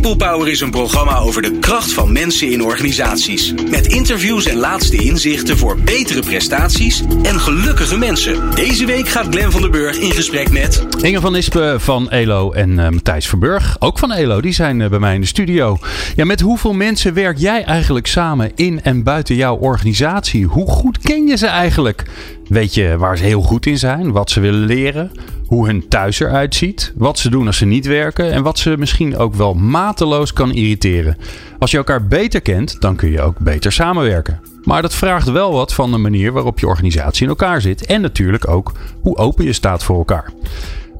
People 0.00 0.16
Power 0.16 0.48
is 0.48 0.60
een 0.60 0.70
programma 0.70 1.18
over 1.18 1.42
de 1.42 1.58
kracht 1.58 1.92
van 1.92 2.12
mensen 2.12 2.50
in 2.50 2.62
organisaties. 2.62 3.54
Met 3.70 3.86
interviews 3.86 4.46
en 4.46 4.56
laatste 4.56 4.96
inzichten 4.96 5.58
voor 5.58 5.80
betere 5.80 6.20
prestaties 6.20 7.02
en 7.22 7.40
gelukkige 7.40 7.98
mensen. 7.98 8.54
Deze 8.54 8.86
week 8.86 9.08
gaat 9.08 9.26
Glen 9.30 9.52
van 9.52 9.60
der 9.60 9.70
Burg 9.70 9.98
in 9.98 10.12
gesprek 10.12 10.50
met... 10.50 10.86
Inge 11.02 11.20
van 11.20 11.36
Ispen 11.36 11.80
van 11.80 12.10
ELO 12.10 12.52
en 12.52 12.70
uh, 12.70 12.88
Matthijs 12.88 13.26
Verburg, 13.26 13.76
ook 13.78 13.98
van 13.98 14.12
ELO, 14.12 14.40
die 14.40 14.52
zijn 14.52 14.80
uh, 14.80 14.88
bij 14.88 14.98
mij 14.98 15.14
in 15.14 15.20
de 15.20 15.26
studio. 15.26 15.78
Ja, 16.16 16.24
met 16.24 16.40
hoeveel 16.40 16.72
mensen 16.72 17.14
werk 17.14 17.38
jij 17.38 17.64
eigenlijk 17.64 18.06
samen 18.06 18.52
in 18.54 18.82
en 18.82 19.02
buiten 19.02 19.34
jouw 19.34 19.56
organisatie? 19.56 20.44
Hoe 20.44 20.66
goed 20.66 20.98
ken 20.98 21.26
je 21.26 21.36
ze 21.36 21.46
eigenlijk? 21.46 22.04
Weet 22.48 22.74
je 22.74 22.96
waar 22.98 23.16
ze 23.16 23.24
heel 23.24 23.42
goed 23.42 23.66
in 23.66 23.78
zijn, 23.78 24.12
wat 24.12 24.30
ze 24.30 24.40
willen 24.40 24.66
leren, 24.66 25.12
hoe 25.50 25.66
hun 25.66 25.88
thuis 25.88 26.20
eruit 26.20 26.54
ziet, 26.54 26.92
wat 26.96 27.18
ze 27.18 27.30
doen 27.30 27.46
als 27.46 27.56
ze 27.56 27.64
niet 27.64 27.86
werken 27.86 28.32
en 28.32 28.42
wat 28.42 28.58
ze 28.58 28.74
misschien 28.78 29.16
ook 29.16 29.34
wel 29.34 29.54
mateloos 29.54 30.32
kan 30.32 30.52
irriteren. 30.52 31.16
Als 31.58 31.70
je 31.70 31.76
elkaar 31.76 32.06
beter 32.06 32.40
kent, 32.40 32.80
dan 32.80 32.96
kun 32.96 33.10
je 33.10 33.20
ook 33.20 33.38
beter 33.38 33.72
samenwerken. 33.72 34.40
Maar 34.62 34.82
dat 34.82 34.94
vraagt 34.94 35.30
wel 35.30 35.52
wat 35.52 35.74
van 35.74 35.90
de 35.90 35.98
manier 35.98 36.32
waarop 36.32 36.58
je 36.58 36.66
organisatie 36.66 37.22
in 37.22 37.28
elkaar 37.28 37.60
zit 37.60 37.86
en 37.86 38.00
natuurlijk 38.00 38.48
ook 38.48 38.72
hoe 39.00 39.16
open 39.16 39.44
je 39.44 39.52
staat 39.52 39.84
voor 39.84 39.98
elkaar. 39.98 40.32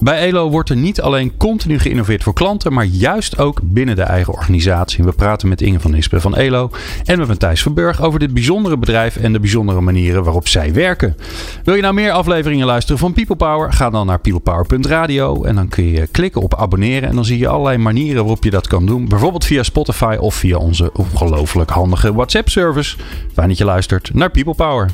Bij 0.03 0.19
ELO 0.19 0.49
wordt 0.49 0.69
er 0.69 0.75
niet 0.75 1.01
alleen 1.01 1.37
continu 1.37 1.79
geïnnoveerd 1.79 2.23
voor 2.23 2.33
klanten, 2.33 2.73
maar 2.73 2.85
juist 2.85 3.37
ook 3.37 3.59
binnen 3.63 3.95
de 3.95 4.01
eigen 4.01 4.33
organisatie. 4.33 5.03
We 5.03 5.11
praten 5.11 5.47
met 5.47 5.61
Inge 5.61 5.79
van 5.79 5.93
Ispen 5.93 6.21
van 6.21 6.35
ELO 6.35 6.69
en 7.05 7.17
met 7.17 7.27
Matthijs 7.27 7.61
Verburg 7.61 8.01
over 8.01 8.19
dit 8.19 8.33
bijzondere 8.33 8.77
bedrijf 8.77 9.15
en 9.15 9.33
de 9.33 9.39
bijzondere 9.39 9.81
manieren 9.81 10.23
waarop 10.23 10.47
zij 10.47 10.73
werken. 10.73 11.17
Wil 11.63 11.75
je 11.75 11.81
nou 11.81 11.93
meer 11.93 12.11
afleveringen 12.11 12.65
luisteren 12.65 12.99
van 12.99 13.13
People 13.13 13.35
Power? 13.35 13.73
Ga 13.73 13.89
dan 13.89 14.05
naar 14.05 14.19
peoplepower.radio 14.19 15.43
en 15.43 15.55
dan 15.55 15.67
kun 15.67 15.91
je 15.91 16.07
klikken 16.07 16.41
op 16.41 16.55
abonneren 16.55 17.09
en 17.09 17.15
dan 17.15 17.25
zie 17.25 17.37
je 17.37 17.47
allerlei 17.47 17.77
manieren 17.77 18.21
waarop 18.21 18.43
je 18.43 18.49
dat 18.49 18.67
kan 18.67 18.85
doen. 18.85 19.07
Bijvoorbeeld 19.07 19.45
via 19.45 19.63
Spotify 19.63 20.15
of 20.19 20.35
via 20.35 20.57
onze 20.57 20.91
ongelooflijk 20.93 21.69
handige 21.69 22.13
WhatsApp-service. 22.13 22.97
Fijn 23.33 23.47
dat 23.47 23.57
je 23.57 23.65
luistert 23.65 24.13
naar 24.13 24.29
People 24.29 24.55
Power. 24.55 24.89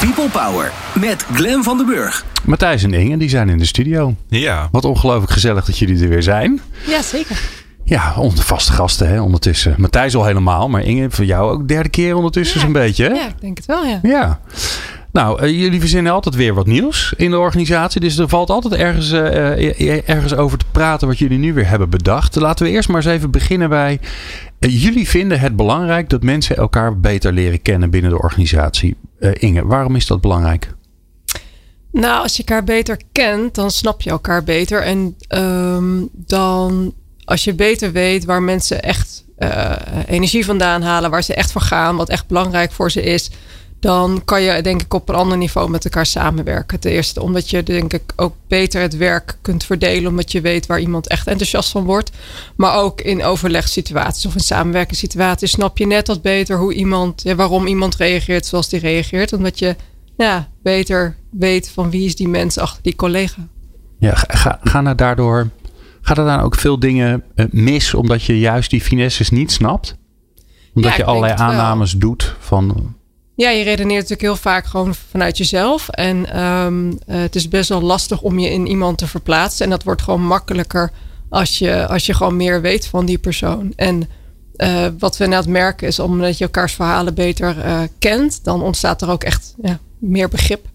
People 0.00 0.28
Power 0.28 0.72
met 0.94 1.26
Glen 1.32 1.62
van 1.62 1.76
den 1.76 1.86
Burg. 1.86 2.24
Matthijs 2.48 2.82
en 2.82 2.92
Inge, 2.92 3.16
die 3.16 3.28
zijn 3.28 3.48
in 3.48 3.58
de 3.58 3.64
studio. 3.64 4.14
Ja. 4.28 4.68
Wat 4.72 4.84
ongelooflijk 4.84 5.32
gezellig 5.32 5.64
dat 5.64 5.78
jullie 5.78 6.02
er 6.02 6.08
weer 6.08 6.22
zijn. 6.22 6.60
Ja, 6.86 7.02
zeker. 7.02 7.40
Ja, 7.84 8.14
onder 8.16 8.44
vaste 8.44 8.72
gasten 8.72 9.08
hè, 9.08 9.20
ondertussen. 9.20 9.74
Matthijs 9.78 10.14
al 10.14 10.24
helemaal, 10.24 10.68
maar 10.68 10.82
Inge, 10.82 11.10
voor 11.10 11.24
jou 11.24 11.50
ook 11.50 11.68
derde 11.68 11.88
keer 11.88 12.14
ondertussen 12.14 12.58
ja, 12.58 12.64
zo'n 12.64 12.72
beetje. 12.72 13.04
Hè? 13.04 13.10
Ja, 13.10 13.26
ik 13.26 13.40
denk 13.40 13.56
het 13.56 13.66
wel, 13.66 13.84
ja. 13.84 13.98
Ja. 14.02 14.40
Nou, 15.12 15.42
uh, 15.42 15.60
jullie 15.60 15.80
verzinnen 15.80 16.12
altijd 16.12 16.34
weer 16.34 16.54
wat 16.54 16.66
nieuws 16.66 17.12
in 17.16 17.30
de 17.30 17.38
organisatie. 17.38 18.00
Dus 18.00 18.18
er 18.18 18.28
valt 18.28 18.50
altijd 18.50 18.74
ergens, 18.74 19.12
uh, 19.12 20.08
ergens 20.08 20.34
over 20.34 20.58
te 20.58 20.64
praten 20.72 21.08
wat 21.08 21.18
jullie 21.18 21.38
nu 21.38 21.52
weer 21.52 21.68
hebben 21.68 21.90
bedacht. 21.90 22.34
Laten 22.34 22.66
we 22.66 22.72
eerst 22.72 22.88
maar 22.88 22.96
eens 22.96 23.12
even 23.14 23.30
beginnen 23.30 23.68
bij. 23.68 24.00
Uh, 24.60 24.82
jullie 24.82 25.08
vinden 25.08 25.40
het 25.40 25.56
belangrijk 25.56 26.08
dat 26.08 26.22
mensen 26.22 26.56
elkaar 26.56 27.00
beter 27.00 27.32
leren 27.32 27.62
kennen 27.62 27.90
binnen 27.90 28.10
de 28.10 28.22
organisatie. 28.22 28.96
Inge, 29.32 29.66
waarom 29.66 29.96
is 29.96 30.06
dat 30.06 30.20
belangrijk? 30.20 30.76
Nou, 32.00 32.22
als 32.22 32.36
je 32.36 32.44
elkaar 32.44 32.64
beter 32.64 33.00
kent, 33.12 33.54
dan 33.54 33.70
snap 33.70 34.00
je 34.00 34.10
elkaar 34.10 34.44
beter. 34.44 34.82
En 34.82 35.16
um, 35.28 36.08
dan, 36.12 36.94
als 37.24 37.44
je 37.44 37.54
beter 37.54 37.92
weet 37.92 38.24
waar 38.24 38.42
mensen 38.42 38.82
echt 38.82 39.24
uh, 39.38 39.72
energie 40.06 40.44
vandaan 40.44 40.82
halen, 40.82 41.10
waar 41.10 41.22
ze 41.22 41.34
echt 41.34 41.52
voor 41.52 41.60
gaan, 41.60 41.96
wat 41.96 42.08
echt 42.08 42.26
belangrijk 42.26 42.72
voor 42.72 42.90
ze 42.90 43.02
is, 43.02 43.30
dan 43.80 44.22
kan 44.24 44.42
je 44.42 44.62
denk 44.62 44.82
ik 44.82 44.94
op 44.94 45.08
een 45.08 45.14
ander 45.14 45.36
niveau 45.36 45.70
met 45.70 45.84
elkaar 45.84 46.06
samenwerken. 46.06 46.80
Ten 46.80 46.90
eerste 46.90 47.22
omdat 47.22 47.50
je 47.50 47.62
denk 47.62 47.92
ik 47.92 48.12
ook 48.16 48.34
beter 48.48 48.80
het 48.80 48.96
werk 48.96 49.38
kunt 49.42 49.64
verdelen, 49.64 50.10
omdat 50.10 50.32
je 50.32 50.40
weet 50.40 50.66
waar 50.66 50.80
iemand 50.80 51.08
echt 51.08 51.26
enthousiast 51.26 51.70
van 51.70 51.84
wordt. 51.84 52.10
Maar 52.56 52.74
ook 52.74 53.00
in 53.00 53.24
overlegssituaties 53.24 54.26
of 54.26 54.34
in 54.34 54.40
samenwerkingssituaties 54.40 55.50
snap 55.50 55.78
je 55.78 55.86
net 55.86 56.06
wat 56.06 56.22
beter 56.22 56.58
hoe 56.58 56.74
iemand, 56.74 57.22
waarom 57.36 57.66
iemand 57.66 57.96
reageert 57.96 58.46
zoals 58.46 58.68
die 58.68 58.80
reageert. 58.80 59.32
Omdat 59.32 59.58
je 59.58 59.76
ja, 60.18 60.48
beter 60.62 61.16
weet 61.30 61.70
van 61.70 61.90
wie 61.90 62.04
is 62.04 62.16
die 62.16 62.28
mens 62.28 62.58
achter 62.58 62.82
die 62.82 62.96
collega. 62.96 63.46
Ja, 63.98 64.14
ga, 64.14 64.58
gaan 64.62 64.86
er 64.86 64.96
daardoor, 64.96 65.48
gaat 66.00 66.18
er 66.18 66.24
dan 66.24 66.40
ook 66.40 66.54
veel 66.54 66.78
dingen 66.78 67.24
mis 67.50 67.94
omdat 67.94 68.22
je 68.22 68.38
juist 68.38 68.70
die 68.70 68.80
finesses 68.80 69.30
niet 69.30 69.52
snapt? 69.52 69.96
Omdat 70.74 70.90
Ja, 70.90 70.96
je 70.96 71.04
allerlei 71.04 71.34
wel. 71.34 71.46
aannames 71.46 71.92
doet 71.92 72.34
van... 72.38 72.96
Ja, 73.34 73.50
je 73.50 73.62
redeneert 73.64 73.94
natuurlijk 73.94 74.20
heel 74.20 74.36
vaak 74.36 74.66
gewoon 74.66 74.94
vanuit 74.94 75.38
jezelf. 75.38 75.88
En 75.88 76.32
ehm, 76.32 76.92
eh, 77.06 77.20
het 77.20 77.34
is 77.34 77.48
best 77.48 77.68
wel 77.68 77.80
lastig 77.80 78.22
om 78.22 78.38
je 78.38 78.50
in 78.50 78.66
iemand 78.66 78.98
te 78.98 79.06
verplaatsen. 79.06 79.64
En 79.64 79.70
dat 79.70 79.82
wordt 79.82 80.02
gewoon 80.02 80.22
makkelijker 80.22 80.90
als 81.28 81.58
je, 81.58 81.86
als 81.86 82.06
je 82.06 82.14
gewoon 82.14 82.36
meer 82.36 82.60
weet 82.60 82.86
van 82.86 83.06
die 83.06 83.18
persoon. 83.18 83.72
En 83.76 84.08
eh, 84.56 84.86
wat 84.98 85.16
we 85.16 85.26
net 85.26 85.46
merken 85.46 85.86
is 85.86 85.98
omdat 85.98 86.38
je 86.38 86.44
elkaars 86.44 86.72
verhalen 86.72 87.14
beter 87.14 87.60
eh, 87.60 87.80
kent, 87.98 88.44
dan 88.44 88.62
ontstaat 88.62 89.02
er 89.02 89.10
ook 89.10 89.24
echt 89.24 89.54
ja, 89.62 89.78
meer 89.98 90.28
begrip. 90.28 90.66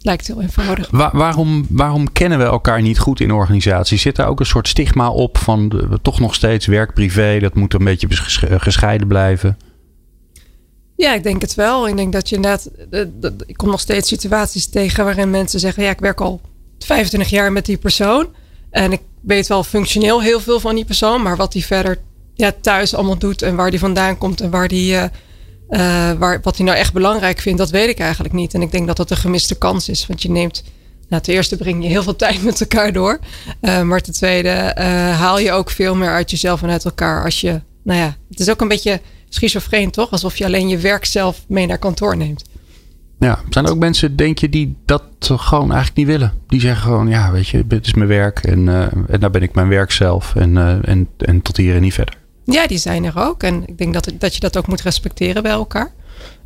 Lijkt 0.00 0.26
heel 0.26 0.40
eenvoudig. 0.42 0.90
Wa- 0.90 1.10
waarom, 1.12 1.66
waarom 1.70 2.12
kennen 2.12 2.38
we 2.38 2.44
elkaar 2.44 2.82
niet 2.82 2.98
goed 2.98 3.20
in 3.20 3.30
organisaties? 3.32 4.02
Zit 4.02 4.16
daar 4.16 4.28
ook 4.28 4.40
een 4.40 4.46
soort 4.46 4.68
stigma 4.68 5.10
op 5.10 5.38
van 5.38 5.68
de- 5.68 5.98
toch 6.02 6.20
nog 6.20 6.34
steeds 6.34 6.66
werk-privé? 6.66 7.38
Dat 7.40 7.54
moet 7.54 7.74
een 7.74 7.84
beetje 7.84 8.06
ges- 8.10 8.42
gescheiden 8.48 9.06
blijven. 9.08 9.56
Ja, 10.96 11.14
ik 11.14 11.22
denk 11.22 11.40
het 11.40 11.54
wel. 11.54 11.88
Ik 11.88 11.96
denk 11.96 12.12
dat 12.12 12.28
je 12.28 12.38
net. 12.38 12.70
Ik 13.46 13.56
kom 13.56 13.68
nog 13.70 13.80
steeds 13.80 14.08
situaties 14.08 14.66
tegen 14.66 15.04
waarin 15.04 15.30
mensen 15.30 15.60
zeggen: 15.60 15.82
Ja, 15.82 15.90
ik 15.90 15.98
werk 16.00 16.20
al 16.20 16.40
25 16.78 17.30
jaar 17.30 17.52
met 17.52 17.66
die 17.66 17.76
persoon. 17.76 18.26
En 18.70 18.92
ik 18.92 19.00
weet 19.20 19.46
wel 19.46 19.64
functioneel 19.64 20.22
heel 20.22 20.40
veel 20.40 20.60
van 20.60 20.74
die 20.74 20.84
persoon. 20.84 21.22
Maar 21.22 21.36
wat 21.36 21.52
die 21.52 21.66
verder 21.66 21.98
ja, 22.34 22.52
thuis 22.60 22.94
allemaal 22.94 23.18
doet 23.18 23.42
en 23.42 23.56
waar 23.56 23.70
die 23.70 23.78
vandaan 23.78 24.18
komt 24.18 24.40
en 24.40 24.50
waar 24.50 24.68
die, 24.68 24.96
eh, 24.96 25.08
eh, 25.68 26.12
waar, 26.12 26.40
wat 26.42 26.56
hij 26.56 26.66
nou 26.66 26.78
echt 26.78 26.92
belangrijk 26.92 27.38
vindt, 27.38 27.58
dat 27.58 27.70
weet 27.70 27.88
ik 27.88 27.98
eigenlijk 27.98 28.34
niet. 28.34 28.54
En 28.54 28.62
ik 28.62 28.70
denk 28.70 28.86
dat 28.86 28.96
dat 28.96 29.10
een 29.10 29.16
gemiste 29.16 29.58
kans 29.58 29.88
is. 29.88 30.06
Want 30.06 30.22
je 30.22 30.30
neemt. 30.30 30.64
Nou, 31.08 31.22
ten 31.22 31.34
eerste 31.34 31.56
breng 31.56 31.82
je 31.82 31.88
heel 31.88 32.02
veel 32.02 32.16
tijd 32.26 32.42
met 32.42 32.60
elkaar 32.60 32.92
door. 32.92 33.18
Eh, 33.60 33.82
maar 33.82 34.00
ten 34.00 34.12
tweede 34.12 34.48
eh, 34.48 34.86
haal 35.18 35.38
je 35.38 35.52
ook 35.52 35.70
veel 35.70 35.94
meer 35.94 36.10
uit 36.10 36.30
jezelf 36.30 36.62
en 36.62 36.70
uit 36.70 36.84
elkaar 36.84 37.24
als 37.24 37.40
je. 37.40 37.60
Nou 37.82 37.98
ja, 37.98 38.16
het 38.30 38.40
is 38.40 38.50
ook 38.50 38.60
een 38.60 38.68
beetje 38.68 39.00
schizofreen, 39.28 39.90
toch? 39.90 40.10
Alsof 40.10 40.36
je 40.36 40.44
alleen 40.44 40.68
je 40.68 40.78
werk 40.78 41.04
zelf 41.04 41.44
mee 41.48 41.66
naar 41.66 41.78
kantoor 41.78 42.16
neemt. 42.16 42.44
Ja, 43.18 43.40
zijn 43.50 43.64
er 43.64 43.70
ook 43.70 43.78
mensen, 43.78 44.16
denk 44.16 44.38
je, 44.38 44.48
die 44.48 44.76
dat 44.84 45.02
gewoon 45.18 45.72
eigenlijk 45.72 45.96
niet 45.96 46.06
willen? 46.06 46.32
Die 46.46 46.60
zeggen 46.60 46.82
gewoon, 46.82 47.08
ja, 47.08 47.32
weet 47.32 47.48
je, 47.48 47.66
dit 47.66 47.86
is 47.86 47.94
mijn 47.94 48.08
werk 48.08 48.38
en, 48.38 48.68
en 49.08 49.20
daar 49.20 49.30
ben 49.30 49.42
ik 49.42 49.54
mijn 49.54 49.68
werk 49.68 49.90
zelf 49.90 50.34
en, 50.34 50.56
en, 50.84 51.08
en 51.18 51.42
tot 51.42 51.56
hier 51.56 51.74
en 51.74 51.82
niet 51.82 51.94
verder. 51.94 52.23
Ja, 52.44 52.66
die 52.66 52.78
zijn 52.78 53.04
er 53.04 53.18
ook. 53.18 53.42
En 53.42 53.62
ik 53.66 53.78
denk 53.78 53.94
dat, 53.94 54.10
dat 54.18 54.34
je 54.34 54.40
dat 54.40 54.56
ook 54.56 54.66
moet 54.66 54.80
respecteren 54.82 55.42
bij 55.42 55.52
elkaar. 55.52 55.92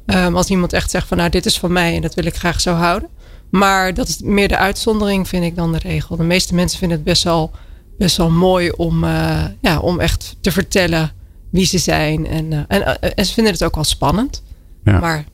Ehm, 0.06 0.36
als 0.36 0.48
iemand 0.48 0.72
echt 0.72 0.90
zegt 0.90 1.06
van 1.08 1.16
nou, 1.16 1.30
dit 1.30 1.46
is 1.46 1.58
van 1.58 1.72
mij 1.72 1.94
en 1.94 2.02
dat 2.02 2.14
wil 2.14 2.24
ik 2.24 2.36
graag 2.36 2.60
zo 2.60 2.72
houden. 2.74 3.08
Maar 3.50 3.94
dat 3.94 4.08
is 4.08 4.20
meer 4.20 4.48
de 4.48 4.56
uitzondering, 4.56 5.28
vind 5.28 5.44
ik 5.44 5.56
dan 5.56 5.72
de 5.72 5.78
regel. 5.78 6.16
De 6.16 6.22
meeste 6.22 6.54
mensen 6.54 6.78
vinden 6.78 6.96
het 6.96 7.06
best 7.06 7.22
wel, 7.22 7.50
best 7.98 8.16
wel 8.16 8.30
mooi 8.30 8.70
om, 8.70 9.04
eh, 9.04 9.44
ja, 9.60 9.78
om 9.78 10.00
echt 10.00 10.36
te 10.40 10.52
vertellen 10.52 11.12
wie 11.50 11.66
ze 11.66 11.78
zijn. 11.78 12.26
En, 12.26 12.52
eh, 12.52 12.58
en, 12.68 13.00
eh, 13.00 13.10
en 13.14 13.26
ze 13.26 13.32
vinden 13.32 13.52
het 13.52 13.64
ook 13.64 13.74
wel 13.74 13.84
spannend. 13.84 14.42
Ja. 14.84 14.98
Maar 14.98 15.24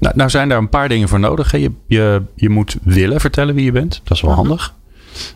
Nou, 0.00 0.16
nou 0.16 0.30
zijn 0.30 0.48
daar 0.48 0.58
een 0.58 0.68
paar 0.68 0.88
dingen 0.88 1.08
voor 1.08 1.20
nodig. 1.20 1.50
hè. 1.50 1.58
Je, 1.58 1.70
je, 1.86 2.22
je 2.34 2.48
moet 2.48 2.76
willen 2.82 3.20
vertellen 3.20 3.54
wie 3.54 3.64
je 3.64 3.72
bent. 3.72 4.00
Dat 4.04 4.16
is 4.16 4.22
wel 4.22 4.30
Mhm. 4.30 4.40
handig. 4.40 4.74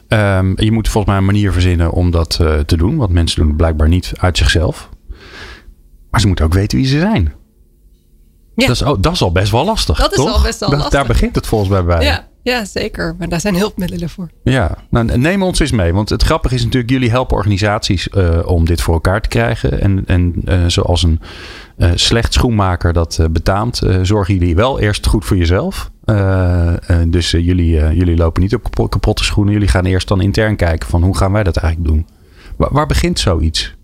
Ehm, 0.09 0.53
je 0.56 0.72
moet 0.72 0.89
volgens 0.89 1.12
mij 1.12 1.17
een 1.17 1.33
manier 1.33 1.53
verzinnen 1.53 1.91
om 1.91 2.11
dat 2.11 2.39
eh, 2.41 2.59
te 2.59 2.77
doen. 2.77 2.97
Want 2.97 3.11
mensen 3.11 3.39
doen 3.39 3.49
het 3.49 3.56
blijkbaar 3.56 3.89
niet 3.89 4.12
uit 4.17 4.39
zichzelf. 4.39 4.89
Maar 6.11 6.21
ze 6.21 6.27
moeten 6.27 6.45
ook 6.45 6.55
weten 6.55 6.78
wie 6.78 6.87
ze 6.87 6.99
zijn. 6.99 7.33
Ja. 8.55 8.67
Dat, 8.67 8.77
is, 8.77 8.83
oh, 8.83 8.97
dat 9.00 9.12
is 9.12 9.22
al 9.22 9.33
best 9.33 9.50
wel 9.50 9.65
lastig. 9.65 9.99
Dat 9.99 10.11
is 10.11 10.17
toch? 10.17 10.37
al 10.37 10.43
best 10.43 10.61
wel 10.61 10.71
lastig. 10.71 10.91
Daar 10.91 11.06
begint 11.06 11.34
het 11.34 11.47
volgens 11.47 11.71
mij 11.71 11.84
bij. 11.84 12.05
ja, 12.05 12.28
ja, 12.44 12.65
zeker. 12.65 13.15
Maar 13.19 13.28
daar 13.28 13.41
zijn 13.41 13.57
hulpmiddelen 13.57 14.09
voor. 14.09 14.30
Ja, 14.42 14.78
nou, 14.91 15.19
neem 15.19 15.42
ons 15.42 15.59
eens 15.59 15.71
mee. 15.71 15.92
Want 15.92 16.09
het 16.09 16.22
grappige 16.22 16.54
is 16.54 16.65
natuurlijk, 16.65 16.92
jullie 16.92 17.10
helpen 17.10 17.36
organisaties 17.36 18.09
eh, 18.09 18.39
om 18.45 18.65
dit 18.65 18.80
voor 18.80 18.95
elkaar 18.95 19.21
te 19.21 19.28
krijgen. 19.28 19.80
En, 19.80 20.03
en 20.07 20.34
eh, 20.45 20.65
zoals 20.66 21.03
een 21.03 21.21
eh, 21.77 21.91
slecht 21.95 22.33
schoenmaker 22.33 22.92
dat 22.92 23.27
betaamt, 23.30 23.83
zorgen 24.03 24.34
jullie 24.34 24.54
wel 24.54 24.80
eerst 24.80 25.07
goed 25.07 25.24
voor 25.24 25.36
jezelf. 25.36 25.91
Dus 27.07 27.30
jullie, 27.30 27.71
jullie 27.95 28.16
lopen 28.16 28.42
niet 28.42 28.54
op 28.54 28.63
kapo- 28.63 28.89
kapotte 28.89 29.24
schoenen. 29.24 29.53
Jullie 29.53 29.69
gaan 29.69 29.84
eerst 29.84 30.09
dan 30.09 30.21
intern 30.21 30.57
kijken 30.57 30.89
van 30.89 31.03
hoe 31.03 31.16
gaan 31.16 31.33
wij 31.33 31.42
dat 31.42 31.57
eigenlijk 31.57 31.95
doen. 31.95 32.07
Waar, 32.57 32.72
waar 32.72 32.86
begint 32.86 33.19
zoiets? 33.19 33.74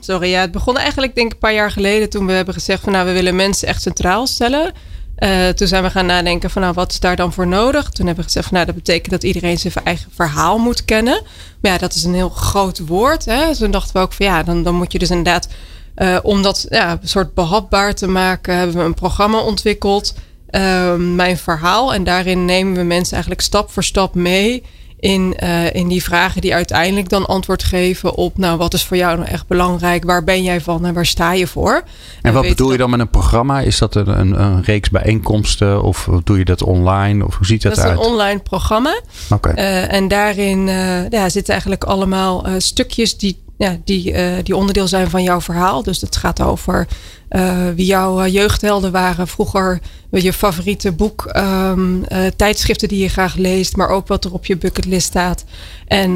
Sorry, 0.00 0.28
ja, 0.28 0.40
het 0.40 0.52
begon 0.52 0.76
eigenlijk 0.76 1.14
denk 1.14 1.26
ik 1.26 1.32
een 1.32 1.38
paar 1.38 1.54
jaar 1.54 1.70
geleden 1.70 2.10
toen 2.10 2.26
we 2.26 2.32
hebben 2.32 2.54
gezegd 2.54 2.82
van 2.82 2.92
nou 2.92 3.06
we 3.06 3.12
willen 3.12 3.36
mensen 3.36 3.68
echt 3.68 3.82
centraal 3.82 4.26
stellen. 4.26 4.72
Eh, 5.16 5.48
toen 5.48 5.68
zijn 5.68 5.82
we 5.82 5.90
gaan 5.90 6.06
nadenken 6.06 6.50
van 6.50 6.62
nou 6.62 6.74
wat 6.74 6.92
is 6.92 7.00
daar 7.00 7.16
dan 7.16 7.32
voor 7.32 7.46
nodig? 7.46 7.90
Toen 7.90 8.06
hebben 8.06 8.24
we 8.24 8.30
gezegd 8.30 8.46
van 8.46 8.54
nou 8.54 8.66
dat 8.66 8.74
betekent 8.74 9.10
dat 9.10 9.22
iedereen 9.22 9.58
zijn 9.58 9.74
eigen 9.84 10.10
verhaal 10.14 10.58
moet 10.58 10.84
kennen. 10.84 11.22
Maar 11.60 11.72
ja, 11.72 11.78
dat 11.78 11.94
is 11.94 12.04
een 12.04 12.14
heel 12.14 12.28
groot 12.28 12.78
woord. 12.86 13.24
Hè? 13.24 13.46
Dus 13.46 13.58
toen 13.58 13.70
dachten 13.70 13.94
we 13.94 14.00
ook 14.00 14.12
van 14.12 14.26
ja, 14.26 14.42
dan, 14.42 14.62
dan 14.62 14.74
moet 14.74 14.92
je 14.92 14.98
dus 14.98 15.10
inderdaad 15.10 15.48
eh, 15.94 16.18
om 16.22 16.42
dat 16.42 16.66
ja, 16.70 16.90
een 16.90 17.08
soort 17.08 17.34
behapbaar 17.34 17.94
te 17.94 18.06
maken 18.06 18.56
hebben 18.56 18.76
we 18.76 18.82
een 18.82 18.94
programma 18.94 19.38
ontwikkeld. 19.38 20.14
ehm, 20.46 21.14
mijn 21.14 21.36
verhaal. 21.36 21.94
En 21.94 22.04
daarin 22.04 22.44
nemen 22.44 22.74
we 22.74 22.82
mensen 22.82 23.12
eigenlijk 23.12 23.42
stap 23.42 23.70
voor 23.70 23.84
stap 23.84 24.14
mee 24.14 24.62
in, 25.06 25.36
uh, 25.42 25.74
in 25.74 25.88
die 25.88 26.02
vragen 26.02 26.40
die 26.40 26.54
uiteindelijk 26.54 27.08
dan 27.08 27.26
antwoord 27.26 27.64
geven 27.64 28.14
op, 28.14 28.38
nou, 28.38 28.58
wat 28.58 28.74
is 28.74 28.84
voor 28.84 28.96
jou 28.96 29.16
nou 29.16 29.28
echt 29.28 29.46
belangrijk? 29.46 30.04
Waar 30.04 30.24
ben 30.24 30.42
jij 30.42 30.60
van 30.60 30.86
en 30.86 30.94
waar 30.94 31.06
sta 31.06 31.32
je 31.32 31.46
voor? 31.46 31.74
En, 31.74 31.82
en 32.22 32.32
wat 32.32 32.48
bedoel 32.48 32.72
je 32.72 32.78
dan 32.78 32.90
met 32.90 33.00
een 33.00 33.10
programma? 33.10 33.60
Is 33.60 33.78
dat 33.78 33.94
een, 33.94 34.20
een, 34.20 34.40
een, 34.40 34.62
reeks 34.62 34.90
bijeenkomsten 34.90 35.82
of 35.82 36.08
doe 36.24 36.38
je 36.38 36.44
dat 36.44 36.62
online? 36.62 37.26
Of 37.26 37.36
hoe 37.36 37.46
ziet 37.46 37.62
dat, 37.62 37.74
dat 37.74 37.84
uit? 37.84 37.94
Dat 37.94 38.04
is 38.04 38.06
een 38.06 38.12
online 38.12 38.40
programma. 38.40 39.00
Oké. 39.30 39.48
Okay. 39.48 39.64
Uh, 39.64 39.92
en 39.92 40.08
daarin 40.08 40.66
uh, 40.66 41.08
ja, 41.08 41.28
zitten 41.28 41.52
eigenlijk 41.52 41.84
allemaal 41.84 42.46
stukjes 42.58 43.16
die 43.16 43.44
ja, 43.58 43.76
die, 43.84 44.12
uh, 44.12 44.32
die 44.42 44.56
onderdeel 44.56 44.88
zijn 44.88 45.10
van 45.10 45.22
jouw 45.22 45.40
verhaal. 45.40 45.82
Dus 45.82 46.00
het 46.00 46.16
gaat 46.16 46.42
over 46.42 46.86
uh, 47.30 47.68
wie 47.74 47.86
jouw 47.86 48.24
uh, 48.24 48.32
jeugdhelden 48.32 48.92
waren 48.92 49.28
vroeger. 49.28 49.80
Je 50.10 50.32
favoriete 50.32 50.92
boek, 50.92 51.32
um, 51.36 52.04
tijdschriften 52.36 52.88
die 52.88 53.02
je 53.02 53.08
graag 53.08 53.34
leest, 53.34 53.76
maar 53.76 53.88
ook 53.88 54.06
wat 54.06 54.24
er 54.24 54.32
op 54.32 54.46
je 54.46 54.56
bucketlist 54.56 55.06
staat. 55.06 55.44
En 55.86 56.14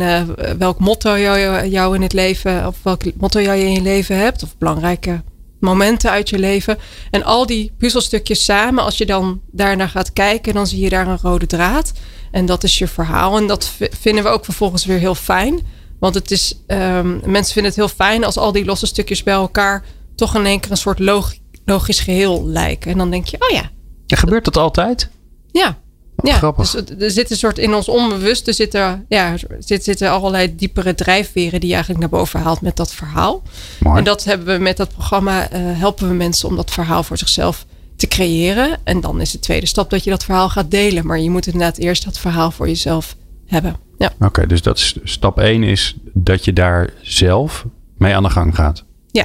welk 0.59 0.79
motto 0.79 1.19
jou, 1.19 1.67
jou 1.69 1.95
in 1.95 2.03
het 2.03 2.13
leven, 2.13 2.67
of 2.67 2.77
welk 2.83 3.03
motto 3.17 3.41
jij 3.41 3.61
in 3.61 3.73
je 3.73 3.81
leven 3.81 4.17
hebt, 4.17 4.43
of 4.43 4.57
belangrijke 4.59 5.23
momenten 5.59 6.11
uit 6.11 6.29
je 6.29 6.39
leven. 6.39 6.79
En 7.11 7.25
al 7.25 7.47
die 7.47 7.73
puzzelstukjes 7.79 8.45
samen, 8.45 8.85
als 8.85 8.99
je 8.99 9.07
dan 9.07 9.41
daarnaar 9.51 9.89
gaat 9.89 10.13
kijken, 10.13 10.55
dan 10.55 10.67
zie 10.67 10.81
je 10.81 10.89
daar 10.89 11.09
een 11.09 11.19
rode 11.23 11.47
draad. 11.47 11.93
En 12.31 12.47
dat 12.47 12.65
is 12.65 12.79
je 12.79 12.87
verhaal. 12.87 13.37
En 13.37 13.47
dat 13.47 13.71
vinden 13.79 14.25
we 14.25 14.31
ook 14.31 14.45
vervolgens 14.45 14.85
weer 14.85 14.99
heel 14.99 15.15
fijn. 15.15 15.61
Want 16.01 16.15
het 16.15 16.31
is, 16.31 16.55
um, 16.67 17.21
mensen 17.25 17.53
vinden 17.53 17.73
het 17.73 17.81
heel 17.81 17.89
fijn 17.89 18.25
als 18.25 18.37
al 18.37 18.53
die 18.53 18.65
losse 18.65 18.87
stukjes 18.87 19.23
bij 19.23 19.35
elkaar 19.35 19.85
toch 20.15 20.35
in 20.35 20.47
één 20.47 20.61
keer 20.61 20.71
een 20.71 20.77
soort 20.77 20.99
log 20.99 21.35
logisch 21.65 22.01
geheel 22.01 22.47
lijken. 22.47 22.91
En 22.91 22.99
dan 22.99 23.11
denk 23.11 23.27
je, 23.27 23.37
oh 23.41 23.49
ja. 23.49 23.71
En 24.07 24.17
gebeurt 24.17 24.45
dat 24.45 24.57
altijd? 24.57 25.09
Ja. 25.53 25.79
ja, 26.23 26.37
Grappig. 26.37 26.71
Dus 26.71 26.95
er 26.99 27.11
zit 27.11 27.31
een 27.31 27.37
soort 27.37 27.59
in 27.59 27.75
ons 27.75 27.89
onbewuste 27.89 28.53
zitten, 28.53 29.05
ja, 29.09 29.35
zit, 29.59 29.85
zitten 29.85 30.11
allerlei 30.11 30.57
diepere 30.57 30.95
drijfveren 30.95 31.61
die 31.61 31.69
je 31.69 31.75
eigenlijk 31.75 32.11
naar 32.11 32.21
boven 32.21 32.41
haalt 32.41 32.61
met 32.61 32.77
dat 32.77 32.93
verhaal. 32.93 33.43
Mooi. 33.81 33.99
En 33.99 34.05
dat 34.05 34.25
hebben 34.25 34.57
we 34.57 34.63
met 34.63 34.77
dat 34.77 34.93
programma, 34.93 35.53
uh, 35.53 35.59
helpen 35.63 36.09
we 36.09 36.15
mensen 36.15 36.49
om 36.49 36.57
dat 36.57 36.71
verhaal 36.71 37.03
voor 37.03 37.19
zichzelf 37.19 37.67
te 37.97 38.07
creëren. 38.07 38.79
En 38.85 39.01
dan 39.01 39.21
is 39.21 39.31
de 39.31 39.39
tweede 39.39 39.67
stap 39.67 39.91
dat 39.91 40.05
je 40.05 40.11
dat 40.11 40.25
verhaal 40.25 40.49
gaat 40.49 40.71
delen. 40.71 41.07
Maar 41.07 41.21
je 41.21 41.31
moet 41.31 41.47
inderdaad 41.47 41.79
eerst 41.79 42.05
dat 42.05 42.19
verhaal 42.19 42.51
voor 42.51 42.69
jezelf 42.69 43.17
hebben. 43.51 43.77
Ja. 43.99 44.13
Oké, 44.15 44.25
okay, 44.25 44.47
dus 44.47 44.63
dat 44.63 44.79
is, 44.79 44.97
stap 45.05 45.39
1 45.39 45.63
is 45.63 45.97
dat 46.13 46.45
je 46.45 46.53
daar 46.53 46.91
zelf 47.03 47.67
mee 47.99 48.15
aan 48.15 48.23
de 48.23 48.31
gang 48.31 48.55
gaat. 48.55 48.85
Ja. 49.11 49.25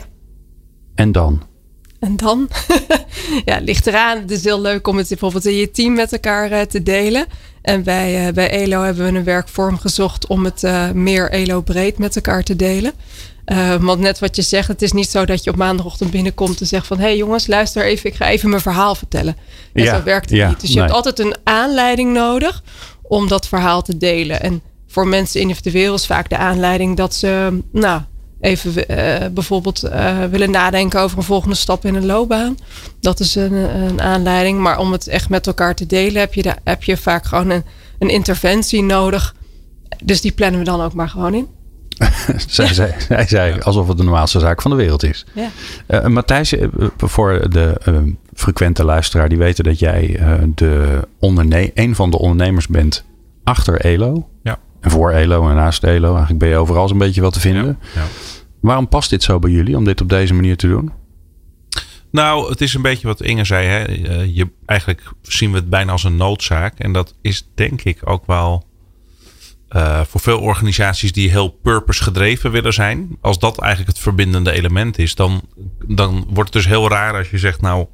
En 0.96 1.12
dan? 1.12 1.44
En 2.00 2.16
dan? 2.16 2.50
ja, 3.46 3.60
ligt 3.60 3.88
eraan. 3.88 4.18
Het 4.18 4.32
is 4.32 4.44
heel 4.44 4.62
leuk 4.62 4.88
om 4.88 4.98
het 4.98 5.08
bijvoorbeeld 5.08 5.46
in 5.46 5.56
je 5.56 5.72
team 5.72 5.94
met 5.94 6.14
elkaar 6.14 6.52
uh, 6.52 6.62
te 6.62 6.84
delen. 6.84 7.26
En 7.62 7.84
bij, 7.84 8.28
uh, 8.28 8.34
bij 8.34 8.50
ELO 8.50 8.82
hebben 8.82 9.12
we 9.12 9.18
een 9.18 9.24
werkvorm 9.24 9.78
gezocht 9.78 10.28
om 10.28 10.46
het 10.46 10.64
uh, 10.64 10.92
meer 10.92 11.32
ELO-breed 11.32 11.98
met 11.98 12.16
elkaar 12.16 12.44
te 12.44 12.56
delen. 12.56 12.94
want 13.80 14.00
net 14.00 14.20
wat 14.20 14.36
je 14.36 14.42
zegt, 14.42 14.68
het 14.68 14.82
is 14.82 14.92
niet 14.92 15.10
zo 15.10 15.26
dat 15.26 15.44
je 15.44 15.50
op 15.50 15.56
maandagochtend 15.56 16.12
binnenkomt 16.12 16.60
en 16.60 16.68
zegt 16.68 16.88
van... 16.88 16.98
hé 16.98 17.04
hey 17.04 17.18
jongens, 17.18 17.48
luister 17.48 17.86
even, 17.86 18.10
ik 18.10 18.16
ga 18.16 18.30
even 18.30 18.50
mijn 18.50 18.62
verhaal 18.62 18.96
vertellen. 18.96 19.38
En 19.74 19.84
ja, 19.84 19.98
zo 19.98 20.04
werkt 20.04 20.30
het 20.30 20.40
ja, 20.40 20.48
niet. 20.50 20.60
Dus 20.60 20.70
je 20.70 20.76
nee. 20.76 20.84
hebt 20.84 20.96
altijd 20.96 21.20
een 21.20 21.36
aanleiding 21.44 22.14
nodig 22.14 22.64
om 23.08 23.28
dat 23.28 23.48
verhaal 23.48 23.82
te 23.82 23.98
delen. 23.98 24.42
En 24.42 24.62
voor 24.88 25.08
mensen 25.08 25.42
individueel 25.42 25.94
is 25.94 26.06
vaak 26.06 26.30
de 26.30 26.38
aanleiding 26.38 26.98
dat 26.98 27.16
ze, 27.16 27.60
nou, 27.72 28.02
even 28.40 28.74
uh, 28.92 29.28
bijvoorbeeld 29.32 29.84
uh, 29.84 30.24
willen 30.24 30.52
nadenken 30.52 31.00
over 31.00 31.18
een 31.18 31.24
volgende 31.24 31.56
stap 31.56 31.86
in 31.86 31.96
een 31.96 32.06
loopbaan. 32.06 32.58
Dat 33.00 33.20
is 33.20 33.36
een, 33.36 33.54
een, 33.54 34.02
aanleiding. 34.02 34.60
Maar 34.60 34.80
om 34.80 34.92
het 34.92 35.08
echt 35.08 35.30
met 35.30 35.48
elkaar 35.48 35.76
te 35.76 35.86
delen, 35.86 36.20
heb 36.20 36.34
je, 36.34 36.42
de, 36.42 36.56
heb 36.64 36.84
je 36.84 36.98
vaak 36.98 37.26
gewoon 37.26 37.50
een, 37.50 37.64
een 38.00 38.10
interventie 38.10 38.84
nodig. 38.84 39.36
Dus 40.04 40.22
die 40.22 40.32
plannen 40.32 40.60
we 40.60 40.66
dan 40.66 40.82
ook 40.82 40.94
maar 40.94 41.10
gewoon 41.10 41.34
in. 41.34 41.48
zij, 42.48 43.26
zei, 43.28 43.60
alsof 43.60 43.88
het 43.88 43.98
de 43.98 44.04
normaalste 44.04 44.40
zaak 44.40 44.62
van 44.62 44.72
de 44.72 44.78
wereld 44.78 45.04
is. 45.04 45.26
Ja. 45.34 45.50
Uh, 45.88 46.06
Matthijs, 46.06 46.54
voor 46.98 47.50
de 47.50 47.78
frequente 48.34 48.84
luisteraar, 48.84 49.30
die 49.30 49.38
weten 49.38 49.64
dat 49.64 49.80
jij 49.80 50.20
de 50.56 51.00
onderne 51.20 51.72
een 51.74 51.96
van 51.96 52.10
de 52.12 52.20
ondernemers 52.20 52.68
bent 52.68 53.06
achter 53.44 53.82
ELO. 53.82 54.30
Ja. 54.44 54.58
En 54.82 54.92
voor 54.92 55.12
ELO 55.12 55.50
en 55.50 55.56
naast 55.56 55.84
ELO. 55.84 56.10
Eigenlijk 56.10 56.40
ben 56.40 56.50
je 56.50 56.58
overal 56.58 56.88
zo'n 56.88 56.98
beetje 56.98 57.22
wat 57.22 57.34
te 57.34 57.40
vinden. 57.40 57.78
Ja, 57.94 58.02
ja. 58.02 58.08
Waarom 58.60 58.88
past 58.88 59.10
dit 59.10 59.24
zo 59.24 59.40
bij 59.40 59.52
jullie 59.52 59.78
om 59.78 59.84
dit 59.84 60.02
op 60.02 60.10
deze 60.10 60.34
manier 60.34 60.58
te 60.58 60.68
doen? 60.68 60.92
Nou, 62.12 62.50
het 62.50 62.62
is 62.62 62.74
een 62.74 62.82
beetje 62.82 63.08
wat 63.08 63.22
Inge 63.22 63.46
zei. 63.46 63.68
Hè? 63.68 63.84
Je, 64.24 64.50
eigenlijk 64.66 65.12
zien 65.22 65.52
we 65.52 65.58
het 65.58 65.70
bijna 65.70 65.92
als 65.92 66.04
een 66.04 66.16
noodzaak. 66.16 66.80
En 66.80 66.94
dat 66.94 67.16
is 67.22 67.48
denk 67.56 67.82
ik 67.82 68.00
ook 68.04 68.26
wel 68.26 68.66
uh, 69.72 70.02
voor 70.08 70.22
veel 70.22 70.40
organisaties 70.40 71.12
die 71.12 71.30
heel 71.30 71.50
purpose 71.50 72.04
gedreven 72.04 72.52
willen 72.52 72.74
zijn. 72.74 73.18
Als 73.22 73.40
dat 73.40 73.60
eigenlijk 73.60 73.92
het 73.92 74.04
verbindende 74.04 74.52
element 74.52 74.98
is, 74.98 75.16
dan, 75.16 75.42
dan 75.88 76.26
wordt 76.30 76.54
het 76.54 76.64
dus 76.64 76.72
heel 76.72 76.90
raar 76.90 77.14
als 77.18 77.30
je 77.30 77.38
zegt, 77.38 77.62
nou, 77.62 77.86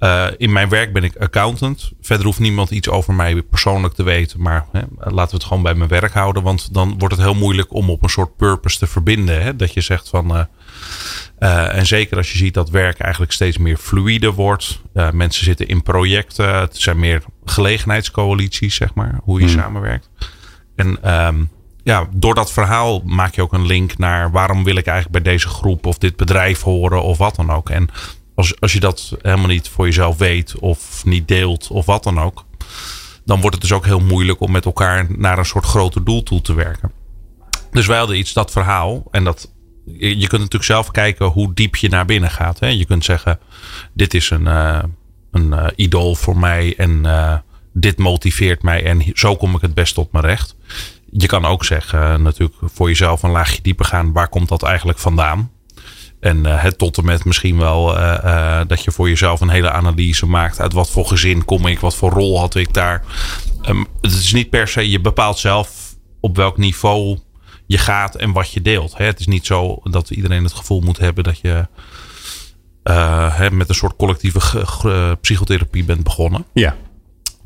uh, 0.00 0.26
in 0.36 0.52
mijn 0.52 0.68
werk 0.68 0.92
ben 0.92 1.04
ik 1.04 1.16
accountant. 1.16 1.90
Verder 2.00 2.26
hoeft 2.26 2.38
niemand 2.38 2.70
iets 2.70 2.88
over 2.88 3.14
mij 3.14 3.42
persoonlijk 3.42 3.94
te 3.94 4.02
weten. 4.02 4.42
Maar 4.42 4.66
hè, 4.72 4.80
laten 4.98 5.30
we 5.30 5.36
het 5.36 5.44
gewoon 5.44 5.62
bij 5.62 5.74
mijn 5.74 5.90
werk 5.90 6.12
houden. 6.12 6.42
Want 6.42 6.74
dan 6.74 6.98
wordt 6.98 7.14
het 7.14 7.24
heel 7.24 7.34
moeilijk 7.34 7.74
om 7.74 7.90
op 7.90 8.02
een 8.02 8.08
soort 8.08 8.36
purpose 8.36 8.78
te 8.78 8.86
verbinden. 8.86 9.42
Hè? 9.42 9.56
Dat 9.56 9.72
je 9.72 9.80
zegt 9.80 10.08
van. 10.08 10.36
Uh, 10.36 10.42
uh, 11.38 11.74
en 11.74 11.86
zeker 11.86 12.16
als 12.16 12.32
je 12.32 12.38
ziet 12.38 12.54
dat 12.54 12.70
werk 12.70 12.98
eigenlijk 12.98 13.32
steeds 13.32 13.58
meer 13.58 13.76
fluide 13.76 14.32
wordt. 14.32 14.80
mensen 15.12 15.44
zitten 15.44 15.68
in 15.68 15.82
projecten. 15.82 16.58
Het 16.58 16.76
zijn 16.76 16.98
meer 16.98 17.22
gelegenheidscoalities, 17.44 18.74
zeg 18.74 18.94
maar. 18.94 19.20
Hoe 19.22 19.40
je 19.40 19.46
Hmm. 19.46 19.54
samenwerkt. 19.54 20.08
En 20.76 21.16
um, 21.26 21.50
ja, 21.82 22.08
door 22.12 22.34
dat 22.34 22.52
verhaal 22.52 23.02
maak 23.04 23.34
je 23.34 23.42
ook 23.42 23.52
een 23.52 23.66
link 23.66 23.98
naar 23.98 24.30
waarom 24.30 24.64
wil 24.64 24.76
ik 24.76 24.86
eigenlijk 24.86 25.22
bij 25.22 25.32
deze 25.32 25.48
groep 25.48 25.86
of 25.86 25.98
dit 25.98 26.16
bedrijf 26.16 26.60
horen 26.60 27.02
of 27.02 27.18
wat 27.18 27.36
dan 27.36 27.50
ook. 27.50 27.70
En 27.70 27.88
als, 28.34 28.60
als 28.60 28.72
je 28.72 28.80
dat 28.80 29.16
helemaal 29.22 29.46
niet 29.46 29.68
voor 29.68 29.84
jezelf 29.84 30.16
weet 30.16 30.58
of 30.58 31.04
niet 31.04 31.28
deelt 31.28 31.68
of 31.68 31.86
wat 31.86 32.02
dan 32.02 32.20
ook, 32.20 32.44
dan 33.24 33.40
wordt 33.40 33.56
het 33.56 33.64
dus 33.64 33.72
ook 33.72 33.84
heel 33.84 34.00
moeilijk 34.00 34.40
om 34.40 34.50
met 34.50 34.64
elkaar 34.64 35.06
naar 35.08 35.38
een 35.38 35.44
soort 35.44 35.64
groter 35.64 36.04
doel 36.04 36.22
toe 36.22 36.40
te 36.40 36.54
werken. 36.54 36.92
Dus 37.70 37.86
wij 37.86 37.98
hadden 37.98 38.18
iets, 38.18 38.32
dat 38.32 38.50
verhaal. 38.50 39.02
En 39.10 39.24
dat, 39.24 39.52
je 39.96 40.26
kunt 40.26 40.30
natuurlijk 40.30 40.64
zelf 40.64 40.90
kijken 40.90 41.26
hoe 41.26 41.54
diep 41.54 41.76
je 41.76 41.88
naar 41.88 42.04
binnen 42.04 42.30
gaat. 42.30 42.60
Hè? 42.60 42.68
Je 42.68 42.84
kunt 42.84 43.04
zeggen, 43.04 43.38
dit 43.92 44.14
is 44.14 44.30
een, 44.30 44.44
uh, 44.44 44.82
een 45.30 45.46
uh, 45.46 45.66
idool 45.76 46.14
voor 46.14 46.38
mij 46.38 46.74
en 46.76 47.00
uh, 47.04 47.36
dit 47.78 47.98
motiveert 47.98 48.62
mij 48.62 48.84
en 48.84 49.02
zo 49.14 49.36
kom 49.36 49.54
ik 49.54 49.60
het 49.60 49.74
best 49.74 49.94
tot 49.94 50.12
mijn 50.12 50.24
recht. 50.24 50.56
Je 51.10 51.26
kan 51.26 51.44
ook 51.44 51.64
zeggen, 51.64 52.22
natuurlijk 52.22 52.56
voor 52.62 52.88
jezelf 52.88 53.22
een 53.22 53.30
laagje 53.30 53.62
dieper 53.62 53.84
gaan, 53.84 54.12
waar 54.12 54.28
komt 54.28 54.48
dat 54.48 54.62
eigenlijk 54.62 54.98
vandaan? 54.98 55.50
En 56.20 56.46
uh, 56.46 56.62
het 56.62 56.78
tot 56.78 56.98
en 56.98 57.04
met 57.04 57.24
misschien 57.24 57.58
wel 57.58 57.98
uh, 57.98 58.60
dat 58.66 58.84
je 58.84 58.90
voor 58.92 59.08
jezelf 59.08 59.40
een 59.40 59.48
hele 59.48 59.70
analyse 59.70 60.26
maakt. 60.26 60.60
Uit 60.60 60.72
wat 60.72 60.90
voor 60.90 61.06
gezin 61.06 61.44
kom 61.44 61.66
ik? 61.66 61.80
Wat 61.80 61.96
voor 61.96 62.10
rol 62.10 62.38
had 62.38 62.54
ik 62.54 62.74
daar? 62.74 63.04
Um, 63.68 63.86
het 64.00 64.12
is 64.12 64.32
niet 64.32 64.50
per 64.50 64.68
se, 64.68 64.90
je 64.90 65.00
bepaalt 65.00 65.38
zelf 65.38 65.94
op 66.20 66.36
welk 66.36 66.56
niveau 66.56 67.18
je 67.66 67.78
gaat 67.78 68.14
en 68.14 68.32
wat 68.32 68.52
je 68.52 68.62
deelt. 68.62 68.96
Hè? 68.96 69.04
Het 69.04 69.20
is 69.20 69.26
niet 69.26 69.46
zo 69.46 69.80
dat 69.82 70.10
iedereen 70.10 70.44
het 70.44 70.52
gevoel 70.52 70.80
moet 70.80 70.98
hebben 70.98 71.24
dat 71.24 71.38
je 71.38 71.66
hè, 73.30 73.50
met 73.50 73.68
een 73.68 73.74
soort 73.74 73.96
collectieve 73.96 74.40
psychotherapie 75.20 75.84
bent 75.84 76.02
begonnen. 76.02 76.44
Ja. 76.52 76.76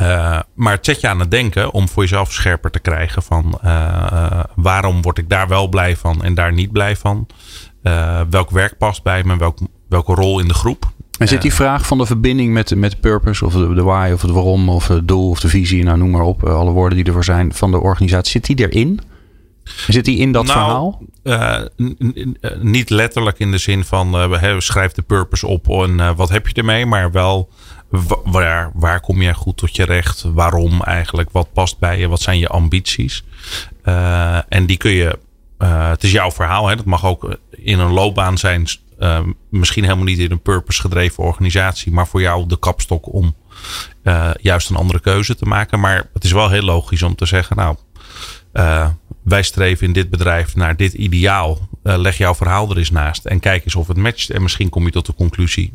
Uh, 0.00 0.38
maar 0.54 0.72
het 0.72 0.84
zet 0.84 1.00
je 1.00 1.08
aan 1.08 1.20
het 1.20 1.30
denken 1.30 1.72
om 1.72 1.88
voor 1.88 2.02
jezelf 2.02 2.32
scherper 2.32 2.70
te 2.70 2.78
krijgen 2.78 3.22
van 3.22 3.58
uh, 3.64 4.40
waarom 4.54 5.02
word 5.02 5.18
ik 5.18 5.28
daar 5.28 5.48
wel 5.48 5.68
blij 5.68 5.96
van 5.96 6.22
en 6.24 6.34
daar 6.34 6.52
niet 6.52 6.72
blij 6.72 6.96
van. 6.96 7.26
Uh, 7.82 8.20
welk 8.30 8.50
werk 8.50 8.78
past 8.78 9.02
bij 9.02 9.24
me, 9.24 9.36
welk, 9.36 9.58
welke 9.88 10.14
rol 10.14 10.40
in 10.40 10.48
de 10.48 10.54
groep. 10.54 10.90
En 11.18 11.28
zit 11.28 11.42
die 11.42 11.54
vraag 11.54 11.86
van 11.86 11.98
de 11.98 12.06
verbinding 12.06 12.52
met, 12.52 12.74
met 12.74 12.90
de 12.90 12.96
purpose 12.96 13.44
of 13.44 13.52
de, 13.52 13.74
de 13.74 13.82
why 13.82 14.10
of 14.14 14.22
het 14.22 14.30
waarom 14.30 14.68
of 14.68 14.88
het 14.88 15.08
doel 15.08 15.30
of 15.30 15.40
de 15.40 15.48
visie, 15.48 15.84
nou 15.84 15.98
noem 15.98 16.10
maar 16.10 16.22
op, 16.22 16.44
alle 16.44 16.70
woorden 16.70 16.96
die 16.96 17.06
ervoor 17.06 17.24
zijn 17.24 17.54
van 17.54 17.70
de 17.70 17.80
organisatie, 17.80 18.30
zit 18.30 18.46
die 18.46 18.68
erin? 18.68 19.00
Zit 19.64 20.04
die 20.04 20.18
in 20.18 20.32
dat 20.32 20.46
nou, 20.46 20.58
verhaal? 20.58 21.02
Uh, 21.22 21.60
niet 22.60 22.90
letterlijk 22.90 23.38
in 23.38 23.50
de 23.50 23.58
zin 23.58 23.84
van 23.84 24.32
uh, 24.32 24.58
schrijf 24.58 24.92
de 24.92 25.02
purpose 25.02 25.46
op 25.46 25.68
en 25.68 25.98
uh, 25.98 26.10
wat 26.16 26.28
heb 26.28 26.48
je 26.48 26.54
ermee, 26.54 26.86
maar 26.86 27.10
wel 27.10 27.48
waar, 28.24 28.70
waar 28.74 29.00
kom 29.00 29.22
je 29.22 29.34
goed 29.34 29.56
tot 29.56 29.76
je 29.76 29.84
recht? 29.84 30.22
Waarom 30.22 30.82
eigenlijk? 30.82 31.30
Wat 31.30 31.52
past 31.52 31.78
bij 31.78 31.98
je? 31.98 32.08
Wat 32.08 32.20
zijn 32.20 32.38
je 32.38 32.48
ambities? 32.48 33.24
Uh, 33.84 34.52
en 34.52 34.66
die 34.66 34.76
kun 34.76 34.90
je. 34.90 35.18
Uh, 35.58 35.88
het 35.88 36.02
is 36.02 36.12
jouw 36.12 36.30
verhaal. 36.30 36.68
Hè? 36.68 36.76
Dat 36.76 36.84
mag 36.84 37.04
ook 37.04 37.36
in 37.50 37.78
een 37.78 37.92
loopbaan 37.92 38.38
zijn. 38.38 38.66
Misschien 39.50 39.84
helemaal 39.84 40.04
niet 40.04 40.18
in 40.18 40.30
een 40.30 40.42
purpose 40.42 40.80
gedreven 40.80 41.24
organisatie. 41.24 41.92
Maar 41.92 42.06
voor 42.06 42.20
jou 42.20 42.46
de 42.46 42.58
kapstok 42.58 43.12
om 43.12 43.34
juist 44.40 44.70
een 44.70 44.76
andere 44.76 45.00
keuze 45.00 45.36
te 45.36 45.44
maken. 45.44 45.80
Maar 45.80 46.08
het 46.12 46.24
is 46.24 46.32
wel 46.32 46.50
heel 46.50 46.62
logisch 46.62 47.02
om 47.02 47.14
te 47.14 47.26
zeggen. 47.26 47.56
Nou, 47.56 47.76
wij 49.22 49.42
streven 49.42 49.86
in 49.86 49.92
dit 49.92 50.10
bedrijf 50.10 50.54
naar 50.56 50.76
dit 50.76 50.92
ideaal. 50.92 51.68
leg 51.82 52.18
jouw 52.18 52.34
verhaal 52.34 52.70
er 52.70 52.78
eens 52.78 52.90
naast. 52.90 53.24
En 53.24 53.40
kijk 53.40 53.64
eens 53.64 53.74
of 53.74 53.88
het 53.88 53.96
matcht. 53.96 54.30
En 54.30 54.42
misschien 54.42 54.68
kom 54.68 54.84
je 54.84 54.90
tot 54.90 55.06
de 55.06 55.14
conclusie. 55.14 55.72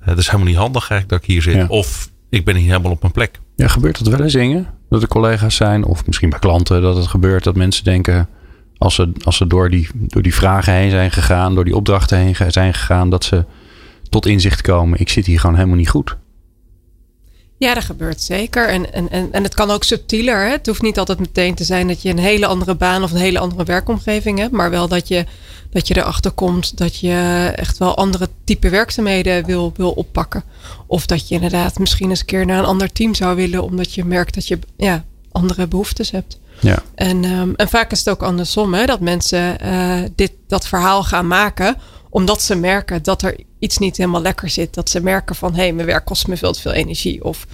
Het 0.00 0.18
is 0.18 0.26
helemaal 0.26 0.46
niet 0.46 0.56
handig 0.56 0.90
eigenlijk 0.90 1.08
dat 1.10 1.18
ik 1.20 1.34
hier 1.34 1.42
zit. 1.42 1.54
Ja. 1.54 1.66
Of 1.68 2.10
ik 2.28 2.44
ben 2.44 2.54
niet 2.54 2.66
helemaal 2.66 2.92
op 2.92 3.00
mijn 3.00 3.12
plek. 3.12 3.40
Ja, 3.56 3.68
gebeurt 3.68 3.98
dat 3.98 4.08
wel 4.08 4.22
eens 4.22 4.32
zingen? 4.32 4.66
Dat 4.88 5.02
er 5.02 5.08
collega's 5.08 5.56
zijn, 5.56 5.84
of 5.84 6.06
misschien 6.06 6.30
bij 6.30 6.38
klanten, 6.38 6.82
dat 6.82 6.96
het 6.96 7.06
gebeurt 7.06 7.44
dat 7.44 7.56
mensen 7.56 7.84
denken, 7.84 8.28
als 8.78 8.94
ze, 8.94 9.12
als 9.24 9.36
ze 9.36 9.46
door, 9.46 9.70
die, 9.70 9.88
door 9.94 10.22
die 10.22 10.34
vragen 10.34 10.72
heen 10.72 10.90
zijn 10.90 11.10
gegaan, 11.10 11.54
door 11.54 11.64
die 11.64 11.76
opdrachten 11.76 12.18
heen 12.18 12.52
zijn 12.52 12.74
gegaan, 12.74 13.10
dat 13.10 13.24
ze 13.24 13.44
tot 14.08 14.26
inzicht 14.26 14.60
komen, 14.60 15.00
ik 15.00 15.08
zit 15.08 15.26
hier 15.26 15.40
gewoon 15.40 15.56
helemaal 15.56 15.76
niet 15.76 15.88
goed. 15.88 16.16
Ja, 17.58 17.74
dat 17.74 17.84
gebeurt 17.84 18.22
zeker. 18.22 18.68
En, 18.68 18.92
en, 18.92 19.10
en, 19.10 19.32
en 19.32 19.42
het 19.42 19.54
kan 19.54 19.70
ook 19.70 19.84
subtieler. 19.84 20.44
Hè? 20.44 20.50
Het 20.50 20.66
hoeft 20.66 20.82
niet 20.82 20.98
altijd 20.98 21.18
meteen 21.18 21.54
te 21.54 21.64
zijn 21.64 21.88
dat 21.88 22.02
je 22.02 22.10
een 22.10 22.18
hele 22.18 22.46
andere 22.46 22.74
baan 22.74 23.02
of 23.02 23.10
een 23.10 23.18
hele 23.18 23.38
andere 23.38 23.64
werkomgeving 23.64 24.38
hebt. 24.38 24.52
Maar 24.52 24.70
wel 24.70 24.88
dat 24.88 25.08
je, 25.08 25.24
dat 25.70 25.88
je 25.88 25.96
erachter 25.96 26.30
komt 26.30 26.76
dat 26.76 26.98
je 26.98 27.52
echt 27.56 27.78
wel 27.78 27.96
andere 27.96 28.28
type 28.44 28.68
werkzaamheden 28.68 29.44
wil, 29.44 29.72
wil 29.76 29.90
oppakken. 29.90 30.44
Of 30.86 31.06
dat 31.06 31.28
je 31.28 31.34
inderdaad 31.34 31.78
misschien 31.78 32.10
eens 32.10 32.20
een 32.20 32.26
keer 32.26 32.46
naar 32.46 32.58
een 32.58 32.64
ander 32.64 32.92
team 32.92 33.14
zou 33.14 33.36
willen. 33.36 33.62
Omdat 33.62 33.94
je 33.94 34.04
merkt 34.04 34.34
dat 34.34 34.48
je 34.48 34.58
ja, 34.76 35.04
andere 35.32 35.66
behoeftes 35.66 36.10
hebt. 36.10 36.38
Ja. 36.60 36.82
En, 36.94 37.24
um, 37.24 37.54
en 37.56 37.68
vaak 37.68 37.92
is 37.92 37.98
het 37.98 38.08
ook 38.08 38.22
andersom. 38.22 38.74
Hè? 38.74 38.86
Dat 38.86 39.00
mensen 39.00 39.56
uh, 39.66 40.00
dit, 40.14 40.32
dat 40.46 40.66
verhaal 40.66 41.04
gaan 41.04 41.26
maken 41.26 41.76
omdat 42.10 42.42
ze 42.42 42.54
merken 42.54 43.02
dat 43.02 43.22
er 43.22 43.36
iets 43.58 43.78
niet 43.78 43.96
helemaal 43.96 44.22
lekker 44.22 44.48
zit. 44.50 44.74
Dat 44.74 44.90
ze 44.90 45.02
merken 45.02 45.34
van 45.34 45.54
hé, 45.54 45.62
hey, 45.62 45.72
mijn 45.72 45.86
werk 45.86 46.04
kost 46.04 46.26
me 46.26 46.36
veel 46.36 46.52
te 46.52 46.60
veel 46.60 46.72
energie. 46.72 47.24
Of, 47.24 47.46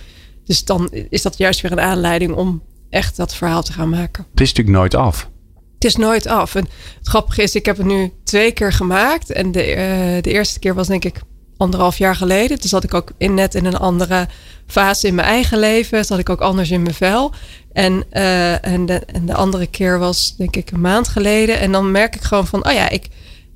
dus 0.45 0.65
dan 0.65 0.91
is 1.09 1.23
dat 1.23 1.39
juist 1.39 1.61
weer 1.61 1.73
een 1.73 1.81
aanleiding 1.81 2.35
om 2.35 2.63
echt 2.91 3.17
dat 3.17 3.35
verhaal 3.35 3.63
te 3.63 3.73
gaan 3.73 3.89
maken. 3.89 4.27
Het 4.31 4.41
is 4.41 4.49
natuurlijk 4.49 4.77
nooit 4.77 4.95
af. 4.95 5.31
Het 5.75 5.85
is 5.85 5.97
nooit 5.97 6.27
af. 6.27 6.55
En 6.55 6.69
het 6.99 7.09
grappige 7.09 7.43
is, 7.43 7.55
ik 7.55 7.67
heb 7.67 7.77
het 7.77 7.87
nu 7.87 8.13
twee 8.25 8.53
keer 8.53 8.73
gemaakt. 8.73 9.31
En 9.31 9.53
de, 9.53 9.71
uh, 9.71 9.77
de 10.23 10.31
eerste 10.31 10.59
keer 10.59 10.75
was 10.75 10.87
denk 10.87 11.05
ik 11.05 11.21
anderhalf 11.57 11.99
jaar 11.99 12.17
geleden. 12.17 12.61
Toen 12.61 12.69
zat 12.69 12.85
ik 12.85 12.95
ook 12.95 13.13
in, 13.19 13.35
net 13.35 13.55
in 13.55 13.65
een 13.65 13.77
andere 13.77 14.29
fase 14.67 15.07
in 15.07 15.15
mijn 15.15 15.29
eigen 15.29 15.59
leven. 15.59 16.05
Zat 16.05 16.19
ik 16.19 16.29
ook 16.29 16.41
anders 16.41 16.71
in 16.71 16.83
mijn 16.83 16.95
vel. 16.95 17.33
En, 17.73 18.05
uh, 18.13 18.67
en, 18.67 18.87
de, 18.87 18.95
en 18.95 19.27
de 19.27 19.35
andere 19.35 19.67
keer 19.67 19.99
was 19.99 20.37
denk 20.37 20.57
ik 20.57 20.71
een 20.71 20.81
maand 20.81 21.09
geleden. 21.09 21.59
En 21.59 21.73
dan 21.73 21.91
merk 21.91 22.15
ik 22.15 22.23
gewoon 22.23 22.47
van, 22.47 22.67
oh 22.67 22.73
ja, 22.73 22.89
ik 22.89 23.09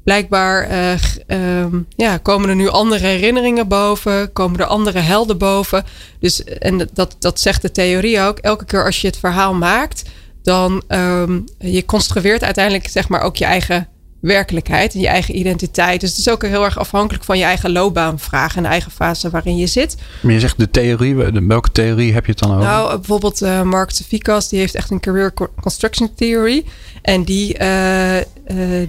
blijkbaar 0.08 0.70
uh, 0.70 1.62
um, 1.62 1.86
ja, 1.96 2.16
komen 2.16 2.48
er 2.48 2.54
nu 2.54 2.68
andere 2.68 3.06
herinneringen 3.06 3.68
boven, 3.68 4.32
komen 4.32 4.60
er 4.60 4.66
andere 4.66 4.98
helden 4.98 5.38
boven. 5.38 5.84
Dus, 6.20 6.44
en 6.44 6.88
dat, 6.92 7.16
dat 7.18 7.40
zegt 7.40 7.62
de 7.62 7.70
theorie 7.70 8.20
ook. 8.20 8.38
Elke 8.38 8.64
keer 8.64 8.84
als 8.84 9.00
je 9.00 9.06
het 9.06 9.18
verhaal 9.18 9.54
maakt, 9.54 10.02
dan 10.42 10.82
um, 10.88 11.44
je 11.58 11.84
construeert 11.84 12.44
uiteindelijk 12.44 12.88
zeg 12.88 13.08
maar 13.08 13.20
ook 13.20 13.36
je 13.36 13.44
eigen 13.44 13.88
werkelijkheid 14.20 14.94
en 14.94 15.00
je 15.00 15.06
eigen 15.06 15.38
identiteit. 15.38 16.00
Dus 16.00 16.10
het 16.10 16.18
is 16.18 16.28
ook 16.28 16.42
heel 16.42 16.64
erg 16.64 16.78
afhankelijk 16.78 17.24
van 17.24 17.38
je 17.38 17.44
eigen 17.44 17.72
loopbaanvraag 17.72 18.56
en 18.56 18.62
de 18.62 18.68
eigen 18.68 18.90
fase 18.90 19.30
waarin 19.30 19.56
je 19.56 19.66
zit. 19.66 19.96
Maar 20.20 20.32
je 20.32 20.40
zegt 20.40 20.58
de 20.58 20.70
theorie, 20.70 21.14
welke 21.46 21.72
theorie 21.72 22.12
heb 22.12 22.24
je 22.24 22.30
het 22.30 22.40
dan 22.40 22.50
over? 22.50 22.64
Nou, 22.64 22.96
bijvoorbeeld 22.96 23.42
uh, 23.42 23.62
Mark 23.62 23.90
Sefikas, 23.90 24.48
die 24.48 24.58
heeft 24.58 24.74
echt 24.74 24.90
een 24.90 25.00
career 25.00 25.32
construction 25.60 26.14
theory. 26.14 26.64
En 27.02 27.24
die, 27.24 27.58
uh, 27.58 28.16
uh, 28.16 28.22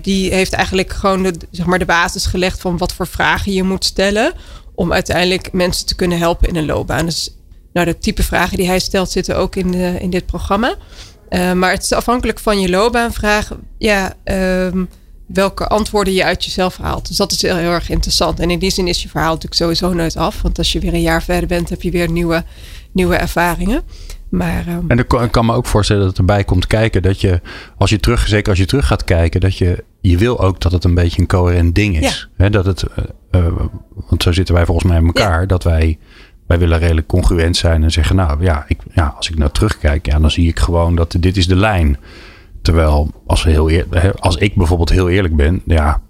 die 0.01 0.33
heeft 0.33 0.53
eigenlijk 0.53 0.93
gewoon 0.93 1.23
de, 1.23 1.33
zeg 1.51 1.65
maar 1.65 1.79
de 1.79 1.85
basis 1.85 2.25
gelegd 2.25 2.61
van 2.61 2.77
wat 2.77 2.93
voor 2.93 3.07
vragen 3.07 3.53
je 3.53 3.63
moet 3.63 3.85
stellen 3.85 4.33
om 4.75 4.93
uiteindelijk 4.93 5.51
mensen 5.51 5.85
te 5.85 5.95
kunnen 5.95 6.17
helpen 6.17 6.47
in 6.47 6.55
een 6.55 6.65
loopbaan. 6.65 7.05
Dus 7.05 7.35
nou, 7.73 7.85
de 7.85 7.97
type 7.97 8.23
vragen 8.23 8.57
die 8.57 8.67
hij 8.67 8.79
stelt 8.79 9.11
zitten 9.11 9.37
ook 9.37 9.55
in, 9.55 9.71
de, 9.71 9.95
in 9.99 10.09
dit 10.09 10.25
programma. 10.25 10.75
maar 11.29 11.71
het 11.71 11.83
is 11.83 11.93
afhankelijk 11.93 12.39
van 12.39 12.59
je 12.59 12.69
loopbaanvraag. 12.69 13.51
Ja, 13.77 14.13
um, 14.23 14.89
welke 15.33 15.67
antwoorden 15.67 16.13
je 16.13 16.23
uit 16.23 16.45
jezelf 16.45 16.77
haalt. 16.77 17.07
Dus 17.07 17.17
dat 17.17 17.31
is 17.31 17.41
heel, 17.41 17.55
heel 17.55 17.71
erg 17.71 17.89
interessant. 17.89 18.39
En 18.39 18.49
in 18.49 18.59
die 18.59 18.71
zin 18.71 18.87
is 18.87 19.01
je 19.01 19.09
verhaal 19.09 19.33
natuurlijk 19.33 19.61
sowieso 19.61 19.93
nooit 19.93 20.15
af. 20.15 20.41
Want 20.41 20.57
als 20.57 20.71
je 20.71 20.79
weer 20.79 20.93
een 20.93 21.01
jaar 21.01 21.23
verder 21.23 21.47
bent, 21.47 21.69
heb 21.69 21.81
je 21.81 21.91
weer 21.91 22.11
nieuwe, 22.11 22.43
nieuwe 22.91 23.15
ervaringen. 23.15 23.81
Maar, 24.29 24.67
um... 24.67 24.85
En 24.87 24.99
ik 24.99 25.07
kan 25.31 25.45
me 25.45 25.53
ook 25.53 25.65
voorstellen 25.65 26.01
dat 26.01 26.11
het 26.11 26.19
erbij 26.19 26.43
komt 26.43 26.67
kijken 26.67 27.01
dat 27.01 27.21
je, 27.21 27.41
als 27.77 27.89
je 27.89 27.99
terug, 27.99 28.27
zeker 28.27 28.49
als 28.49 28.59
je 28.59 28.65
terug 28.65 28.87
gaat 28.87 29.03
kijken, 29.03 29.41
dat 29.41 29.57
je, 29.57 29.83
je 30.01 30.17
wil 30.17 30.39
ook 30.39 30.61
dat 30.61 30.71
het 30.71 30.83
een 30.83 30.93
beetje 30.93 31.21
een 31.21 31.27
coherent 31.27 31.75
ding 31.75 32.01
is. 32.01 32.29
Ja. 32.37 32.49
dat 32.49 32.65
het, 32.65 32.83
uh, 33.31 33.41
uh, 33.43 33.53
want 34.09 34.23
zo 34.23 34.31
zitten 34.31 34.55
wij 34.55 34.65
volgens 34.65 34.87
mij 34.87 34.97
in 34.97 35.05
elkaar, 35.05 35.39
ja. 35.39 35.45
dat 35.45 35.63
wij, 35.63 35.97
wij 36.47 36.59
willen 36.59 36.79
redelijk 36.79 37.07
congruent 37.07 37.57
zijn 37.57 37.83
en 37.83 37.91
zeggen, 37.91 38.15
nou 38.15 38.43
ja, 38.43 38.65
ik, 38.67 38.79
ja, 38.93 39.13
als 39.17 39.29
ik 39.29 39.37
nou 39.37 39.51
terugkijk, 39.51 40.05
ja, 40.05 40.19
dan 40.19 40.31
zie 40.31 40.47
ik 40.47 40.59
gewoon 40.59 40.95
dat 40.95 41.15
dit 41.19 41.37
is 41.37 41.47
de 41.47 41.55
lijn. 41.55 41.97
Terwijl, 42.61 43.11
als, 43.25 43.43
heel 43.43 43.71
eer, 43.71 44.13
als 44.19 44.35
ik 44.35 44.55
bijvoorbeeld 44.55 44.89
heel 44.89 45.09
eerlijk 45.09 45.35
ben, 45.35 45.61
ja, 45.65 46.01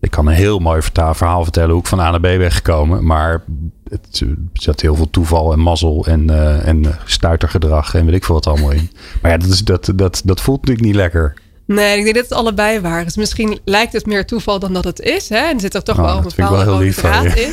ik 0.00 0.10
kan 0.10 0.26
een 0.26 0.34
heel 0.34 0.58
mooi 0.58 0.82
verhaal 0.82 1.42
vertellen 1.42 1.70
hoe 1.70 1.80
ik 1.80 1.86
van 1.86 2.00
A 2.00 2.10
naar 2.10 2.20
B 2.20 2.22
ben 2.22 2.50
gekomen. 2.52 3.06
Maar 3.06 3.44
het 3.88 4.24
zat 4.52 4.80
heel 4.80 4.94
veel 4.94 5.10
toeval 5.10 5.52
en 5.52 5.58
mazzel 5.58 6.06
en, 6.06 6.30
uh, 6.30 6.68
en 6.68 6.84
stuitergedrag 7.04 7.94
en 7.94 8.04
weet 8.04 8.14
ik 8.14 8.24
veel 8.24 8.34
wat 8.34 8.46
allemaal 8.46 8.70
in. 8.70 8.90
Maar 9.22 9.30
ja, 9.30 9.36
dat, 9.36 9.48
is, 9.48 9.64
dat, 9.64 9.92
dat, 9.94 10.22
dat 10.24 10.40
voelt 10.40 10.60
natuurlijk 10.60 10.86
niet 10.86 10.96
lekker. 10.96 11.34
Nee, 11.66 11.98
ik 11.98 12.04
denk 12.04 12.16
dat 12.16 12.24
het 12.24 12.38
allebei 12.38 12.80
waar 12.80 13.06
is. 13.06 13.16
Misschien 13.16 13.58
lijkt 13.64 13.92
het 13.92 14.06
meer 14.06 14.26
toeval 14.26 14.58
dan 14.58 14.72
dat 14.72 14.84
het 14.84 15.00
is. 15.00 15.28
Hè? 15.28 15.36
En 15.36 15.54
er 15.54 15.60
zit 15.60 15.74
er 15.74 15.82
toch 15.82 15.98
oh, 15.98 16.04
wel 16.04 16.16
een 16.16 16.22
bepaalde 16.22 16.64
wel 16.64 16.78
lief 16.78 16.96
draad 16.96 17.24
in. 17.24 17.52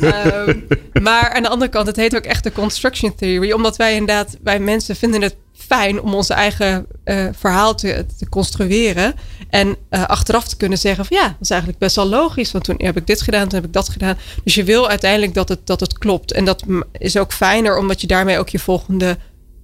um, 0.00 0.66
maar 1.02 1.32
aan 1.32 1.42
de 1.42 1.48
andere 1.48 1.70
kant, 1.70 1.86
het 1.86 1.96
heet 1.96 2.16
ook 2.16 2.24
echt 2.24 2.44
de 2.44 2.52
construction 2.52 3.14
theory. 3.14 3.52
Omdat 3.52 3.76
wij 3.76 3.92
inderdaad, 3.92 4.36
wij 4.42 4.60
mensen 4.60 4.96
vinden 4.96 5.22
het 5.22 5.36
fijn 5.52 6.00
om 6.00 6.14
onze 6.14 6.34
eigen 6.34 6.86
uh, 7.04 7.28
verhaal 7.32 7.74
te, 7.74 8.06
te, 8.18 8.28
construeren. 8.28 9.14
En 9.50 9.76
uh, 9.90 10.04
achteraf 10.04 10.48
te 10.48 10.56
kunnen 10.56 10.78
zeggen 10.78 11.04
van 11.04 11.16
ja, 11.16 11.26
dat 11.26 11.36
is 11.40 11.50
eigenlijk 11.50 11.80
best 11.80 11.96
wel 11.96 12.08
logisch. 12.08 12.52
Want 12.52 12.64
toen 12.64 12.74
heb 12.78 12.96
ik 12.96 13.06
dit 13.06 13.22
gedaan, 13.22 13.48
toen 13.48 13.58
heb 13.58 13.66
ik 13.66 13.72
dat 13.72 13.88
gedaan. 13.88 14.16
Dus 14.44 14.54
je 14.54 14.64
wil 14.64 14.88
uiteindelijk 14.88 15.34
dat 15.34 15.48
het, 15.48 15.66
dat 15.66 15.80
het 15.80 15.98
klopt. 15.98 16.32
En 16.32 16.44
dat 16.44 16.64
is 16.92 17.16
ook 17.16 17.32
fijner, 17.32 17.78
omdat 17.78 18.00
je 18.00 18.06
daarmee 18.06 18.38
ook 18.38 18.48
je 18.48 18.58
volgende 18.58 19.16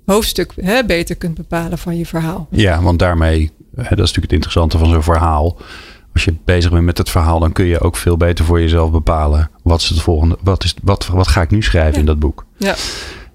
hoofdstuk 0.07 0.53
hè, 0.61 0.85
beter 0.85 1.17
kunt 1.17 1.35
bepalen 1.35 1.79
van 1.79 1.97
je 1.97 2.07
verhaal. 2.07 2.47
Ja, 2.51 2.83
want 2.83 2.99
daarmee, 2.99 3.51
dat 3.75 3.85
is 3.85 3.89
natuurlijk 3.89 4.15
het 4.15 4.33
interessante 4.33 4.79
van 4.79 4.89
zo'n 4.89 5.03
verhaal. 5.03 5.57
Als 6.13 6.25
je 6.25 6.35
bezig 6.45 6.71
bent 6.71 6.85
met 6.85 6.99
het 6.99 7.11
verhaal, 7.11 7.39
dan 7.39 7.53
kun 7.53 7.65
je 7.65 7.81
ook 7.81 7.97
veel 7.97 8.17
beter 8.17 8.45
voor 8.45 8.61
jezelf 8.61 8.91
bepalen. 8.91 9.51
Wat 9.63 9.81
is 9.81 9.89
het 9.89 10.01
volgende? 10.01 10.39
Wat, 10.43 10.65
is, 10.65 10.75
wat, 10.83 11.07
wat 11.07 11.29
ga 11.29 11.43
ik 11.43 11.51
nu 11.51 11.63
schrijven 11.63 11.93
ja. 11.93 11.99
in 11.99 12.07
dat 12.07 12.19
boek? 12.19 12.45
Ja. 12.57 12.75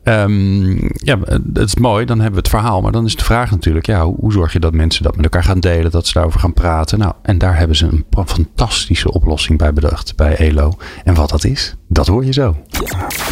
Um, 0.03 0.91
ja, 0.93 1.17
dat 1.41 1.67
is 1.67 1.75
mooi. 1.75 2.05
Dan 2.05 2.17
hebben 2.19 2.35
we 2.35 2.47
het 2.47 2.55
verhaal. 2.55 2.81
Maar 2.81 2.91
dan 2.91 3.05
is 3.05 3.15
de 3.15 3.23
vraag 3.23 3.51
natuurlijk, 3.51 3.85
ja, 3.85 4.03
hoe, 4.03 4.15
hoe, 4.19 4.31
zorg 4.31 4.53
je 4.53 4.59
dat 4.59 4.73
mensen 4.73 5.03
dat 5.03 5.15
met 5.15 5.23
elkaar 5.23 5.43
gaan 5.43 5.59
delen, 5.59 5.91
dat 5.91 6.07
ze 6.07 6.13
daarover 6.13 6.39
gaan 6.39 6.53
praten? 6.53 6.99
Nou, 6.99 7.13
en 7.21 7.37
daar 7.37 7.57
hebben 7.57 7.75
ze 7.77 7.85
een 7.85 8.05
fantastische 8.25 9.11
oplossing 9.11 9.57
bij 9.57 9.73
bedacht 9.73 10.15
bij 10.15 10.35
ELO. 10.35 10.77
En 11.03 11.13
wat 11.13 11.29
dat 11.29 11.43
is, 11.43 11.75
dat 11.87 12.07
hoor 12.07 12.25
je 12.25 12.33
zo. 12.33 12.55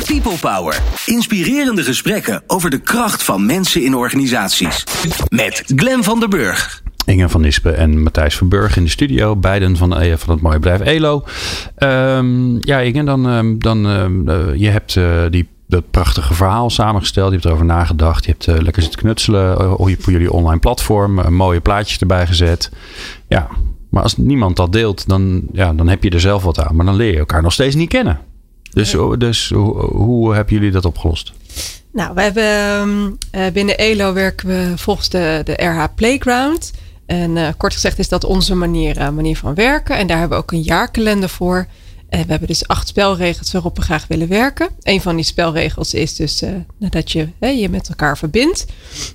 People 0.06 0.38
Power. 0.40 0.82
Inspirerende 1.06 1.84
gesprekken 1.84 2.44
over 2.48 2.70
de 2.70 2.80
kracht 2.80 3.24
van 3.24 3.46
mensen 3.46 3.84
in 3.84 3.96
organisaties. 3.96 4.84
Met 5.30 5.64
Glen 5.76 6.04
van 6.04 6.20
der 6.20 6.30
Burg. 6.30 6.86
Inge 7.08 7.30
van 7.30 7.42
Nispen 7.42 7.78
en 7.78 8.04
Matthijs 8.04 8.38
van 8.38 8.50
Burg 8.50 8.78
in 8.78 8.84
de 8.84 8.90
studio. 8.90 9.36
Beiden 9.36 9.78
van, 9.78 10.04
uh, 10.04 10.14
van 10.16 10.34
het 10.34 10.42
mooie 10.42 10.60
bedrijf 10.60 10.82
ELO. 10.82 11.24
Um, 11.78 12.66
ja, 12.66 12.80
Inge, 12.80 13.04
dan, 13.04 13.26
um, 13.26 13.60
dan 13.60 13.86
uh, 14.30 14.56
je 14.56 14.70
hebt 14.70 14.96
uh, 14.96 15.22
die 15.30 15.48
dat 15.68 15.92
prachtige 15.92 16.34
verhaal 16.34 16.70
samengesteld. 16.70 17.28
Je 17.28 17.34
hebt 17.34 17.46
erover 17.46 17.66
nagedacht. 17.66 18.26
Je 18.26 18.32
hebt 18.32 18.48
uh, 18.48 18.58
lekker 18.58 18.82
zitten 18.82 19.00
knutselen 19.00 19.62
uh, 19.62 19.80
op 19.80 19.90
jullie 20.06 20.32
online 20.32 20.60
platform. 20.60 21.20
Uh, 21.20 21.28
mooie 21.28 21.60
plaatjes 21.60 22.00
erbij 22.00 22.28
gezet. 22.28 22.72
Ja, 23.28 23.48
maar 23.90 24.04
als 24.04 24.18
niemand 24.18 24.56
dat 24.56 24.72
deelt, 24.72 25.08
dan, 25.08 25.42
ja, 25.52 25.74
dan 25.74 25.88
heb 25.88 26.04
je 26.04 26.10
er 26.10 26.20
zelf 26.20 26.44
wat 26.44 26.60
aan. 26.60 26.76
Maar 26.76 26.86
dan 26.86 26.96
leer 26.96 27.12
je 27.12 27.20
elkaar 27.20 27.42
nog 27.42 27.54
steeds 27.54 27.76
niet 27.76 27.90
kennen. 27.90 28.20
Dus, 28.74 28.94
nee. 28.94 29.18
dus 29.18 29.50
hoe, 29.50 29.86
hoe 29.86 30.36
hebben 30.36 30.54
jullie 30.54 30.72
dat 30.72 30.86
opgelost? 30.86 31.34
Nou, 31.94 32.14
we 32.16 32.22
hebben 32.22 33.18
binnen 33.54 33.78
ELO 33.78 34.14
werken 34.14 34.48
we 34.48 34.74
volgens 34.76 35.10
de, 35.10 35.42
de 35.44 35.54
RH 35.54 35.86
Playground. 35.96 36.74
En 37.08 37.58
kort 37.58 37.74
gezegd 37.74 38.00
is 38.00 38.10
dat 38.10 38.24
onze 38.24 38.56
manier, 38.56 39.14
manier 39.14 39.38
van 39.38 39.56
werken. 39.56 39.98
En 39.98 40.08
daar 40.08 40.20
hebben 40.20 40.38
we 40.38 40.44
ook 40.44 40.52
een 40.52 40.62
jaarkalender 40.62 41.30
voor. 41.30 41.68
En 42.10 42.24
we 42.24 42.30
hebben 42.30 42.48
dus 42.48 42.68
acht 42.68 42.88
spelregels 42.88 43.52
waarop 43.52 43.76
we 43.76 43.82
graag 43.82 44.08
willen 44.08 44.28
werken. 44.28 44.70
Een 44.82 45.02
van 45.02 45.16
die 45.16 45.26
spelregels 45.26 45.94
is 45.94 46.16
dus 46.16 46.44
uh, 46.44 46.50
dat 46.78 47.12
je 47.12 47.30
je 47.40 47.70
met 47.70 47.90
elkaar 47.90 48.18
verbindt 48.18 48.66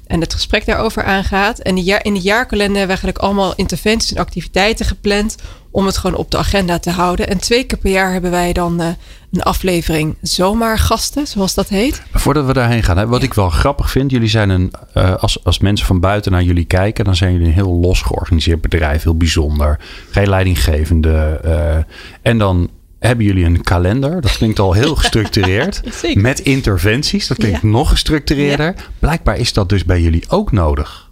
en 0.06 0.20
het 0.20 0.34
gesprek 0.34 0.66
daarover 0.66 1.04
aangaat. 1.04 1.58
En 1.58 1.76
in 1.76 2.14
de 2.14 2.20
jaarkalender 2.20 2.78
hebben 2.78 2.96
we 2.96 3.02
eigenlijk 3.02 3.18
allemaal 3.18 3.54
interventies 3.54 4.12
en 4.12 4.22
activiteiten 4.22 4.87
gepland 4.87 5.37
om 5.73 5.87
het 5.87 5.97
gewoon 5.97 6.17
op 6.17 6.31
de 6.31 6.37
agenda 6.37 6.79
te 6.79 6.91
houden. 6.91 7.29
En 7.29 7.38
twee 7.38 7.64
keer 7.64 7.79
per 7.79 7.91
jaar 7.91 8.12
hebben 8.12 8.31
wij 8.31 8.52
dan 8.52 8.81
uh, 8.81 8.88
een 9.33 9.43
aflevering 9.43 10.17
zomaargasten, 10.23 11.26
zoals 11.26 11.55
dat 11.55 11.69
heet. 11.69 12.02
Voordat 12.12 12.47
we 12.47 12.52
daarheen 12.52 12.83
gaan, 12.83 12.97
hè, 12.97 13.07
wat 13.07 13.21
ja. 13.21 13.26
ik 13.26 13.35
wel 13.35 13.50
grappig 13.50 13.91
vind, 13.91 14.11
jullie 14.11 14.29
zijn 14.29 14.50
een, 14.50 14.73
uh, 14.97 15.14
als, 15.14 15.45
als 15.45 15.59
mensen 15.59 15.87
van 15.87 16.00
buiten 16.00 16.33
naar 16.33 16.43
jullie 16.43 16.64
kijken, 16.64 17.05
dan 17.05 17.17
zijn 17.17 17.33
jullie 17.33 17.47
een 17.47 17.52
heel 17.52 17.75
los 17.81 18.02
georganiseerd 18.02 18.61
bedrijf, 18.61 19.02
heel 19.02 19.17
bijzonder. 19.17 19.79
Geen 20.11 20.29
leidinggevende. 20.29 21.41
Uh, 21.45 21.76
en 22.23 22.38
dan 22.38 22.71
hebben 22.99 23.26
jullie 23.26 23.45
een 23.45 23.62
kalender. 23.62 24.21
Dat 24.21 24.37
klinkt 24.37 24.59
al 24.59 24.73
heel 24.73 24.95
gestructureerd. 25.02 25.83
met 26.14 26.41
interventies. 26.41 27.26
Dat 27.26 27.37
klinkt 27.37 27.62
ja. 27.62 27.69
nog 27.69 27.88
gestructureerder. 27.88 28.75
Blijkbaar 28.99 29.37
is 29.37 29.52
dat 29.52 29.69
dus 29.69 29.85
bij 29.85 30.00
jullie 30.00 30.25
ook 30.29 30.52
nodig. 30.52 31.11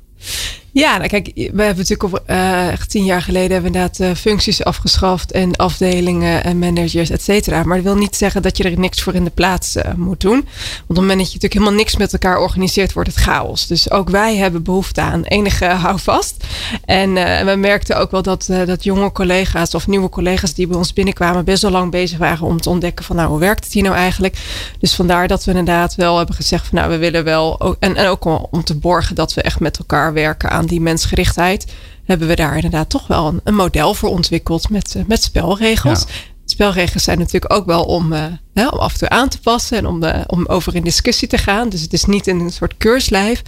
Ja, 0.72 0.96
nou 0.96 1.08
kijk, 1.08 1.30
we 1.34 1.62
hebben 1.62 1.86
natuurlijk 1.88 2.26
echt 2.70 2.90
tien 2.90 3.04
jaar 3.04 3.22
geleden 3.22 3.62
hebben 3.62 3.90
uh, 4.00 4.14
functies 4.14 4.64
afgeschaft 4.64 5.32
en 5.32 5.56
afdelingen 5.56 6.44
en 6.44 6.58
managers, 6.58 7.10
et 7.10 7.22
cetera. 7.22 7.62
Maar 7.62 7.76
dat 7.76 7.84
wil 7.84 7.96
niet 7.96 8.16
zeggen 8.16 8.42
dat 8.42 8.56
je 8.56 8.64
er 8.64 8.78
niks 8.78 9.02
voor 9.02 9.14
in 9.14 9.24
de 9.24 9.30
plaats 9.30 9.76
uh, 9.76 9.82
moet 9.96 10.20
doen. 10.20 10.30
Want 10.30 10.44
op 10.82 10.88
het 10.88 10.96
moment 10.96 11.18
dat 11.18 11.26
je 11.26 11.34
natuurlijk 11.34 11.52
helemaal 11.52 11.74
niks 11.74 11.96
met 11.96 12.12
elkaar 12.12 12.38
organiseert, 12.38 12.92
wordt 12.92 13.08
het 13.08 13.18
chaos. 13.18 13.66
Dus 13.66 13.90
ook 13.90 14.10
wij 14.10 14.36
hebben 14.36 14.62
behoefte 14.62 15.00
aan 15.00 15.24
enige 15.24 15.64
houvast. 15.86 16.44
En 16.84 17.14
we 17.46 17.54
merkten 17.56 17.98
ook 17.98 18.10
wel 18.10 18.22
dat, 18.22 18.48
dat 18.66 18.84
jonge 18.84 19.12
collega's 19.12 19.74
of 19.74 19.86
nieuwe 19.86 20.08
collega's 20.08 20.54
die 20.54 20.66
bij 20.66 20.76
ons 20.76 20.92
binnenkwamen 20.92 21.44
best 21.44 21.62
wel 21.62 21.70
lang 21.70 21.90
bezig 21.90 22.18
waren 22.18 22.46
om 22.46 22.60
te 22.60 22.70
ontdekken 22.70 23.04
van 23.04 23.16
nou, 23.16 23.28
hoe 23.28 23.38
werkt 23.38 23.64
het 23.64 23.72
hier 23.72 23.82
nou 23.82 23.94
eigenlijk? 23.94 24.36
Dus 24.78 24.94
vandaar 24.94 25.28
dat 25.28 25.44
we 25.44 25.50
inderdaad 25.50 25.94
wel 25.94 26.16
hebben 26.16 26.34
gezegd 26.34 26.66
van 26.66 26.78
nou, 26.78 26.90
we 26.90 26.96
willen 26.96 27.24
wel, 27.24 27.76
en, 27.78 27.96
en 27.96 28.06
ook 28.06 28.24
om 28.50 28.64
te 28.64 28.74
borgen 28.74 29.14
dat 29.14 29.34
we 29.34 29.42
echt 29.42 29.60
met 29.60 29.78
elkaar 29.78 30.12
werken 30.12 30.50
aan 30.50 30.59
die 30.66 30.80
mensgerichtheid, 30.80 31.72
hebben 32.04 32.28
we 32.28 32.36
daar 32.36 32.54
inderdaad 32.54 32.88
toch 32.88 33.06
wel 33.06 33.26
een, 33.26 33.40
een 33.44 33.54
model 33.54 33.94
voor 33.94 34.08
ontwikkeld 34.08 34.70
met, 34.70 34.94
uh, 34.96 35.02
met 35.06 35.22
spelregels. 35.22 36.04
Spelregels 36.44 37.04
zijn 37.04 37.18
natuurlijk 37.18 37.52
ook 37.52 37.66
wel 37.66 37.84
om, 37.84 38.12
uh, 38.12 38.24
hè, 38.54 38.68
om 38.68 38.78
af 38.78 38.92
en 38.92 38.98
toe 38.98 39.08
aan 39.08 39.28
te 39.28 39.40
passen 39.40 39.78
en 39.78 39.86
om, 39.86 40.02
uh, 40.02 40.20
om 40.26 40.46
over 40.46 40.74
in 40.74 40.82
discussie 40.82 41.28
te 41.28 41.38
gaan. 41.38 41.68
Dus 41.68 41.80
het 41.80 41.92
is 41.92 42.04
niet 42.04 42.26
een 42.26 42.50
soort 42.50 42.74
keurslijf, 42.76 43.42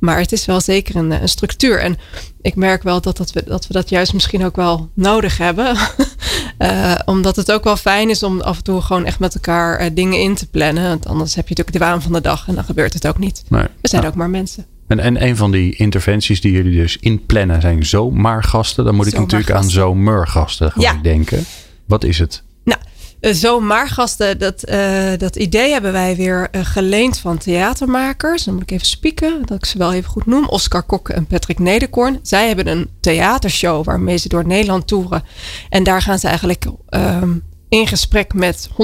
maar 0.00 0.18
het 0.18 0.32
is 0.32 0.44
wel 0.44 0.60
zeker 0.60 0.96
een, 0.96 1.10
een 1.10 1.28
structuur. 1.28 1.80
En 1.80 1.96
ik 2.42 2.54
merk 2.54 2.82
wel 2.82 3.00
dat, 3.00 3.16
dat, 3.16 3.32
we, 3.32 3.44
dat 3.46 3.66
we 3.66 3.72
dat 3.72 3.88
juist 3.88 4.12
misschien 4.12 4.44
ook 4.44 4.56
wel 4.56 4.90
nodig 4.94 5.38
hebben. 5.38 5.76
omdat 7.04 7.36
het 7.36 7.52
ook 7.52 7.64
wel 7.64 7.76
fijn 7.76 8.10
is 8.10 8.22
om 8.22 8.40
af 8.40 8.56
en 8.56 8.62
toe 8.62 8.80
gewoon 8.80 9.04
echt 9.04 9.18
met 9.18 9.34
elkaar 9.34 9.94
dingen 9.94 10.20
in 10.20 10.34
te 10.34 10.46
plannen. 10.46 10.88
Want 10.88 11.06
anders 11.06 11.34
heb 11.34 11.48
je 11.48 11.54
natuurlijk 11.54 11.78
de 11.78 11.90
waan 11.90 12.02
van 12.02 12.12
de 12.12 12.20
dag 12.20 12.48
en 12.48 12.54
dan 12.54 12.64
gebeurt 12.64 12.94
het 12.94 13.06
ook 13.06 13.18
niet. 13.18 13.42
Nee. 13.48 13.66
We 13.80 13.88
zijn 13.88 14.06
ook 14.06 14.14
maar 14.14 14.30
mensen. 14.30 14.66
En, 14.88 14.98
en 14.98 15.22
een 15.22 15.36
van 15.36 15.50
die 15.50 15.76
interventies 15.76 16.40
die 16.40 16.52
jullie 16.52 16.80
dus 16.80 16.96
inplannen 16.96 17.60
zijn 17.60 17.86
zomaargasten. 17.86 18.84
Dan 18.84 18.94
moet 18.94 19.06
ik 19.06 19.18
natuurlijk 19.18 19.50
aan 19.50 19.70
zomergasten 19.70 20.72
ja. 20.76 20.98
denken. 21.02 21.44
Wat 21.84 22.04
is 22.04 22.18
het? 22.18 22.42
Nou, 22.64 22.80
eh, 23.20 23.32
zomaargasten, 23.32 24.38
dat, 24.38 24.70
uh, 24.70 25.10
dat 25.16 25.36
idee 25.36 25.72
hebben 25.72 25.92
wij 25.92 26.16
weer 26.16 26.48
uh, 26.52 26.64
geleend 26.64 27.18
van 27.18 27.38
theatermakers. 27.38 28.44
Dan 28.44 28.54
moet 28.54 28.62
ik 28.62 28.70
even 28.70 28.86
spieken, 28.86 29.42
dat 29.44 29.56
ik 29.56 29.64
ze 29.64 29.78
wel 29.78 29.92
even 29.92 30.10
goed 30.10 30.26
noem. 30.26 30.46
Oscar 30.46 30.82
Kokke 30.82 31.12
en 31.12 31.26
Patrick 31.26 31.58
Nederkorn. 31.58 32.18
Zij 32.22 32.46
hebben 32.46 32.66
een 32.66 32.88
theatershow 33.00 33.84
waarmee 33.84 34.16
ze 34.16 34.28
door 34.28 34.46
Nederland 34.46 34.86
toeren. 34.86 35.22
En 35.68 35.82
daar 35.82 36.02
gaan 36.02 36.18
ze 36.18 36.26
eigenlijk 36.26 36.64
um, 36.90 37.42
in 37.68 37.86
gesprek 37.86 38.34
met 38.34 38.68
100% 38.72 38.74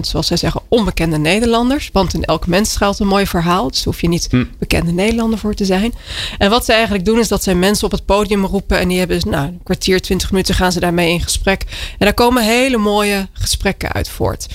zoals 0.00 0.26
zij 0.26 0.36
zeggen 0.36 0.60
onbekende 0.68 1.18
Nederlanders. 1.18 1.90
Want 1.92 2.14
in 2.14 2.24
elk 2.24 2.46
mens 2.46 2.72
schuilt 2.72 2.98
een 2.98 3.06
mooi 3.06 3.26
verhaal. 3.26 3.70
Dus 3.70 3.84
hoef 3.84 4.00
je 4.00 4.08
niet 4.08 4.26
hm. 4.30 4.44
bekende 4.58 4.92
Nederlander 4.92 5.38
voor 5.38 5.54
te 5.54 5.64
zijn. 5.64 5.94
En 6.38 6.50
wat 6.50 6.64
ze 6.64 6.72
eigenlijk 6.72 7.04
doen 7.04 7.18
is 7.18 7.28
dat 7.28 7.42
zij 7.42 7.54
mensen 7.54 7.84
op 7.84 7.92
het 7.92 8.04
podium 8.04 8.44
roepen. 8.44 8.78
En 8.78 8.88
die 8.88 8.98
hebben 8.98 9.20
dus, 9.20 9.32
nou, 9.32 9.46
een 9.46 9.60
kwartier, 9.64 10.00
twintig 10.00 10.30
minuten 10.30 10.54
gaan 10.54 10.72
ze 10.72 10.80
daarmee 10.80 11.12
in 11.12 11.20
gesprek. 11.20 11.62
En 11.98 12.06
daar 12.06 12.14
komen 12.14 12.44
hele 12.44 12.76
mooie 12.76 13.28
gesprekken 13.32 13.92
uit 13.92 14.08
voort. 14.08 14.46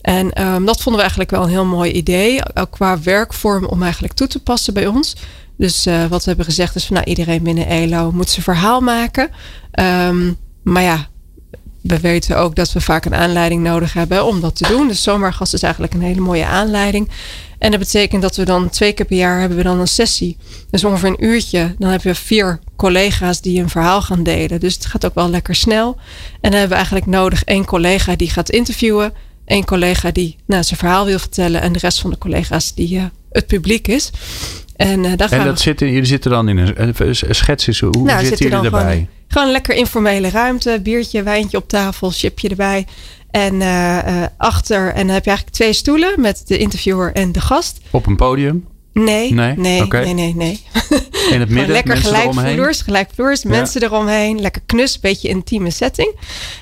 En 0.00 0.42
um, 0.46 0.64
dat 0.64 0.76
vonden 0.76 0.94
we 0.94 1.00
eigenlijk 1.00 1.30
wel 1.30 1.42
een 1.42 1.48
heel 1.48 1.64
mooi 1.64 1.92
idee. 1.92 2.40
Ook 2.54 2.70
qua 2.70 3.00
werkvorm 3.02 3.64
om 3.64 3.82
eigenlijk 3.82 4.14
toe 4.14 4.26
te 4.26 4.38
passen 4.38 4.74
bij 4.74 4.86
ons. 4.86 5.16
Dus 5.56 5.86
uh, 5.86 6.06
wat 6.06 6.20
we 6.20 6.28
hebben 6.28 6.44
gezegd 6.44 6.74
is 6.74 6.84
van 6.84 6.96
nou, 6.96 7.08
iedereen 7.08 7.42
binnen 7.42 7.66
ELO 7.66 8.12
moet 8.12 8.30
zijn 8.30 8.42
verhaal 8.42 8.80
maken. 8.80 9.30
Um, 9.80 10.36
maar 10.62 10.82
ja, 10.82 11.08
we 11.82 12.00
weten 12.00 12.38
ook 12.38 12.54
dat 12.54 12.72
we 12.72 12.80
vaak 12.80 13.04
een 13.04 13.14
aanleiding 13.14 13.62
nodig 13.62 13.92
hebben 13.92 14.24
om 14.24 14.40
dat 14.40 14.56
te 14.56 14.68
doen. 14.68 14.88
Dus 14.88 15.02
zomergast 15.02 15.54
is 15.54 15.62
eigenlijk 15.62 15.94
een 15.94 16.02
hele 16.02 16.20
mooie 16.20 16.46
aanleiding. 16.46 17.08
En 17.58 17.70
dat 17.70 17.80
betekent 17.80 18.22
dat 18.22 18.36
we 18.36 18.44
dan 18.44 18.70
twee 18.70 18.92
keer 18.92 19.06
per 19.06 19.16
jaar 19.16 19.40
hebben 19.40 19.56
we 19.56 19.64
dan 19.64 19.80
een 19.80 19.88
sessie. 19.88 20.36
Dus 20.70 20.84
ongeveer 20.84 21.08
een 21.08 21.24
uurtje. 21.24 21.74
Dan 21.78 21.90
hebben 21.90 22.12
we 22.12 22.14
vier 22.14 22.60
collega's 22.76 23.40
die 23.40 23.60
een 23.60 23.68
verhaal 23.68 24.02
gaan 24.02 24.22
delen. 24.22 24.60
Dus 24.60 24.74
het 24.74 24.86
gaat 24.86 25.06
ook 25.06 25.14
wel 25.14 25.30
lekker 25.30 25.54
snel. 25.54 25.96
En 26.40 26.50
dan 26.50 26.52
hebben 26.52 26.68
we 26.68 26.74
eigenlijk 26.74 27.06
nodig 27.06 27.44
één 27.44 27.64
collega 27.64 28.16
die 28.16 28.30
gaat 28.30 28.50
interviewen. 28.50 29.12
één 29.44 29.64
collega 29.64 30.10
die 30.10 30.36
nou, 30.46 30.62
zijn 30.62 30.78
verhaal 30.78 31.04
wil 31.04 31.18
vertellen. 31.18 31.60
En 31.60 31.72
de 31.72 31.78
rest 31.78 32.00
van 32.00 32.10
de 32.10 32.18
collega's 32.18 32.74
die 32.74 32.94
uh, 32.94 33.04
het 33.30 33.46
publiek 33.46 33.88
is. 33.88 34.10
En, 34.76 35.04
uh, 35.04 35.12
daar 35.16 35.28
gaan 35.28 35.38
en 35.38 35.44
dat 35.44 35.56
we... 35.56 35.62
zitten, 35.62 35.90
jullie 35.90 36.04
zitten 36.04 36.30
dan 36.30 36.48
in 36.48 36.58
een, 36.58 36.94
een 36.98 37.14
schets. 37.14 37.80
Hoe 37.80 37.90
nou, 37.90 38.24
zitten 38.24 38.48
jullie 38.48 38.64
erbij? 38.64 38.94
Gewoon 38.94 39.08
een 39.40 39.50
lekker 39.50 39.74
informele 39.74 40.30
ruimte. 40.30 40.80
Biertje, 40.82 41.22
wijntje 41.22 41.56
op 41.56 41.68
tafel, 41.68 42.10
chipje 42.10 42.48
erbij. 42.48 42.86
En 43.30 43.54
uh, 43.54 43.96
uh, 43.96 44.22
achter, 44.36 44.88
en 44.88 45.06
dan 45.06 45.14
heb 45.14 45.24
je 45.24 45.30
eigenlijk 45.30 45.56
twee 45.56 45.72
stoelen 45.72 46.20
met 46.20 46.42
de 46.46 46.58
interviewer 46.58 47.12
en 47.12 47.32
de 47.32 47.40
gast. 47.40 47.80
Op 47.90 48.06
een 48.06 48.16
podium? 48.16 48.66
Nee, 48.92 49.32
nee, 49.32 49.56
nee, 49.56 49.82
okay. 49.82 50.04
nee, 50.04 50.14
nee, 50.14 50.34
nee. 50.34 50.62
In 51.30 51.40
het 51.40 51.48
midden, 51.56 51.72
lekker 51.72 51.96
gelijkvloers, 51.96 52.80
gelijkvloers, 52.80 53.42
ja. 53.42 53.48
mensen 53.48 53.82
eromheen. 53.82 54.40
Lekker 54.40 54.62
knus, 54.66 55.00
beetje 55.00 55.28
intieme 55.28 55.70
setting. 55.70 56.14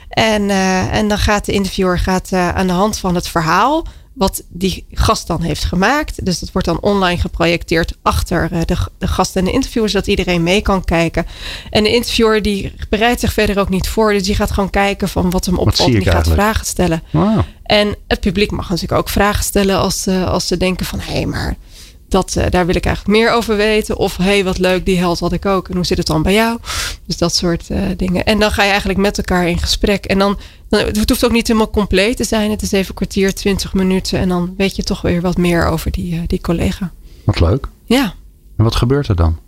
En, 0.08 0.42
uh, 0.42 0.94
en 0.94 1.08
dan 1.08 1.18
gaat 1.18 1.44
de 1.44 1.52
interviewer 1.52 1.98
gaat, 1.98 2.32
aan 2.32 2.66
de 2.66 2.72
hand 2.72 2.98
van 2.98 3.14
het 3.14 3.28
verhaal 3.28 3.86
wat 4.20 4.42
die 4.48 4.84
gast 4.92 5.26
dan 5.26 5.42
heeft 5.42 5.64
gemaakt. 5.64 6.24
Dus 6.24 6.38
dat 6.38 6.52
wordt 6.52 6.66
dan 6.66 6.80
online 6.80 7.20
geprojecteerd 7.20 7.94
achter 8.02 8.48
eh, 8.52 8.60
de, 8.64 8.76
de 8.98 9.06
gast 9.06 9.36
en 9.36 9.44
de 9.44 9.52
interviewer, 9.52 9.90
zodat 9.90 10.06
iedereen 10.06 10.42
mee 10.42 10.60
kan 10.60 10.84
kijken. 10.84 11.26
En 11.70 11.82
de 11.82 11.92
interviewer 11.92 12.42
die 12.42 12.72
bereidt 12.88 13.20
zich 13.20 13.32
verder 13.32 13.58
ook 13.58 13.68
niet 13.68 13.88
voor, 13.88 14.12
dus 14.12 14.22
die 14.22 14.34
gaat 14.34 14.50
gewoon 14.50 14.70
kijken 14.70 15.08
van 15.08 15.30
wat 15.30 15.46
hem 15.46 15.58
opvalt 15.58 15.88
en 15.88 16.00
die 16.00 16.10
gaat 16.10 16.28
vragen 16.28 16.66
stellen. 16.66 17.02
Wow. 17.10 17.40
En 17.62 17.96
het 18.06 18.20
publiek 18.20 18.50
mag 18.50 18.68
natuurlijk 18.68 19.00
ook 19.00 19.08
vragen 19.08 19.44
stellen 19.44 19.78
als, 19.78 20.06
uh, 20.06 20.28
als 20.28 20.46
ze 20.46 20.56
denken 20.56 20.86
van 20.86 21.00
hé, 21.00 21.12
hey, 21.12 21.26
maar 21.26 21.56
dat, 22.10 22.34
uh, 22.38 22.44
daar 22.50 22.66
wil 22.66 22.74
ik 22.74 22.86
eigenlijk 22.86 23.18
meer 23.18 23.32
over 23.32 23.56
weten. 23.56 23.96
Of 23.96 24.16
hé, 24.16 24.24
hey, 24.24 24.44
wat 24.44 24.58
leuk, 24.58 24.84
die 24.84 24.98
held 24.98 25.18
had 25.18 25.32
ik 25.32 25.46
ook. 25.46 25.68
En 25.68 25.74
hoe 25.76 25.86
zit 25.86 25.98
het 25.98 26.06
dan 26.06 26.22
bij 26.22 26.32
jou? 26.32 26.58
Dus 27.06 27.16
dat 27.16 27.34
soort 27.34 27.70
uh, 27.70 27.82
dingen. 27.96 28.24
En 28.24 28.38
dan 28.38 28.50
ga 28.50 28.62
je 28.62 28.68
eigenlijk 28.70 28.98
met 28.98 29.18
elkaar 29.18 29.48
in 29.48 29.58
gesprek. 29.58 30.04
En 30.04 30.18
dan, 30.18 30.38
dan, 30.68 30.80
het 30.80 31.08
hoeft 31.08 31.24
ook 31.24 31.32
niet 31.32 31.46
helemaal 31.46 31.70
compleet 31.70 32.16
te 32.16 32.24
zijn. 32.24 32.50
Het 32.50 32.62
is 32.62 32.72
even 32.72 32.88
een 32.88 32.94
kwartier, 32.94 33.34
twintig 33.34 33.74
minuten. 33.74 34.18
En 34.18 34.28
dan 34.28 34.54
weet 34.56 34.76
je 34.76 34.82
toch 34.82 35.02
weer 35.02 35.20
wat 35.20 35.36
meer 35.36 35.66
over 35.66 35.90
die, 35.90 36.14
uh, 36.14 36.20
die 36.26 36.40
collega. 36.40 36.92
Wat 37.24 37.40
leuk. 37.40 37.68
Ja. 37.84 38.14
En 38.56 38.64
wat 38.64 38.76
gebeurt 38.76 39.08
er 39.08 39.16
dan? 39.16 39.38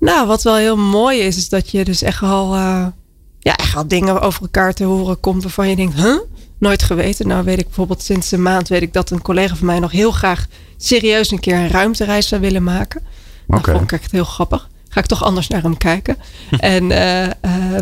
Nou, 0.00 0.26
wat 0.26 0.42
wel 0.42 0.56
heel 0.56 0.76
mooi 0.76 1.18
is, 1.20 1.36
is 1.36 1.48
dat 1.48 1.70
je 1.70 1.84
dus 1.84 2.02
echt 2.02 2.22
al, 2.22 2.54
ja, 3.38 3.56
echt 3.56 3.76
al 3.76 3.88
dingen 3.88 4.20
over 4.20 4.42
elkaar 4.42 4.74
te 4.74 4.84
horen 4.84 5.20
komt 5.20 5.42
waarvan 5.42 5.68
je 5.68 5.76
denkt, 5.76 5.94
huh? 5.94 6.18
Nooit 6.58 6.82
geweten. 6.82 7.28
Nou 7.28 7.44
weet 7.44 7.58
ik 7.58 7.64
bijvoorbeeld 7.64 8.02
sinds 8.02 8.30
een 8.30 8.42
maand 8.42 8.68
weet 8.68 8.82
ik 8.82 8.92
dat 8.92 9.10
een 9.10 9.22
collega 9.22 9.54
van 9.54 9.66
mij 9.66 9.78
nog 9.78 9.90
heel 9.90 10.10
graag 10.10 10.46
serieus 10.86 11.30
een 11.30 11.40
keer 11.40 11.56
een 11.56 11.68
ruimtereis 11.68 12.28
zou 12.28 12.40
willen 12.40 12.62
maken. 12.62 13.02
Okay. 13.46 13.60
Dat 13.60 13.74
vond 13.74 13.92
ik 13.92 14.00
echt 14.00 14.12
heel 14.12 14.24
grappig. 14.24 14.68
Ga 14.88 15.00
ik 15.00 15.06
toch 15.06 15.24
anders 15.24 15.48
naar 15.48 15.62
hem 15.62 15.76
kijken. 15.76 16.16
en 16.58 16.90
uh, 16.90 17.22
uh, 17.22 17.30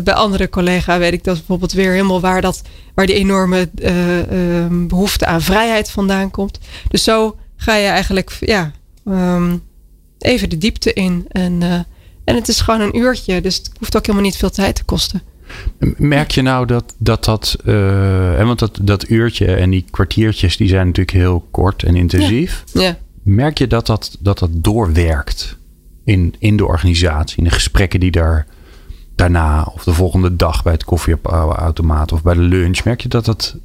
bij 0.03 0.13
andere 0.13 0.49
collega 0.49 0.97
weet 0.97 1.13
ik 1.13 1.23
dat 1.23 1.35
bijvoorbeeld 1.35 1.71
weer 1.71 1.91
helemaal 1.91 2.21
waar, 2.21 2.41
dat, 2.41 2.61
waar 2.93 3.05
die 3.05 3.15
enorme 3.15 3.69
uh, 3.75 4.87
behoefte 4.87 5.25
aan 5.25 5.41
vrijheid 5.41 5.91
vandaan 5.91 6.31
komt. 6.31 6.59
Dus 6.87 7.03
zo 7.03 7.35
ga 7.55 7.75
je 7.75 7.87
eigenlijk 7.87 8.37
ja, 8.39 8.71
um, 9.07 9.63
even 10.17 10.49
de 10.49 10.57
diepte 10.57 10.93
in. 10.93 11.25
En, 11.27 11.61
en 12.23 12.35
het 12.35 12.47
is 12.47 12.61
gewoon 12.61 12.81
een 12.81 12.97
uurtje, 12.97 13.41
dus 13.41 13.55
het 13.55 13.71
hoeft 13.79 13.97
ook 13.97 14.05
helemaal 14.05 14.27
niet 14.27 14.37
veel 14.37 14.49
tijd 14.49 14.75
te 14.75 14.83
kosten. 14.83 15.21
Merk 15.97 16.31
je 16.31 16.41
nou 16.41 16.65
dat 16.65 16.95
dat, 16.97 17.23
dat 17.23 17.57
uh, 17.65 18.45
want 18.45 18.59
dat, 18.59 18.79
dat 18.81 19.09
uurtje 19.09 19.45
en 19.45 19.69
die 19.69 19.85
kwartiertjes 19.91 20.57
die 20.57 20.67
zijn 20.67 20.85
natuurlijk 20.87 21.17
heel 21.17 21.47
kort 21.51 21.83
en 21.83 21.95
intensief. 21.95 22.63
Ja. 22.73 22.81
ja. 22.81 22.97
Merk 23.23 23.57
je 23.57 23.67
dat 23.67 23.85
dat, 23.85 24.17
dat, 24.19 24.39
dat 24.39 24.49
doorwerkt 24.53 25.57
in, 26.03 26.35
in 26.39 26.57
de 26.57 26.65
organisatie, 26.65 27.37
in 27.37 27.43
de 27.43 27.49
gesprekken 27.49 27.99
die 27.99 28.11
daar 28.11 28.47
daarna 29.15 29.63
of 29.73 29.83
de 29.83 29.93
volgende 29.93 30.35
dag 30.35 30.63
bij 30.63 30.73
het 30.73 30.83
koffieautomaat 30.83 32.11
of 32.11 32.21
bij 32.21 32.33
de 32.33 32.41
lunch, 32.41 32.83
merk 32.83 33.01
je 33.01 33.09
dat 33.09 33.25
het, 33.25 33.55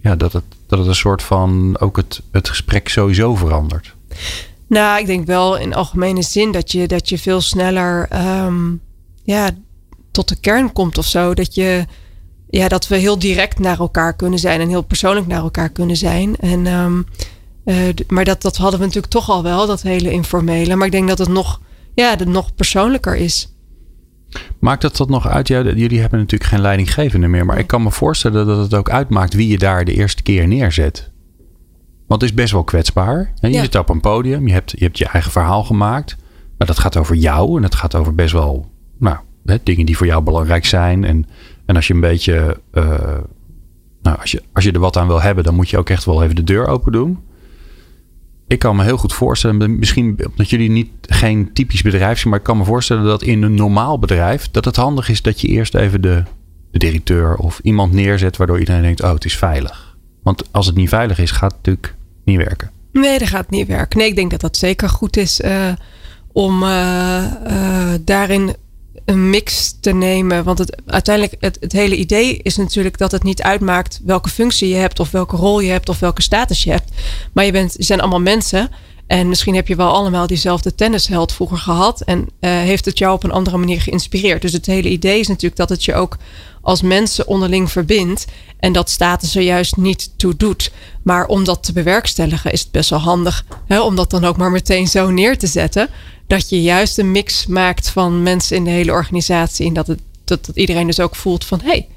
ja, 0.00 0.16
dat 0.16 0.32
het, 0.32 0.44
dat 0.66 0.78
het 0.78 0.88
een 0.88 0.94
soort 0.94 1.22
van 1.22 1.76
ook 1.78 1.96
het, 1.96 2.22
het 2.30 2.48
gesprek 2.48 2.88
sowieso 2.88 3.34
verandert? 3.34 3.94
Nou, 4.66 5.00
ik 5.00 5.06
denk 5.06 5.26
wel 5.26 5.58
in 5.58 5.74
algemene 5.74 6.22
zin 6.22 6.52
dat 6.52 6.72
je, 6.72 6.86
dat 6.86 7.08
je 7.08 7.18
veel 7.18 7.40
sneller 7.40 8.08
um, 8.44 8.80
ja, 9.22 9.50
tot 10.10 10.28
de 10.28 10.36
kern 10.40 10.72
komt 10.72 10.98
of 10.98 11.06
zo. 11.06 11.34
Dat, 11.34 11.54
je, 11.54 11.84
ja, 12.50 12.68
dat 12.68 12.88
we 12.88 12.96
heel 12.96 13.18
direct 13.18 13.58
naar 13.58 13.78
elkaar 13.78 14.16
kunnen 14.16 14.38
zijn 14.38 14.60
en 14.60 14.68
heel 14.68 14.82
persoonlijk 14.82 15.26
naar 15.26 15.42
elkaar 15.42 15.68
kunnen 15.68 15.96
zijn. 15.96 16.36
En, 16.36 16.66
um, 16.66 17.06
uh, 17.64 17.88
maar 18.08 18.24
dat, 18.24 18.42
dat 18.42 18.56
hadden 18.56 18.78
we 18.78 18.86
natuurlijk 18.86 19.12
toch 19.12 19.30
al 19.30 19.42
wel, 19.42 19.66
dat 19.66 19.82
hele 19.82 20.10
informele. 20.10 20.76
Maar 20.76 20.86
ik 20.86 20.92
denk 20.92 21.08
dat 21.08 21.18
het 21.18 21.28
nog, 21.28 21.60
ja, 21.94 22.16
dat 22.16 22.28
nog 22.28 22.54
persoonlijker 22.54 23.16
is. 23.16 23.52
Maakt 24.58 24.82
dat 24.82 24.96
dat 24.96 25.08
nog 25.08 25.28
uit? 25.28 25.48
Ja, 25.48 25.62
jullie 25.62 26.00
hebben 26.00 26.18
natuurlijk 26.18 26.50
geen 26.50 26.60
leidinggevende 26.60 27.28
meer. 27.28 27.46
Maar 27.46 27.58
ik 27.58 27.66
kan 27.66 27.82
me 27.82 27.90
voorstellen 27.90 28.46
dat 28.46 28.58
het 28.58 28.74
ook 28.74 28.90
uitmaakt 28.90 29.34
wie 29.34 29.48
je 29.48 29.58
daar 29.58 29.84
de 29.84 29.94
eerste 29.94 30.22
keer 30.22 30.48
neerzet. 30.48 31.10
Want 32.06 32.20
het 32.20 32.30
is 32.30 32.36
best 32.36 32.52
wel 32.52 32.64
kwetsbaar. 32.64 33.32
Je 33.34 33.50
ja. 33.50 33.62
zit 33.62 33.76
op 33.76 33.88
een 33.88 34.00
podium, 34.00 34.46
je 34.46 34.52
hebt, 34.52 34.70
je 34.70 34.84
hebt 34.84 34.98
je 34.98 35.06
eigen 35.06 35.32
verhaal 35.32 35.64
gemaakt. 35.64 36.16
Maar 36.58 36.66
dat 36.66 36.78
gaat 36.78 36.96
over 36.96 37.16
jou 37.16 37.56
en 37.56 37.62
het 37.62 37.74
gaat 37.74 37.94
over 37.94 38.14
best 38.14 38.32
wel 38.32 38.70
nou, 38.98 39.16
dingen 39.62 39.86
die 39.86 39.96
voor 39.96 40.06
jou 40.06 40.22
belangrijk 40.22 40.64
zijn. 40.64 41.04
En, 41.04 41.26
en 41.66 41.76
als 41.76 41.86
je 41.86 41.94
een 41.94 42.00
beetje, 42.00 42.60
uh, 42.72 42.84
nou, 44.02 44.18
als 44.20 44.30
je, 44.30 44.42
als 44.52 44.64
je 44.64 44.72
er 44.72 44.80
wat 44.80 44.96
aan 44.96 45.06
wil 45.06 45.20
hebben, 45.20 45.44
dan 45.44 45.54
moet 45.54 45.70
je 45.70 45.78
ook 45.78 45.90
echt 45.90 46.04
wel 46.04 46.22
even 46.22 46.36
de 46.36 46.44
deur 46.44 46.66
open 46.66 46.92
doen. 46.92 47.18
ik 48.46 48.58
kan 48.58 48.76
me 48.76 48.84
heel 48.84 48.96
goed 48.96 49.12
voorstellen, 49.12 49.78
misschien 49.78 50.18
omdat 50.30 50.50
jullie 50.50 50.70
niet 50.70 50.90
geen 51.00 51.52
typisch 51.52 51.82
bedrijf 51.82 52.18
zijn, 52.18 52.30
maar 52.30 52.38
ik 52.38 52.44
kan 52.44 52.56
me 52.56 52.64
voorstellen 52.64 53.04
dat 53.04 53.22
in 53.22 53.42
een 53.42 53.54
normaal 53.54 53.98
bedrijf 53.98 54.50
dat 54.50 54.64
het 54.64 54.76
handig 54.76 55.08
is 55.08 55.22
dat 55.22 55.40
je 55.40 55.48
eerst 55.48 55.74
even 55.74 56.00
de, 56.00 56.22
de 56.70 56.78
directeur 56.78 57.36
of 57.36 57.60
iemand 57.62 57.92
neerzet 57.92 58.36
waardoor 58.36 58.58
iedereen 58.58 58.82
denkt, 58.82 59.02
oh 59.02 59.12
het 59.12 59.24
is 59.24 59.36
veilig. 59.36 59.96
Want 60.22 60.44
als 60.50 60.66
het 60.66 60.74
niet 60.74 60.88
veilig 60.88 61.18
is, 61.18 61.30
gaat 61.30 61.52
het 61.52 61.66
natuurlijk 61.66 61.94
niet 62.24 62.36
werken. 62.36 62.70
Nee, 62.92 63.18
dat 63.18 63.28
gaat 63.28 63.50
niet 63.50 63.66
werken. 63.66 63.98
Nee, 63.98 64.08
ik 64.08 64.16
denk 64.16 64.30
dat 64.30 64.40
dat 64.40 64.56
zeker 64.56 64.88
goed 64.88 65.16
is 65.16 65.40
uh, 65.40 65.72
om 66.32 66.62
uh, 66.62 67.24
daarin 68.04 68.54
een 69.08 69.30
mix 69.30 69.74
te 69.80 69.92
nemen. 69.92 70.44
Want 70.44 70.58
het, 70.58 70.82
uiteindelijk, 70.86 71.36
het, 71.40 71.56
het 71.60 71.72
hele 71.72 71.96
idee 71.96 72.36
is 72.42 72.56
natuurlijk 72.56 72.98
dat 72.98 73.12
het 73.12 73.22
niet 73.22 73.42
uitmaakt 73.42 74.00
welke 74.04 74.28
functie 74.28 74.68
je 74.68 74.74
hebt, 74.74 75.00
of 75.00 75.10
welke 75.10 75.36
rol 75.36 75.60
je 75.60 75.70
hebt, 75.70 75.88
of 75.88 75.98
welke 75.98 76.22
status 76.22 76.62
je 76.62 76.70
hebt. 76.70 76.92
Maar 77.32 77.44
je, 77.44 77.52
bent, 77.52 77.74
zijn 77.78 78.00
allemaal 78.00 78.20
mensen. 78.20 78.70
En 79.06 79.28
misschien 79.28 79.54
heb 79.54 79.68
je 79.68 79.76
wel 79.76 79.92
allemaal 79.92 80.26
diezelfde 80.26 80.74
tennisheld 80.74 81.32
vroeger 81.32 81.58
gehad. 81.58 82.00
En 82.00 82.18
uh, 82.18 82.26
heeft 82.50 82.84
het 82.84 82.98
jou 82.98 83.14
op 83.14 83.24
een 83.24 83.30
andere 83.30 83.56
manier 83.56 83.80
geïnspireerd. 83.80 84.42
Dus 84.42 84.52
het 84.52 84.66
hele 84.66 84.88
idee 84.88 85.20
is 85.20 85.28
natuurlijk 85.28 85.56
dat 85.56 85.68
het 85.68 85.84
je 85.84 85.94
ook 85.94 86.16
als 86.62 86.82
mensen 86.82 87.26
onderling 87.26 87.70
verbindt. 87.70 88.26
En 88.58 88.72
dat 88.72 88.90
status 88.90 89.36
er 89.36 89.42
juist 89.42 89.76
niet 89.76 90.18
toe 90.18 90.36
doet. 90.36 90.72
Maar 91.02 91.26
om 91.26 91.44
dat 91.44 91.62
te 91.62 91.72
bewerkstelligen 91.72 92.52
is 92.52 92.60
het 92.60 92.70
best 92.70 92.90
wel 92.90 92.98
handig. 92.98 93.44
Hè, 93.66 93.80
om 93.80 93.96
dat 93.96 94.10
dan 94.10 94.24
ook 94.24 94.36
maar 94.36 94.50
meteen 94.50 94.88
zo 94.88 95.10
neer 95.10 95.38
te 95.38 95.46
zetten 95.46 95.88
dat 96.28 96.48
je 96.48 96.62
juist 96.62 96.98
een 96.98 97.10
mix 97.10 97.46
maakt 97.46 97.90
van 97.90 98.22
mensen 98.22 98.56
in 98.56 98.64
de 98.64 98.70
hele 98.70 98.92
organisatie. 98.92 99.66
En 99.66 99.72
dat, 99.72 99.86
het, 99.86 100.00
dat, 100.24 100.46
dat 100.46 100.56
iedereen 100.56 100.86
dus 100.86 101.00
ook 101.00 101.16
voelt 101.16 101.44
van 101.44 101.60
hé. 101.60 101.68
Hey, 101.68 101.88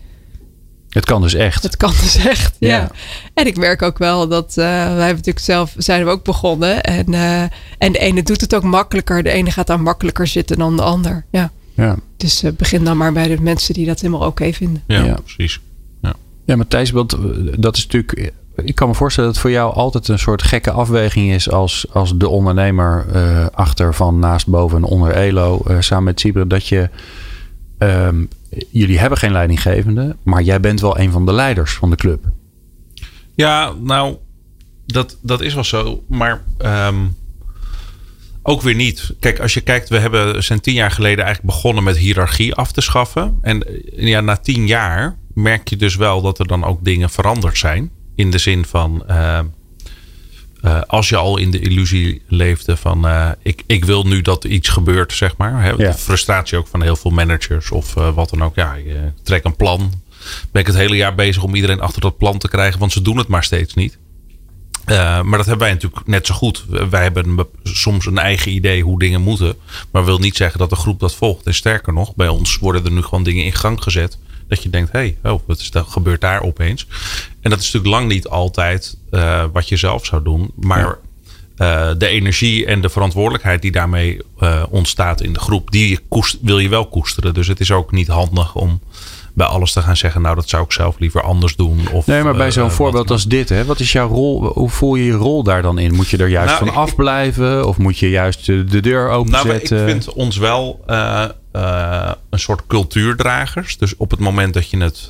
het 0.89 1.05
kan 1.05 1.21
dus 1.21 1.33
echt. 1.33 1.63
Het 1.63 1.77
kan 1.77 1.91
dus 2.01 2.15
echt, 2.15 2.55
ja. 2.59 2.91
En 3.33 3.47
ik 3.47 3.57
merk 3.57 3.81
ook 3.81 3.97
wel 3.97 4.27
dat 4.27 4.49
uh, 4.49 4.65
wij 4.65 4.85
hebben 4.85 5.07
natuurlijk 5.07 5.45
zelf 5.45 5.73
zijn 5.77 6.05
we 6.05 6.11
ook 6.11 6.23
begonnen. 6.23 6.83
En, 6.83 7.13
uh, 7.13 7.41
en 7.77 7.91
de 7.91 7.99
ene 7.99 8.23
doet 8.23 8.41
het 8.41 8.55
ook 8.55 8.63
makkelijker. 8.63 9.23
De 9.23 9.29
ene 9.29 9.51
gaat 9.51 9.67
daar 9.67 9.81
makkelijker 9.81 10.27
zitten 10.27 10.57
dan 10.57 10.75
de 10.75 10.81
ander. 10.81 11.25
Ja. 11.31 11.51
ja. 11.75 11.97
Dus 12.17 12.43
uh, 12.43 12.51
begin 12.51 12.83
dan 12.83 12.97
maar 12.97 13.13
bij 13.13 13.27
de 13.27 13.41
mensen 13.41 13.73
die 13.73 13.85
dat 13.85 13.99
helemaal 13.99 14.27
oké 14.27 14.29
okay 14.29 14.53
vinden. 14.53 14.83
Ja, 14.87 15.03
ja. 15.03 15.19
precies. 15.23 15.59
Ja, 16.01 16.13
ja 16.45 16.55
Matthijs, 16.55 16.91
want 16.91 17.17
dat 17.61 17.77
is 17.77 17.87
natuurlijk 17.87 18.31
ik 18.55 18.75
kan 18.75 18.87
me 18.87 18.95
voorstellen 18.95 19.29
dat 19.29 19.41
het 19.41 19.47
voor 19.47 19.59
jou 19.59 19.73
altijd 19.73 20.07
een 20.07 20.19
soort 20.19 20.43
gekke 20.43 20.71
afweging 20.71 21.31
is 21.31 21.49
als, 21.49 21.85
als 21.91 22.17
de 22.17 22.27
ondernemer 22.27 23.05
uh, 23.15 23.45
achter 23.53 23.93
van 23.93 24.19
naast 24.19 24.47
boven 24.47 24.77
en 24.77 24.83
onder 24.83 25.11
Elo 25.11 25.61
uh, 25.67 25.75
samen 25.79 26.03
met 26.03 26.19
Sibre 26.19 26.47
dat 26.47 26.67
je 26.67 26.89
um, 27.77 28.29
jullie 28.69 28.99
hebben 28.99 29.17
geen 29.17 29.31
leidinggevende, 29.31 30.15
maar 30.23 30.41
jij 30.41 30.59
bent 30.59 30.81
wel 30.81 30.99
een 30.99 31.11
van 31.11 31.25
de 31.25 31.33
leiders 31.33 31.73
van 31.73 31.89
de 31.89 31.95
club. 31.95 32.25
Ja, 33.35 33.73
nou, 33.81 34.15
dat, 34.85 35.17
dat 35.21 35.41
is 35.41 35.53
wel 35.53 35.63
zo, 35.63 36.03
maar 36.07 36.43
um, 36.65 37.15
ook 38.41 38.61
weer 38.61 38.75
niet. 38.75 39.13
Kijk, 39.19 39.39
als 39.39 39.53
je 39.53 39.61
kijkt, 39.61 39.89
we 39.89 39.97
hebben 39.97 40.43
zijn 40.43 40.61
tien 40.61 40.73
jaar 40.73 40.91
geleden 40.91 41.25
eigenlijk 41.25 41.55
begonnen 41.55 41.83
met 41.83 41.97
hiërarchie 41.97 42.55
af 42.55 42.71
te 42.71 42.81
schaffen. 42.81 43.37
En 43.41 43.63
ja, 43.95 44.21
na 44.21 44.37
tien 44.37 44.67
jaar 44.67 45.17
merk 45.33 45.69
je 45.69 45.75
dus 45.75 45.95
wel 45.95 46.21
dat 46.21 46.39
er 46.39 46.47
dan 46.47 46.63
ook 46.63 46.83
dingen 46.83 47.09
veranderd 47.09 47.57
zijn. 47.57 47.91
In 48.15 48.31
de 48.31 48.37
zin 48.37 48.65
van. 48.65 49.03
Uh, 49.09 49.39
uh, 50.65 50.81
als 50.87 51.09
je 51.09 51.15
al 51.15 51.37
in 51.37 51.51
de 51.51 51.59
illusie 51.59 52.21
leefde 52.27 52.77
van 52.77 53.05
uh, 53.05 53.29
ik, 53.41 53.63
ik 53.67 53.85
wil 53.85 54.03
nu 54.03 54.21
dat 54.21 54.43
iets 54.43 54.69
gebeurt, 54.69 55.13
zeg 55.13 55.37
maar. 55.37 55.61
Hè, 55.61 55.69
ja. 55.69 55.75
De 55.75 55.93
frustratie 55.93 56.57
ook 56.57 56.67
van 56.67 56.81
heel 56.81 56.95
veel 56.95 57.11
managers 57.11 57.71
of 57.71 57.93
wat 57.93 58.29
dan 58.29 58.43
ook. 58.43 58.55
Ja, 58.55 58.73
je 58.73 59.11
trek 59.23 59.43
een 59.43 59.55
plan. 59.55 59.91
Ben 60.51 60.61
ik 60.61 60.67
het 60.67 60.75
hele 60.75 60.95
jaar 60.95 61.15
bezig 61.15 61.43
om 61.43 61.55
iedereen 61.55 61.81
achter 61.81 62.01
dat 62.01 62.17
plan 62.17 62.37
te 62.37 62.47
krijgen, 62.47 62.79
want 62.79 62.91
ze 62.91 63.01
doen 63.01 63.17
het 63.17 63.27
maar 63.27 63.43
steeds 63.43 63.73
niet. 63.73 63.97
Maar 64.85 65.37
dat 65.37 65.45
hebben 65.45 65.57
wij 65.57 65.73
natuurlijk 65.73 66.07
net 66.07 66.27
zo 66.27 66.33
goed. 66.33 66.65
Wij 66.89 67.03
hebben 67.03 67.47
soms 67.63 68.05
een 68.05 68.17
eigen 68.17 68.51
idee 68.51 68.83
hoe 68.83 68.99
dingen 68.99 69.21
moeten. 69.21 69.55
Maar 69.91 70.05
wil 70.05 70.19
niet 70.19 70.35
zeggen 70.35 70.59
dat 70.59 70.69
de 70.69 70.75
groep 70.75 70.99
dat 70.99 71.15
volgt. 71.15 71.45
En 71.45 71.53
sterker 71.53 71.93
nog, 71.93 72.15
bij 72.15 72.27
ons 72.27 72.57
worden 72.57 72.85
er 72.85 72.91
nu 72.91 73.01
gewoon 73.01 73.23
dingen 73.23 73.45
in 73.45 73.53
gang 73.53 73.83
gezet. 73.83 74.17
Dat 74.47 74.63
je 74.63 74.69
denkt, 74.69 74.91
hé, 74.91 74.99
hey, 75.21 75.31
oh, 75.31 75.41
wat 75.45 75.59
is 75.59 75.71
dat, 75.71 75.87
gebeurt 75.87 76.21
daar 76.21 76.41
opeens? 76.41 76.87
En 77.41 77.49
dat 77.49 77.59
is 77.59 77.71
natuurlijk 77.71 77.93
lang 77.93 78.11
niet 78.11 78.27
altijd 78.27 78.97
uh, 79.11 79.43
wat 79.53 79.69
je 79.69 79.77
zelf 79.77 80.05
zou 80.05 80.23
doen. 80.23 80.51
Maar 80.55 80.97
ja. 81.55 81.89
uh, 81.89 81.95
de 81.97 82.07
energie 82.07 82.65
en 82.65 82.81
de 82.81 82.89
verantwoordelijkheid 82.89 83.61
die 83.61 83.71
daarmee 83.71 84.21
uh, 84.39 84.63
ontstaat 84.69 85.21
in 85.21 85.33
de 85.33 85.39
groep, 85.39 85.71
die 85.71 85.99
koest, 86.07 86.37
wil 86.41 86.59
je 86.59 86.69
wel 86.69 86.87
koesteren. 86.87 87.33
Dus 87.33 87.47
het 87.47 87.59
is 87.59 87.71
ook 87.71 87.91
niet 87.91 88.07
handig 88.07 88.55
om 88.55 88.81
bij 89.33 89.47
alles 89.47 89.73
te 89.73 89.81
gaan 89.81 89.97
zeggen, 89.97 90.21
nou 90.21 90.35
dat 90.35 90.49
zou 90.49 90.63
ik 90.63 90.71
zelf 90.71 90.99
liever 90.99 91.21
anders 91.21 91.55
doen. 91.55 91.87
Of, 91.91 92.07
nee, 92.07 92.23
maar 92.23 92.35
bij 92.35 92.51
zo'n 92.51 92.71
voorbeeld 92.71 93.11
als 93.11 93.25
dit, 93.25 93.49
hè, 93.49 93.65
wat 93.65 93.79
is 93.79 93.91
jouw 93.91 94.07
rol? 94.07 94.45
Hoe 94.45 94.69
voel 94.69 94.95
je 94.95 95.05
je 95.05 95.11
rol 95.11 95.43
daar 95.43 95.61
dan 95.61 95.77
in? 95.77 95.95
Moet 95.95 96.09
je 96.09 96.17
er 96.17 96.27
juist 96.27 96.47
nou, 96.47 96.57
van 96.59 96.67
ik, 96.67 96.73
afblijven? 96.73 97.67
Of 97.67 97.77
moet 97.77 97.99
je 97.99 98.09
juist 98.09 98.45
de 98.45 98.81
deur 98.81 99.09
openzetten? 99.09 99.77
Nou, 99.77 99.89
ik 99.89 99.91
vind 99.91 100.13
ons 100.13 100.37
wel 100.37 100.83
uh, 100.87 101.25
uh, 101.53 102.11
een 102.29 102.39
soort 102.39 102.67
cultuurdragers. 102.67 103.77
Dus 103.77 103.97
op 103.97 104.11
het 104.11 104.19
moment 104.19 104.53
dat 104.53 104.69
je 104.69 104.77
het 104.77 105.07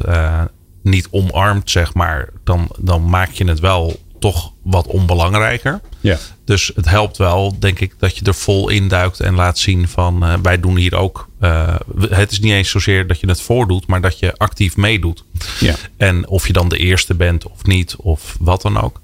niet 0.81 1.07
omarmt, 1.11 1.71
zeg 1.71 1.93
maar, 1.93 2.29
dan, 2.43 2.69
dan 2.79 3.09
maak 3.09 3.31
je 3.31 3.45
het 3.45 3.59
wel 3.59 3.99
toch 4.19 4.51
wat 4.61 4.87
onbelangrijker. 4.87 5.81
Ja. 5.99 6.17
Dus 6.45 6.71
het 6.75 6.89
helpt 6.89 7.17
wel, 7.17 7.59
denk 7.59 7.79
ik, 7.79 7.93
dat 7.97 8.17
je 8.17 8.25
er 8.25 8.33
vol 8.33 8.69
induikt 8.69 9.19
en 9.19 9.35
laat 9.35 9.59
zien 9.59 9.87
van 9.87 10.23
uh, 10.23 10.33
wij 10.41 10.59
doen 10.59 10.75
hier 10.77 10.95
ook. 10.95 11.29
Uh, 11.41 11.75
het 12.09 12.31
is 12.31 12.39
niet 12.39 12.51
eens 12.51 12.69
zozeer 12.69 13.07
dat 13.07 13.19
je 13.19 13.27
het 13.27 13.41
voordoet, 13.41 13.87
maar 13.87 14.01
dat 14.01 14.19
je 14.19 14.37
actief 14.37 14.77
meedoet. 14.77 15.23
Ja. 15.59 15.75
En 15.97 16.27
of 16.27 16.47
je 16.47 16.53
dan 16.53 16.69
de 16.69 16.77
eerste 16.77 17.15
bent 17.15 17.45
of 17.45 17.63
niet, 17.63 17.95
of 17.95 18.35
wat 18.39 18.61
dan 18.61 18.81
ook. 18.81 19.01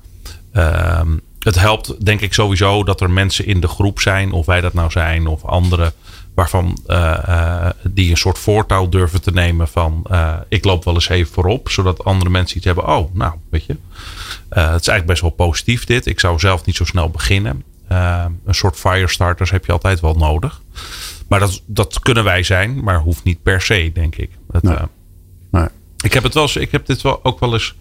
Uh, 0.53 1.01
het 1.39 1.59
helpt, 1.59 2.05
denk 2.05 2.21
ik, 2.21 2.33
sowieso 2.33 2.83
dat 2.83 3.01
er 3.01 3.11
mensen 3.11 3.45
in 3.45 3.59
de 3.59 3.67
groep 3.67 3.99
zijn, 3.99 4.31
of 4.31 4.45
wij 4.45 4.61
dat 4.61 4.73
nou 4.73 4.91
zijn, 4.91 5.27
of 5.27 5.45
anderen 5.45 5.93
waarvan 6.37 6.77
uh, 6.87 7.69
die 7.83 8.09
een 8.09 8.17
soort 8.17 8.37
voortouw 8.37 8.89
durven 8.89 9.21
te 9.21 9.31
nemen 9.31 9.67
van 9.67 10.05
uh, 10.11 10.33
ik 10.47 10.63
loop 10.63 10.83
wel 10.83 10.93
eens 10.93 11.09
even 11.09 11.33
voorop, 11.33 11.69
zodat 11.69 12.03
andere 12.03 12.29
mensen 12.29 12.57
iets 12.57 12.65
hebben. 12.65 12.87
Oh, 12.87 13.15
nou, 13.15 13.33
weet 13.49 13.65
je, 13.65 13.75
het 14.49 14.81
is 14.81 14.87
eigenlijk 14.87 15.05
best 15.05 15.21
wel 15.21 15.29
positief 15.29 15.85
dit. 15.85 16.05
Ik 16.05 16.19
zou 16.19 16.39
zelf 16.39 16.65
niet 16.65 16.75
zo 16.75 16.85
snel 16.85 17.09
beginnen. 17.09 17.63
een 17.87 18.55
soort 18.55 18.75
firestarters 18.75 19.51
heb 19.51 19.65
je 19.65 19.71
altijd 19.71 19.99
wel 19.99 20.13
nodig. 20.13 20.61
Maar 21.27 21.39
dat, 21.39 21.61
dat 21.65 21.99
kunnen 21.99 22.23
wij 22.23 22.43
zijn, 22.43 22.83
maar 22.83 22.99
hoeft 22.99 23.23
niet 23.23 23.43
per 23.43 23.61
se, 23.61 23.91
denk 23.93 24.15
ik. 24.15 24.29
Nee. 24.61 24.77
Nee. 25.51 25.67
Ik 26.03 26.13
heb 26.13 26.23
het 26.23 26.33
wel 26.33 26.43
eens, 26.43 26.55
ik 26.55 26.71
heb 26.71 26.85
dit 26.85 27.01
wel 27.01 27.19
ook 27.23 27.39
wel 27.39 27.53
eens. 27.53 27.75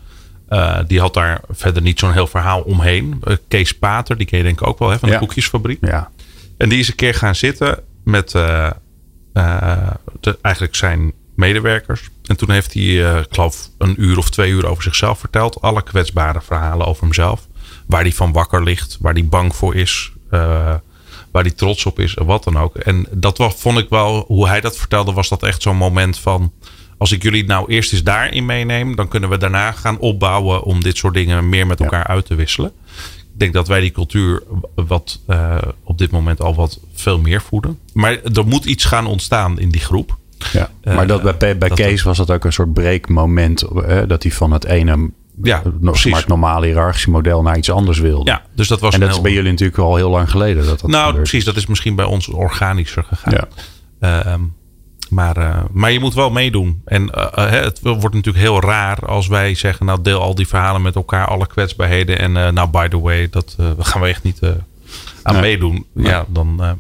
die 0.87 1.01
had 1.01 1.15
daar 1.15 1.41
verder 1.51 1.83
niet 1.83 1.99
zo'n 1.99 2.13
heel 2.13 2.27
verhaal 2.27 2.61
omheen. 2.61 3.23
Kees 3.49 3.79
Pater, 3.79 4.17
die 4.17 4.27
ken 4.27 4.39
je 4.39 4.45
denk 4.45 4.61
ik 4.61 4.67
ook 4.67 4.79
wel 4.79 4.91
hè, 4.91 4.99
van 4.99 5.09
de 5.09 5.15
ja. 5.15 5.21
koekjesfabriek. 5.21 5.87
Ja. 5.87 6.11
En 6.57 6.69
die 6.69 6.79
is 6.79 6.89
een 6.89 6.95
keer 6.95 7.15
gaan 7.15 7.35
zitten 7.35 7.85
met 8.07 8.35
uh, 8.35 8.71
uh, 9.35 9.91
de, 10.21 10.39
eigenlijk 10.43 10.75
zijn 10.75 11.13
medewerkers. 11.35 12.09
En 12.25 12.37
toen 12.37 12.51
heeft 12.51 12.75
hij, 12.75 12.83
uh, 12.83 13.19
ik 13.19 13.27
geloof, 13.31 13.69
een 13.79 14.03
uur 14.03 14.19
of 14.19 14.31
twee 14.31 14.51
uur 14.51 14.67
over 14.67 14.83
zichzelf 14.83 15.19
verteld. 15.19 15.61
Alle 15.61 15.83
kwetsbare 15.83 16.41
verhalen 16.41 16.87
over 16.87 17.03
hemzelf. 17.03 17.47
Waar 17.87 18.03
hij 18.03 18.13
van 18.13 18.33
wakker 18.33 18.63
ligt, 18.63 18.99
waar 19.01 19.13
hij 19.13 19.27
bang 19.27 19.57
voor 19.57 19.75
is, 19.75 20.13
waar 21.31 21.43
hij 21.43 21.51
trots 21.51 21.87
op 21.87 21.99
is 21.99 22.15
en 22.15 22.27
wat 22.27 22.45
dan 22.45 22.59
ook. 22.59 22.77
En 22.77 23.07
dat 23.11 23.39
was, 23.39 23.55
vond 23.55 23.79
ik 23.79 23.89
wel, 23.89 24.25
hoe 24.27 24.49
hij 24.49 24.61
dat 24.61 24.77
vertelde, 24.77 25.13
was 25.13 25.29
dat 25.29 25.43
echt 25.43 25.63
zo'n 25.63 25.77
moment 25.77 26.19
van. 26.19 26.53
Als 26.99 27.13
ik 27.13 27.23
jullie 27.23 27.45
nou 27.45 27.73
eerst 27.73 27.93
eens 27.93 28.03
daarin 28.03 28.47
meeneem, 28.47 28.97
dan 28.97 29.09
kunnen 29.09 29.31
we 29.31 29.39
daarna 29.39 29.73
gaan 29.73 29.99
opbouwen 29.99 30.63
om 30.63 30.83
dit 30.83 30.97
soort 30.97 31.15
dingen 31.15 31.49
meer 31.49 31.67
met 31.67 31.81
elkaar 31.81 32.07
ja. 32.07 32.15
uit 32.15 32.27
te 32.27 32.35
wisselen 32.35 32.73
denk 33.39 33.53
dat 33.53 33.69
wij 33.69 33.81
die 33.81 33.91
cultuur 33.91 34.43
wat 34.75 35.21
uh, 35.29 35.57
op 35.83 35.99
dit 35.99 36.11
moment 36.11 36.41
al 36.41 36.55
wat 36.55 36.81
veel 36.93 37.19
meer 37.19 37.41
voeden. 37.41 37.79
Maar 37.93 38.23
er 38.23 38.47
moet 38.47 38.65
iets 38.65 38.85
gaan 38.85 39.07
ontstaan 39.07 39.59
in 39.59 39.71
die 39.71 39.81
groep. 39.81 40.17
Ja, 40.53 40.71
maar 40.85 41.07
dat 41.07 41.23
bij, 41.23 41.59
bij 41.59 41.69
dat 41.69 41.79
Kees 41.79 42.03
was 42.03 42.17
dat 42.17 42.31
ook 42.31 42.45
een 42.45 42.53
soort 42.53 42.73
breekmoment. 42.73 43.65
Uh, 43.75 44.03
dat 44.07 44.23
hij 44.23 44.33
van 44.33 44.53
het 44.53 44.65
ene 44.65 45.11
ja, 45.43 45.63
het 45.63 46.27
normale 46.27 46.67
hiërarchische 46.67 47.11
model 47.11 47.43
naar 47.43 47.57
iets 47.57 47.71
anders 47.71 47.99
wilde. 47.99 48.31
Ja, 48.31 48.43
dus 48.55 48.69
dat 48.69 48.81
was 48.81 48.95
en 48.95 49.01
dat 49.01 49.11
is 49.11 49.21
bij 49.21 49.33
jullie 49.33 49.51
natuurlijk 49.51 49.79
al 49.79 49.97
heel 49.97 50.11
lang 50.11 50.31
geleden. 50.31 50.67
Dat 50.67 50.81
dat 50.81 50.91
nou, 50.91 51.07
gebeurt. 51.07 51.29
precies. 51.29 51.45
Dat 51.45 51.57
is 51.57 51.67
misschien 51.67 51.95
bij 51.95 52.05
ons 52.05 52.29
organischer 52.29 53.05
gegaan. 53.05 53.49
Ja. 54.01 54.27
Uh, 54.27 54.35
maar, 55.11 55.39
uh, 55.39 55.57
maar 55.73 55.93
je 55.93 56.01
moet 56.01 56.15
wel 56.15 56.31
meedoen. 56.31 56.83
En 56.85 57.11
uh, 57.15 57.51
het 57.51 57.81
wordt 57.83 58.15
natuurlijk 58.15 58.45
heel 58.45 58.61
raar 58.61 58.99
als 59.07 59.27
wij 59.27 59.55
zeggen: 59.55 59.87
Nou, 59.87 60.03
deel 60.03 60.21
al 60.21 60.35
die 60.35 60.49
verhalen 60.49 60.83
met 60.83 60.95
elkaar, 60.95 61.27
alle 61.27 61.47
kwetsbaarheden. 61.47 62.19
En 62.19 62.33
nou, 62.33 62.69
by 62.69 62.89
the 62.89 63.01
way, 63.01 63.29
dat 63.31 63.57
gaan 63.79 64.01
we 64.01 64.09
echt 64.09 64.23
niet 64.23 64.41
aan 65.23 65.33
nee. 65.33 65.43
meedoen. 65.43 65.87
Nee. 65.93 66.07
Ja, 66.07 66.25
dan. 66.29 66.77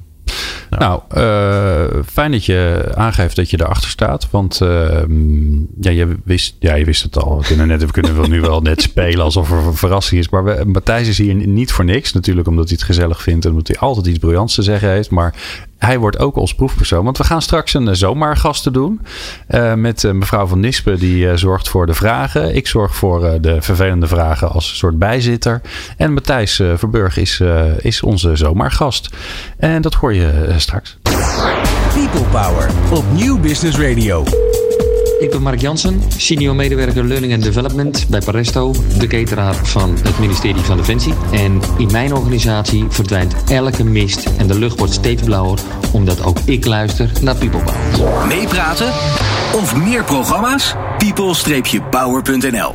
Nou, 0.71 1.01
nou 1.09 2.03
fijn 2.05 2.33
dat 2.33 2.45
je 2.45 2.91
aangeeft 2.95 3.37
dat 3.37 3.51
je 3.51 3.61
erachter 3.61 3.91
staat. 3.91 4.31
Want 4.31 4.61
ehm, 4.61 5.57
ja, 5.81 5.91
je 5.91 6.17
wist, 6.25 6.57
ja, 6.59 6.75
je 6.75 6.85
wist 6.85 7.03
het 7.03 7.23
al. 7.23 7.39
We 7.39 7.47
kunnen, 7.47 7.67
net, 7.67 7.85
we 7.85 7.91
kunnen 7.91 8.17
wel 8.17 8.29
nu 8.29 8.41
wel 8.41 8.61
net 8.61 8.83
spelen 8.83 9.25
alsof 9.25 9.51
er 9.51 9.57
een 9.57 9.75
verrassing 9.75 10.21
is. 10.21 10.29
Maar 10.29 10.45
we, 10.45 10.65
Matthijs 10.65 11.09
is 11.09 11.19
hier 11.19 11.35
niet 11.35 11.73
voor 11.73 11.85
niks. 11.85 12.13
Natuurlijk 12.13 12.49
omdat 12.49 12.69
hij 12.69 12.77
het 12.77 12.87
gezellig 12.87 13.23
vindt 13.23 13.45
en 13.45 13.51
omdat 13.51 13.69
hij 13.69 13.77
altijd 13.77 14.07
iets 14.07 14.19
briljants 14.19 14.55
te 14.55 14.63
zeggen 14.63 14.91
heeft. 14.91 15.11
Maar 15.11 15.35
hij 15.79 15.99
wordt 15.99 16.19
ook 16.19 16.37
ons 16.37 16.55
proefpersoon. 16.55 17.05
Want 17.05 17.19
we 17.19 17.25
gaan 17.25 17.43
straks 17.43 17.75
een 17.75 17.87
uh, 17.87 17.93
zomaargasten 17.93 18.73
doen. 18.73 19.01
Uh, 19.49 19.75
met 19.75 20.03
uh, 20.03 20.13
mevrouw 20.13 20.47
van 20.47 20.61
Nispen, 20.61 20.99
die 20.99 21.37
zorgt 21.37 21.69
voor 21.69 21.87
de 21.87 21.95
vragen. 21.95 22.55
Ik 22.55 22.67
zorg 22.67 22.95
voor 22.95 23.41
de 23.41 23.63
vervelende 23.63 24.07
vragen 24.07 24.51
als 24.51 24.79
soort 24.79 24.99
bijzitter. 24.99 25.61
En 25.97 26.13
Matthijs 26.13 26.63
Verburg 26.75 27.17
is, 27.17 27.43
is 27.79 28.03
onze 28.03 28.37
zomaargast. 28.37 29.09
En 29.59 29.83
dat 29.83 29.95
hoor 29.95 30.15
je 30.15 30.55
straks. 30.57 30.99
People 31.95 32.29
Power 32.31 32.71
op 32.93 33.05
Nieuw 33.13 33.39
Business 33.39 33.79
Radio. 33.79 34.25
Ik 35.19 35.31
ben 35.31 35.43
Mark 35.43 35.61
Jansen, 35.61 36.03
senior 36.17 36.55
medewerker 36.55 37.05
Learning 37.05 37.33
and 37.33 37.43
Development 37.43 38.07
bij 38.09 38.21
Paresto, 38.21 38.75
de 38.99 39.07
cateraar 39.07 39.55
van 39.55 39.97
het 40.03 40.19
ministerie 40.19 40.63
van 40.63 40.77
Defensie. 40.77 41.15
En 41.33 41.61
in 41.79 41.91
mijn 41.93 42.15
organisatie 42.15 42.87
verdwijnt 42.89 43.35
elke 43.51 43.85
mist 43.85 44.27
en 44.39 44.47
de 44.47 44.59
lucht 44.59 44.79
wordt 44.79 44.93
steeds 44.93 45.23
blauwer, 45.23 45.59
omdat 45.93 46.23
ook 46.23 46.39
ik 46.39 46.67
luister 46.67 47.11
naar 47.21 47.37
People 47.37 47.63
Power. 47.63 48.27
Meepraten 48.27 48.89
of 49.55 49.77
meer 49.77 50.05
programma's? 50.05 50.75
people-power.nl 50.99 52.75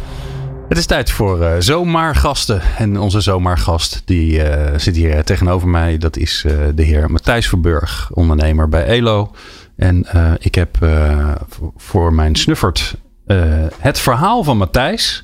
het 0.72 0.80
is 0.80 0.86
tijd 0.86 1.12
voor 1.12 1.42
uh, 1.42 1.52
zomaargasten. 1.60 2.62
En 2.78 3.00
onze 3.00 3.22
zomaargast 3.22 4.02
die 4.06 4.34
uh, 4.34 4.66
zit 4.78 4.96
hier 4.96 5.24
tegenover 5.24 5.68
mij. 5.68 5.98
Dat 5.98 6.18
is 6.18 6.44
uh, 6.48 6.54
de 6.76 6.84
heer 6.84 7.12
Matthijs 7.12 7.48
Verburg, 7.48 8.10
ondernemer 8.14 8.70
bij 8.70 8.86
ELO. 8.86 9.32
En 9.82 10.06
uh, 10.16 10.32
ik 10.40 10.56
heb 10.56 10.78
uh, 10.84 11.36
voor 11.78 12.14
mijn 12.14 12.36
snuffert 12.36 12.96
uh, 13.28 13.38
het 13.78 14.00
verhaal 14.00 14.44
van 14.44 14.58
Matthijs. 14.58 15.24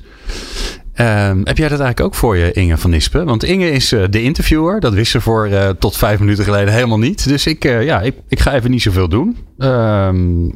Ehm, 0.94 1.38
heb 1.44 1.58
jij 1.58 1.68
dat 1.68 1.80
eigenlijk 1.80 2.00
ook 2.00 2.14
voor 2.14 2.36
je, 2.36 2.52
Inge 2.52 2.76
van 2.76 2.90
Nispen? 2.90 3.24
Want 3.24 3.44
Inge 3.44 3.70
is 3.70 3.88
de 3.88 4.22
interviewer. 4.22 4.80
Dat 4.80 4.92
wist 4.92 5.10
ze 5.10 5.20
voor 5.20 5.50
tot 5.78 5.96
vijf 5.96 6.18
minuten 6.18 6.44
geleden 6.44 6.72
helemaal 6.72 6.98
niet. 6.98 7.28
Dus 7.28 7.46
ik, 7.46 7.62
ja, 7.62 8.00
ik, 8.00 8.14
ik, 8.28 8.40
ga 8.40 8.54
even 8.54 8.70
niet 8.70 8.82
zoveel 8.82 9.08
doen. 9.08 9.36
Ehm, 9.58 10.48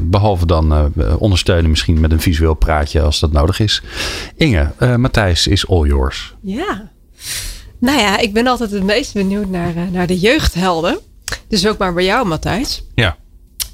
behalve 0.00 0.46
dan 0.46 0.92
ondersteunen 1.18 1.70
misschien 1.70 2.00
met 2.00 2.12
een 2.12 2.20
visueel 2.20 2.54
praatje 2.54 3.00
als 3.00 3.20
dat 3.20 3.32
nodig 3.32 3.60
is. 3.60 3.82
Inge, 4.36 4.70
Matthijs 4.96 5.46
is 5.46 5.68
all 5.68 5.86
yours. 5.86 6.34
Ja. 6.42 6.90
Nou 7.78 7.98
ja, 7.98 8.18
ik 8.18 8.32
ben 8.32 8.46
altijd 8.46 8.70
het 8.70 8.84
meest 8.84 9.14
benieuwd 9.14 9.48
naar, 9.48 9.74
naar 9.92 10.06
de 10.06 10.18
jeugdhelden. 10.18 10.98
Dus 11.48 11.66
ook 11.66 11.78
maar 11.78 11.94
bij 11.94 12.04
jou, 12.04 12.26
Matthijs. 12.26 12.82
Ja. 12.94 13.16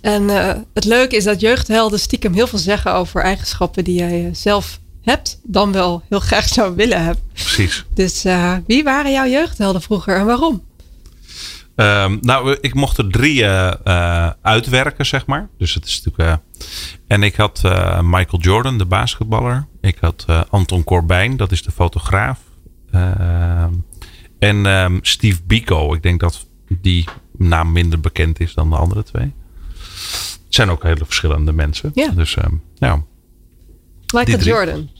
En 0.01 0.23
uh, 0.23 0.55
het 0.75 0.85
leuke 0.85 1.17
is 1.17 1.25
dat 1.25 1.41
jeugdhelden 1.41 1.99
stiekem 1.99 2.33
heel 2.33 2.47
veel 2.47 2.59
zeggen 2.59 2.93
over 2.93 3.23
eigenschappen 3.23 3.85
die 3.85 3.99
jij 3.99 4.25
eh, 4.25 4.35
zelf 4.35 4.81
hebt, 5.03 5.41
dan 5.43 5.73
wel 5.73 6.03
heel 6.09 6.21
graag 6.21 6.49
zou 6.59 6.77
willen 6.77 7.05
hebben. 7.05 7.23
Precies. 7.33 7.85
Dus 7.95 8.27
uh, 8.27 8.55
wie 8.67 8.85
waren 8.85 9.13
jouw 9.13 9.27
jeugdhelden 9.27 9.83
vroeger 9.83 10.17
en 10.17 10.27
waarom? 10.27 10.67
Um, 11.77 12.19
nou, 12.21 12.57
ik 12.61 12.75
mocht 12.75 12.99
er 12.99 13.11
drie 13.11 13.47
uitwerken, 14.43 15.07
zeg 15.07 15.27
maar. 15.27 15.49
Dus 15.59 15.75
het 15.75 15.85
is 15.85 16.03
natuurlijk. 16.05 16.41
en 17.07 17.23
ik 17.23 17.37
had 17.37 17.63
Michael 18.03 18.43
Jordan, 18.43 18.79
de 18.79 18.85
basketballer. 18.85 19.67
Ik 19.81 19.97
had 20.01 20.25
Anton 20.51 20.85
Corbijn, 20.85 21.37
dat 21.37 21.53
is 21.53 21.63
de 21.63 21.71
fotograaf. 21.71 22.39
Ehm, 22.91 23.73
en 24.39 24.67
um, 24.67 24.99
Steve 25.03 25.41
Biko, 25.47 25.95
ik 25.95 26.03
denk 26.03 26.21
dat 26.21 26.47
die 26.81 27.09
naam 27.39 27.73
minder 27.73 28.01
bekend 28.01 28.41
is 28.41 28.55
dan 28.55 28.71
de 28.71 28.77
andere 28.77 29.03
twee. 29.03 29.33
Het 30.45 30.57
zijn 30.57 30.71
ook 30.71 30.83
hele 30.83 31.05
verschillende 31.05 31.53
mensen. 31.53 31.91
Ja. 31.95 32.09
Dus 32.09 32.37
uh, 32.37 32.45
ja. 32.75 33.03
Michael 34.15 34.39
Jordan, 34.39 34.91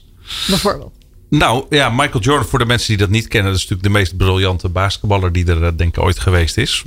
bijvoorbeeld. 0.47 0.93
Nou 1.29 1.65
ja, 1.69 1.89
Michael 1.89 2.23
Jordan, 2.23 2.47
voor 2.47 2.59
de 2.59 2.65
mensen 2.65 2.87
die 2.87 2.97
dat 2.97 3.09
niet 3.09 3.27
kennen, 3.27 3.51
dat 3.51 3.61
is 3.61 3.67
natuurlijk 3.67 3.93
de 3.93 3.99
meest 3.99 4.17
briljante 4.17 4.69
basketballer 4.69 5.31
die 5.31 5.45
er 5.45 5.63
eh, 5.63 5.71
denk 5.75 5.97
ik 5.97 6.03
ooit 6.03 6.19
geweest 6.19 6.57
is. 6.57 6.83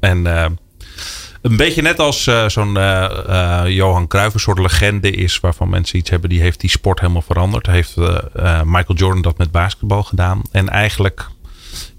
En 0.00 0.18
uh, 0.18 0.46
een 1.42 1.56
beetje 1.56 1.82
net 1.82 1.98
als 1.98 2.26
uh, 2.26 2.48
zo'n 2.48 2.72
Johan 3.72 4.06
Cruijff, 4.06 4.34
een 4.34 4.40
soort 4.40 4.58
legende 4.58 5.10
is 5.10 5.40
waarvan 5.40 5.68
mensen 5.68 5.98
iets 5.98 6.10
hebben, 6.10 6.30
die 6.30 6.40
heeft 6.40 6.60
die 6.60 6.70
sport 6.70 7.00
helemaal 7.00 7.22
veranderd. 7.22 7.66
Heeft 7.66 7.96
Michael 8.64 8.94
Jordan 8.94 9.22
dat 9.22 9.38
met 9.38 9.50
basketbal 9.50 10.02
gedaan. 10.02 10.42
En 10.50 10.68
eigenlijk, 10.68 11.28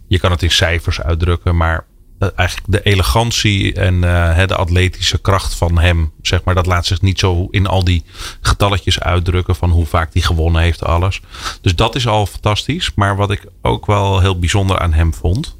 je 0.07 0.19
kan 0.19 0.31
het 0.31 0.43
in 0.43 0.51
cijfers 0.51 1.01
uitdrukken, 1.01 1.57
maar 1.57 1.75
eh, 1.77 1.90
eigenlijk 2.35 2.71
de 2.71 2.81
elegantie 2.81 3.73
en 3.73 3.93
uh, 3.95 4.47
de 4.47 4.55
atletische 4.55 5.21
kracht 5.21 5.55
van 5.55 5.79
hem, 5.79 6.11
zeg 6.21 6.43
maar, 6.43 6.55
dat 6.55 6.65
laat 6.65 6.85
zich 6.85 7.01
niet 7.01 7.19
zo 7.19 7.47
in 7.51 7.67
al 7.67 7.83
die 7.83 8.03
getalletjes 8.41 8.99
uitdrukken 8.99 9.55
van 9.55 9.69
hoe 9.69 9.85
vaak 9.85 10.13
hij 10.13 10.21
gewonnen 10.21 10.61
heeft, 10.61 10.83
alles. 10.83 11.21
Dus 11.61 11.75
dat 11.75 11.95
is 11.95 12.07
al 12.07 12.25
fantastisch. 12.25 12.91
Maar 12.95 13.15
wat 13.15 13.31
ik 13.31 13.45
ook 13.61 13.85
wel 13.85 14.19
heel 14.19 14.39
bijzonder 14.39 14.79
aan 14.79 14.93
hem 14.93 15.13
vond, 15.13 15.57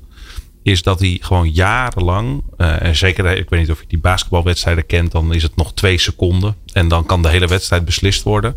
is 0.63 0.83
dat 0.83 0.99
hij 0.99 1.17
gewoon 1.21 1.51
jarenlang, 1.51 2.43
uh, 2.57 2.81
en 2.81 2.95
zeker, 2.95 3.37
ik 3.37 3.49
weet 3.49 3.59
niet 3.59 3.71
of 3.71 3.79
je 3.79 3.87
die 3.87 3.99
basketbalwedstrijden 3.99 4.85
kent, 4.85 5.11
dan 5.11 5.33
is 5.33 5.43
het 5.43 5.55
nog 5.55 5.73
twee 5.73 5.97
seconden 5.97 6.55
en 6.73 6.87
dan 6.87 7.05
kan 7.05 7.21
de 7.21 7.29
hele 7.29 7.47
wedstrijd 7.47 7.85
beslist 7.85 8.23
worden. 8.23 8.55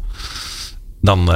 Dan 1.00 1.30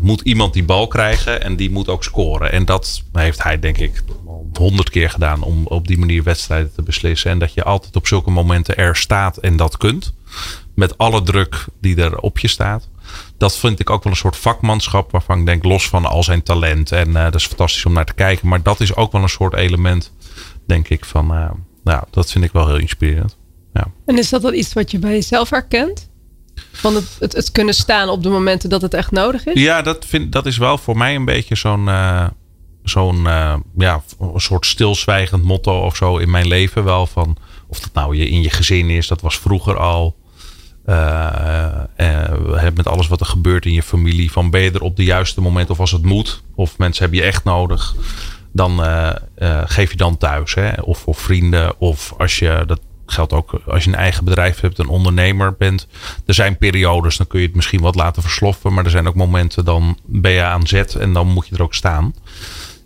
moet 0.00 0.20
iemand 0.20 0.52
die 0.52 0.64
bal 0.64 0.86
krijgen 0.86 1.42
en 1.42 1.56
die 1.56 1.70
moet 1.70 1.88
ook 1.88 2.04
scoren. 2.04 2.52
En 2.52 2.64
dat 2.64 3.02
heeft 3.12 3.42
hij, 3.42 3.58
denk 3.58 3.78
ik, 3.78 4.02
honderd 4.58 4.90
keer 4.90 5.10
gedaan 5.10 5.42
om 5.42 5.66
op 5.66 5.86
die 5.86 5.98
manier 5.98 6.22
wedstrijden 6.22 6.72
te 6.74 6.82
beslissen. 6.82 7.30
En 7.30 7.38
dat 7.38 7.54
je 7.54 7.64
altijd 7.64 7.96
op 7.96 8.06
zulke 8.06 8.30
momenten 8.30 8.76
er 8.76 8.96
staat 8.96 9.36
en 9.36 9.56
dat 9.56 9.76
kunt. 9.76 10.12
Met 10.74 10.98
alle 10.98 11.22
druk 11.22 11.64
die 11.80 11.96
er 12.02 12.18
op 12.18 12.38
je 12.38 12.48
staat. 12.48 12.88
Dat 13.36 13.56
vind 13.56 13.80
ik 13.80 13.90
ook 13.90 14.02
wel 14.02 14.12
een 14.12 14.18
soort 14.18 14.36
vakmanschap 14.36 15.10
waarvan 15.10 15.38
ik 15.38 15.46
denk 15.46 15.64
los 15.64 15.88
van 15.88 16.04
al 16.04 16.22
zijn 16.22 16.42
talent. 16.42 16.92
En 16.92 17.08
uh, 17.08 17.22
dat 17.22 17.34
is 17.34 17.46
fantastisch 17.46 17.84
om 17.84 17.92
naar 17.92 18.04
te 18.04 18.14
kijken. 18.14 18.48
Maar 18.48 18.62
dat 18.62 18.80
is 18.80 18.94
ook 18.94 19.12
wel 19.12 19.22
een 19.22 19.28
soort 19.28 19.54
element, 19.54 20.12
denk 20.66 20.88
ik, 20.88 21.04
van 21.04 21.34
uh, 21.34 21.50
nou, 21.84 22.04
dat 22.10 22.30
vind 22.30 22.44
ik 22.44 22.52
wel 22.52 22.66
heel 22.66 22.78
inspirerend. 22.78 23.36
Ja. 23.72 23.86
En 24.06 24.18
is 24.18 24.28
dat 24.28 24.42
dan 24.42 24.54
iets 24.54 24.72
wat 24.72 24.90
je 24.90 24.98
bij 24.98 25.12
jezelf 25.12 25.50
herkent? 25.50 26.08
Van 26.72 26.94
het, 26.94 27.16
het, 27.18 27.32
het, 27.32 27.52
kunnen 27.52 27.74
staan 27.74 28.08
op 28.08 28.22
de 28.22 28.28
momenten 28.28 28.68
dat 28.68 28.82
het 28.82 28.94
echt 28.94 29.10
nodig 29.10 29.46
is? 29.46 29.62
Ja, 29.62 29.82
dat, 29.82 30.04
vind, 30.04 30.32
dat 30.32 30.46
is 30.46 30.58
wel 30.58 30.78
voor 30.78 30.96
mij 30.96 31.14
een 31.14 31.24
beetje 31.24 31.54
zo'n 31.54 31.86
uh, 31.86 32.26
zo'n 32.88 33.24
uh, 33.24 33.54
ja, 33.76 34.02
een 34.20 34.40
soort 34.40 34.66
stilzwijgend 34.66 35.44
motto 35.44 35.80
of 35.80 35.96
zo 35.96 36.16
in 36.16 36.30
mijn 36.30 36.46
leven 36.46 36.84
wel. 36.84 37.06
Van, 37.06 37.36
of 37.66 37.80
dat 37.80 37.92
nou 37.92 38.16
je 38.16 38.28
in 38.28 38.42
je 38.42 38.50
gezin 38.50 38.90
is, 38.90 39.06
dat 39.06 39.20
was 39.20 39.38
vroeger 39.38 39.78
al. 39.78 40.16
Uh, 40.86 41.82
met 42.74 42.86
alles 42.86 43.08
wat 43.08 43.20
er 43.20 43.26
gebeurt 43.26 43.66
in 43.66 43.72
je 43.72 43.82
familie. 43.82 44.32
Van 44.32 44.50
ben 44.50 44.60
je 44.60 44.70
er 44.70 44.82
op 44.82 44.96
de 44.96 45.04
juiste 45.04 45.40
moment 45.40 45.70
of 45.70 45.80
als 45.80 45.92
het 45.92 46.04
moet. 46.04 46.42
Of 46.54 46.78
mensen 46.78 47.02
hebben 47.02 47.20
je 47.20 47.26
echt 47.26 47.44
nodig. 47.44 47.94
Dan 48.52 48.80
geef 49.64 49.90
je 49.90 49.96
dan 49.96 50.16
thuis. 50.16 50.54
Hè? 50.54 50.80
Of 50.80 50.98
voor 50.98 51.14
vrienden. 51.14 51.80
Of 51.80 52.14
als 52.18 52.38
je, 52.38 52.62
dat 52.66 52.80
geldt 53.06 53.32
ook 53.32 53.60
als 53.66 53.84
je 53.84 53.90
een 53.90 53.96
eigen 53.96 54.24
bedrijf 54.24 54.60
hebt, 54.60 54.78
een 54.78 54.88
ondernemer 54.88 55.54
bent. 55.56 55.86
Er 56.26 56.34
zijn 56.34 56.58
periodes, 56.58 57.16
dan 57.16 57.26
kun 57.26 57.40
je 57.40 57.46
het 57.46 57.56
misschien 57.56 57.80
wat 57.80 57.94
laten 57.94 58.22
versloffen. 58.22 58.74
Maar 58.74 58.84
er 58.84 58.90
zijn 58.90 59.08
ook 59.08 59.14
momenten, 59.14 59.64
dan 59.64 59.98
ben 60.06 60.32
je 60.32 60.42
aan 60.42 60.66
zet 60.66 60.94
en 60.94 61.12
dan 61.12 61.26
moet 61.26 61.48
je 61.48 61.54
er 61.54 61.62
ook 61.62 61.74
staan. 61.74 62.14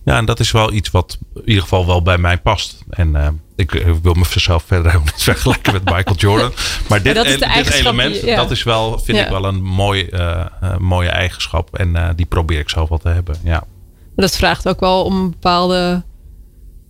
Ja, 0.04 0.16
en 0.16 0.24
dat 0.24 0.40
is 0.40 0.50
wel 0.50 0.72
iets 0.72 0.90
wat 0.90 1.18
in 1.34 1.42
ieder 1.44 1.62
geval 1.62 1.86
wel 1.86 2.02
bij 2.02 2.18
mij 2.18 2.38
past. 2.38 2.84
En 2.90 3.08
uh, 3.14 3.28
ik, 3.56 3.72
ik, 3.72 3.94
wil 4.02 4.14
mezelf 4.14 4.62
verder 4.62 5.00
niet 5.04 5.22
vergelijken 5.32 5.72
met 5.72 5.84
Michael 5.84 6.16
Jordan. 6.16 6.52
Maar 6.88 7.02
dit, 7.02 7.14
dit 7.24 7.70
element, 7.70 8.14
die, 8.14 8.26
ja. 8.26 8.36
dat 8.36 8.50
is 8.50 8.62
wel, 8.62 8.98
vind 8.98 9.18
ja. 9.18 9.24
ik 9.24 9.30
wel 9.30 9.44
een 9.44 9.62
mooi, 9.62 10.08
uh, 10.10 10.44
uh, 10.62 10.76
mooie 10.76 11.08
eigenschap. 11.08 11.76
En 11.78 12.12
die 12.16 12.26
probeer 12.26 12.58
ik 12.58 12.68
zelf 12.68 12.88
wel 12.88 12.98
te 12.98 13.08
hebben. 13.08 13.36
Ja. 13.42 13.64
Maar 14.14 14.26
dat 14.26 14.36
vraagt 14.36 14.68
ook 14.68 14.80
wel 14.80 15.04
om 15.04 15.16
een 15.16 15.30
bepaalde, 15.30 16.02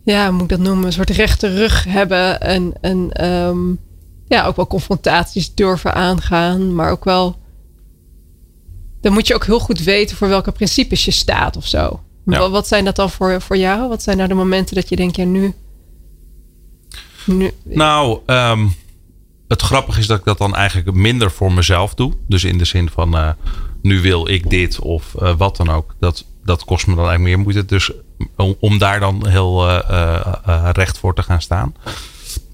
ja, 0.05 0.25
hoe 0.25 0.33
moet 0.33 0.42
ik 0.42 0.48
dat 0.48 0.59
noemen, 0.59 0.87
een 0.87 0.92
soort 0.92 1.11
rechte 1.11 1.55
rug 1.55 1.85
hebben. 1.85 2.40
En, 2.40 2.72
en 2.81 3.25
um, 3.31 3.79
ja, 4.33 4.46
ook 4.46 4.57
wel 4.57 4.66
confrontaties 4.66 5.55
durven 5.55 5.94
aangaan. 5.94 6.75
Maar 6.75 6.90
ook 6.90 7.05
wel, 7.05 7.37
dan 9.01 9.12
moet 9.12 9.27
je 9.27 9.35
ook 9.35 9.46
heel 9.46 9.61
goed 9.61 9.83
weten 9.83 10.16
voor 10.16 10.29
welke 10.29 10.53
principes 10.53 11.05
je 11.05 11.11
staat 11.11 11.57
of 11.57 11.66
zo. 11.66 12.01
Ja. 12.24 12.50
Wat 12.50 12.68
zijn 12.68 12.85
dat 12.85 12.96
dan 12.96 13.11
voor, 13.11 13.40
voor 13.40 13.56
jou? 13.56 13.88
Wat 13.88 14.02
zijn 14.02 14.16
nou 14.16 14.28
de 14.28 14.35
momenten 14.35 14.74
dat 14.74 14.88
je 14.88 14.96
denkt, 14.96 15.16
ja, 15.16 15.24
nu. 15.24 15.54
nu... 17.24 17.50
Nou, 17.64 18.18
um, 18.26 18.74
het 19.52 19.62
grappige 19.62 20.00
is 20.00 20.06
dat 20.06 20.18
ik 20.18 20.24
dat 20.24 20.38
dan 20.38 20.56
eigenlijk 20.56 20.96
minder 20.96 21.30
voor 21.30 21.52
mezelf 21.52 21.94
doe. 21.94 22.12
Dus 22.28 22.44
in 22.44 22.58
de 22.58 22.64
zin 22.64 22.90
van, 22.90 23.16
uh, 23.16 23.28
nu 23.82 24.00
wil 24.00 24.28
ik 24.28 24.50
dit 24.50 24.78
of 24.78 25.14
uh, 25.22 25.35
wat 25.37 25.56
dan 25.56 25.70
ook. 25.70 25.94
Dat, 26.00 26.24
dat 26.44 26.64
kost 26.64 26.87
me 26.87 26.94
dan 26.94 27.04
eigenlijk 27.08 27.37
meer 27.37 27.44
moeite. 27.44 27.64
Dus 27.64 27.90
om, 28.37 28.56
om 28.61 28.78
daar 28.78 29.00
dan 29.00 29.26
heel 29.28 29.68
uh, 29.68 30.68
recht 30.72 30.98
voor 30.98 31.14
te 31.14 31.22
gaan 31.22 31.42
staan. 31.42 31.74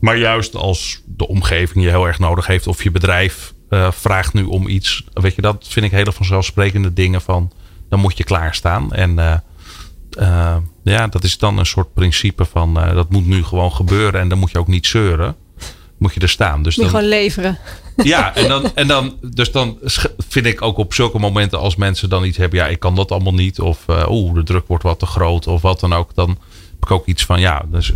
Maar 0.01 0.17
juist 0.17 0.55
als 0.57 1.03
de 1.05 1.29
omgeving 1.29 1.85
je 1.85 1.91
heel 1.91 2.07
erg 2.07 2.19
nodig 2.19 2.47
heeft 2.47 2.67
of 2.67 2.83
je 2.83 2.91
bedrijf 2.91 3.55
vraagt 3.91 4.33
nu 4.33 4.43
om 4.45 4.69
iets. 4.69 5.05
Weet 5.13 5.35
je, 5.35 5.43
dat 5.43 5.67
vind 5.69 5.87
ik 5.87 5.93
hele 5.93 6.13
vanzelfsprekende 6.13 6.93
dingen 6.93 7.21
van. 7.21 7.53
Dan 7.89 8.01
moet 8.01 8.17
je 8.17 8.25
klaarstaan. 8.25 8.93
En 8.93 9.43
uh, 10.19 10.57
ja, 10.83 11.07
dat 11.07 11.25
is 11.25 11.39
dan 11.39 11.59
een 11.59 11.67
soort 11.67 11.95
principe 11.95 12.45
van 12.45 12.79
uh, 12.79 12.95
dat 12.95 13.11
moet 13.11 13.27
nu 13.27 13.45
gewoon 13.45 13.73
gebeuren 13.73 14.21
en 14.21 14.29
dan 14.29 14.39
moet 14.39 14.51
je 14.51 14.59
ook 14.59 14.69
niet 14.69 14.87
zeuren. 14.87 15.37
Moet 15.99 16.15
je 16.15 16.21
er 16.21 16.29
staan. 16.29 16.63
Dus 16.63 16.77
moet 16.77 16.85
dan, 16.85 16.95
gewoon 16.95 17.11
leveren. 17.11 17.59
Ja, 17.97 18.35
en 18.35 18.49
dan, 18.49 18.75
en 18.75 18.87
dan, 18.87 19.17
dus 19.23 19.53
dan 19.53 19.79
vind 20.29 20.47
ik 20.47 20.63
ook 20.63 20.79
op 20.79 20.95
zulke 20.95 21.19
momenten 21.19 21.59
als 21.59 21.77
mensen 21.77 22.09
dan 22.09 22.25
iets 22.25 22.37
hebben, 22.37 22.59
ja, 22.59 22.67
ik 22.67 22.81
kan 22.81 22.95
dat 22.95 23.11
allemaal 23.11 23.35
niet. 23.35 23.61
Of 23.61 23.85
uh, 23.91 24.05
oeh, 24.09 24.35
de 24.35 24.43
druk 24.43 24.67
wordt 24.67 24.83
wat 24.83 24.99
te 24.99 25.07
groot 25.07 25.47
of 25.47 25.63
wat 25.63 25.81
dan 25.81 25.93
ook. 25.93 26.15
Dan 26.15 26.39
ik 26.81 26.91
ook 26.91 27.07
iets 27.07 27.25
van 27.25 27.41
ja, 27.41 27.65
dus, 27.71 27.93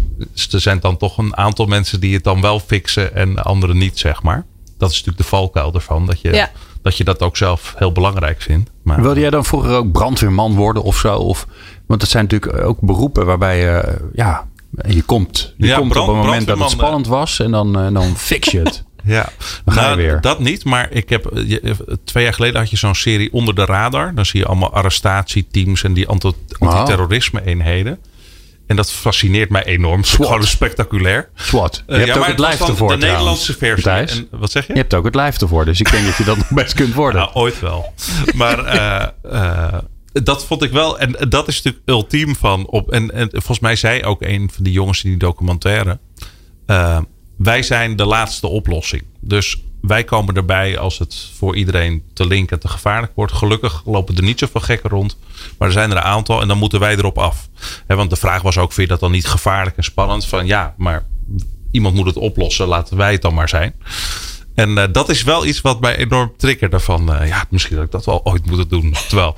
er 0.51 0.61
zijn 0.61 0.81
dan 0.81 0.96
toch 0.96 1.18
een 1.18 1.37
aantal 1.37 1.66
mensen 1.66 2.01
die 2.01 2.14
het 2.14 2.25
dan 2.25 2.40
wel 2.40 2.61
fixen 2.61 3.14
en 3.14 3.44
anderen 3.44 3.79
niet, 3.79 3.98
zeg 3.98 4.22
maar. 4.22 4.46
Dat 4.79 4.90
is 4.90 4.96
natuurlijk 4.96 5.22
de 5.22 5.29
valkuil 5.29 5.75
ervan. 5.75 6.07
Dat 6.07 6.20
je, 6.20 6.33
Ja. 6.33 6.51
Dat, 6.83 6.97
je 6.97 7.05
dat 7.05 7.21
ook 7.23 7.37
zelf 7.37 7.75
heel 7.77 7.92
belangrijk 7.92 8.40
vindt. 8.42 8.71
Maar, 8.83 9.03
Wilde 9.03 9.21
jij 9.21 9.31
dan 9.31 9.45
vroeger 9.45 9.71
ook 9.77 9.92
brandweerman 9.92 10.55
worden 10.55 10.83
of 10.83 10.97
zo? 10.97 11.16
Of, 11.16 11.47
want 11.87 12.01
dat 12.01 12.09
zijn 12.09 12.23
natuurlijk 12.31 12.62
ook 12.64 12.81
beroepen 12.81 13.27
waarbij 13.27 13.59
je, 13.61 13.99
ja, 14.14 14.47
je 14.88 15.03
komt, 15.03 15.55
je 15.57 15.66
Ja, 15.66 15.77
komt 15.77 15.92
brand- 15.92 16.09
op 16.09 16.14
een 16.14 16.21
moment 16.21 16.47
dat 16.47 16.59
het 16.59 16.71
spannend 16.71 17.07
was 17.07 17.38
en 17.40 17.51
dan, 17.51 17.79
eh, 17.81 17.92
dan 17.95 18.16
fix 18.31 18.51
je 18.51 18.59
het. 18.59 18.85
Ja, 19.05 19.29
Dan 19.64 19.75
ga 19.75 19.81
je 19.81 19.87
Nou, 19.87 19.97
weer. 20.01 20.21
dat 20.21 20.38
niet. 20.38 20.64
Maar 20.64 20.90
ik 20.90 21.09
heb 21.09 21.27
eh, 21.27 21.71
eh, 21.71 21.77
twee 22.05 22.25
jaar 22.25 22.33
geleden 22.35 22.61
had 22.61 22.71
je 22.71 22.77
zo'n 22.77 22.95
serie 22.95 23.33
onder 23.33 23.55
de 23.55 23.64
radar. 23.64 24.14
Dan 24.14 24.27
zie 24.27 24.40
je 24.40 24.47
allemaal 24.47 24.73
arrestatieteams 24.73 25.83
en 25.85 25.92
die 25.92 26.09
anti- 26.09 26.33
antiterrorisme 26.59 27.45
eenheden. 27.45 27.99
En 28.72 28.78
dat 28.78 28.92
fascineert 28.92 29.50
mij 29.50 29.64
enorm. 29.64 30.04
SWAT. 30.04 30.26
Gewoon 30.26 30.46
spectaculair. 30.46 31.28
SWAT. 31.35 31.82
Je 31.87 31.92
Eh, 31.92 31.98
hebt 31.98 32.08
ja, 32.14 32.20
ook 32.20 32.26
het 32.26 32.38
lijf 32.38 32.61
ervoor 32.61 32.88
De 32.88 32.96
Nederlandse 32.96 33.56
versie. 33.56 33.90
En, 33.90 34.28
wat 34.30 34.50
zeg 34.50 34.66
je? 34.66 34.72
Je 34.72 34.78
hebt 34.78 34.94
ook 34.94 35.04
het 35.04 35.14
lijf 35.14 35.40
ervoor, 35.40 35.64
dus 35.64 35.80
ik 35.80 35.90
denk 35.90 36.06
dat 36.06 36.16
je 36.16 36.24
dat 36.24 36.37
nog 36.42 36.50
best 36.50 36.74
kunt 36.74 36.94
worden. 36.94 37.20
Nou, 37.20 37.35
ooit 37.35 37.61
wel. 37.61 37.92
Maar 38.35 38.64
eh, 38.64 39.08
eh, 39.22 39.78
dat 40.12 40.44
vond 40.44 40.62
ik 40.62 40.70
wel. 40.70 40.98
En 40.98 41.16
dat 41.28 41.48
is 41.48 41.56
natuurlijk 41.56 41.88
ultiem 41.88 42.37
van. 42.37 42.66
Op, 42.66 42.90
en, 42.92 43.11
en 43.11 43.28
volgens 43.30 43.61
mij 43.61 43.76
zei 43.76 44.02
ook 44.02 44.22
een 44.22 44.50
van 44.52 44.64
die 44.64 44.72
jongens 44.72 45.04
in 45.04 45.11
die 45.11 45.18
documentaire. 45.18 45.98
wij 47.37 47.62
zijn 47.62 47.96
de 47.96 48.06
laatste 48.06 48.46
oplossing. 48.46 49.02
Dus 49.20 49.62
wij 49.83 50.05
komen 50.05 50.35
erbij 50.35 50.79
als 50.79 50.99
het 50.99 51.31
voor 51.37 51.57
iedereen 51.57 52.03
te 52.12 52.27
link 52.27 52.51
en 52.51 52.61
te 52.61 52.68
gevaarlijk 52.68 53.12
wordt. 53.14 53.33
Gelukkig 53.33 53.83
lopen 53.85 54.16
er 54.16 54.23
niet 54.23 54.38
zoveel 54.38 54.61
gekken 54.61 54.90
rond. 54.90 55.16
Maar 55.59 55.68
er 55.68 55.75
zijn 55.75 55.90
er 55.90 55.97
een 55.97 56.03
aantal 56.03 56.40
en 56.40 56.49
dan 56.49 56.59
moeten 56.59 56.81
wij 56.81 56.97
erop 56.97 57.18
af. 57.18 57.49
Want 57.87 58.11
de 58.11 58.16
vraag 58.16 58.42
was 58.42 58.59
ook: 58.59 58.73
vind 58.73 58.87
je 58.87 58.92
dat 58.92 59.01
dan 59.03 59.11
niet 59.11 59.27
gevaarlijk 59.27 59.77
en 59.77 59.85
spannend? 59.85 60.27
Van 60.27 60.47
ja, 60.47 60.75
maar 60.77 61.05
iemand 61.71 61.95
moet 61.95 62.07
het 62.07 62.16
oplossen. 62.16 62.66
Laten 62.66 62.97
wij 62.97 63.12
het 63.12 63.23
dan 63.23 63.35
maar 63.35 63.49
zijn. 63.49 63.75
En 64.55 64.79
eh, 64.79 64.85
dat 64.92 65.09
is 65.09 65.23
wel 65.23 65.47
iets 65.47 65.61
wat 65.61 65.81
mij 65.81 65.97
enorm 65.97 66.33
triggerde. 66.37 66.81
Van 66.81 67.14
eh, 67.14 67.29
ja, 67.29 67.45
misschien 67.51 67.77
dat 67.77 67.85
ik 67.85 67.90
dat 67.90 68.05
wel 68.05 68.25
ooit 68.25 68.47
moet 68.47 68.71
doen. 68.71 68.95
Terwijl, 69.09 69.37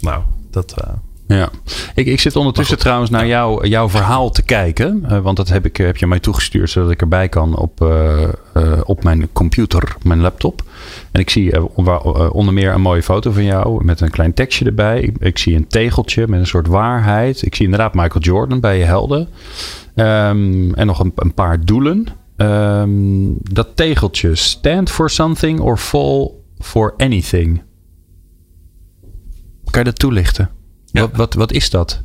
nou, 0.00 0.22
dat. 0.50 0.72
eh, 0.72 0.92
Ja, 1.26 1.48
ik, 1.94 2.06
ik 2.06 2.20
zit 2.20 2.36
ondertussen 2.36 2.78
trouwens 2.78 3.10
naar 3.10 3.26
jou, 3.26 3.68
jouw 3.68 3.88
verhaal 3.88 4.30
te 4.30 4.42
kijken. 4.42 5.04
eh, 5.08 5.18
want 5.18 5.36
dat 5.36 5.48
heb, 5.48 5.64
ik, 5.64 5.76
heb 5.76 5.96
je 5.96 6.06
mij 6.06 6.20
toegestuurd 6.20 6.70
zodat 6.70 6.90
ik 6.90 7.00
erbij 7.00 7.28
kan 7.28 7.56
op, 7.56 7.80
eh, 7.82 8.22
eh, 8.22 8.80
op 8.84 9.04
mijn 9.04 9.32
computer, 9.32 9.96
mijn 10.02 10.20
laptop. 10.20 10.62
En 11.12 11.20
ik 11.20 11.30
zie 11.30 11.52
eh, 11.52 11.64
eh, 11.86 12.34
onder 12.34 12.54
meer 12.54 12.72
een 12.72 12.80
mooie 12.80 13.02
foto 13.02 13.30
van 13.30 13.44
jou 13.44 13.84
met 13.84 14.00
een 14.00 14.10
klein 14.10 14.34
tekstje 14.34 14.64
erbij. 14.64 15.00
Ik, 15.00 15.16
ik 15.18 15.38
zie 15.38 15.56
een 15.56 15.66
tegeltje 15.66 16.28
met 16.28 16.40
een 16.40 16.46
soort 16.46 16.66
waarheid. 16.66 17.42
Ik 17.42 17.54
zie 17.54 17.64
inderdaad 17.64 17.94
Michael 17.94 18.20
Jordan 18.24 18.60
bij 18.60 18.78
je 18.78 18.84
helden. 18.84 19.28
Ehm, 19.94 20.72
en 20.74 20.86
nog 20.86 20.98
een, 21.00 21.12
een 21.16 21.34
paar 21.34 21.64
doelen. 21.64 22.06
Ehm, 22.36 23.32
dat 23.52 23.68
tegeltje, 23.76 24.34
stand 24.34 24.90
for 24.90 25.10
something 25.10 25.60
or 25.60 25.76
fall 25.76 26.30
for 26.58 26.94
anything. 26.96 27.62
Kan 29.70 29.82
je 29.82 29.90
dat 29.90 29.98
toelichten? 29.98 30.50
Ja. 30.94 31.00
Wat, 31.00 31.16
wat, 31.16 31.34
wat 31.34 31.52
is 31.52 31.70
dat? 31.70 32.02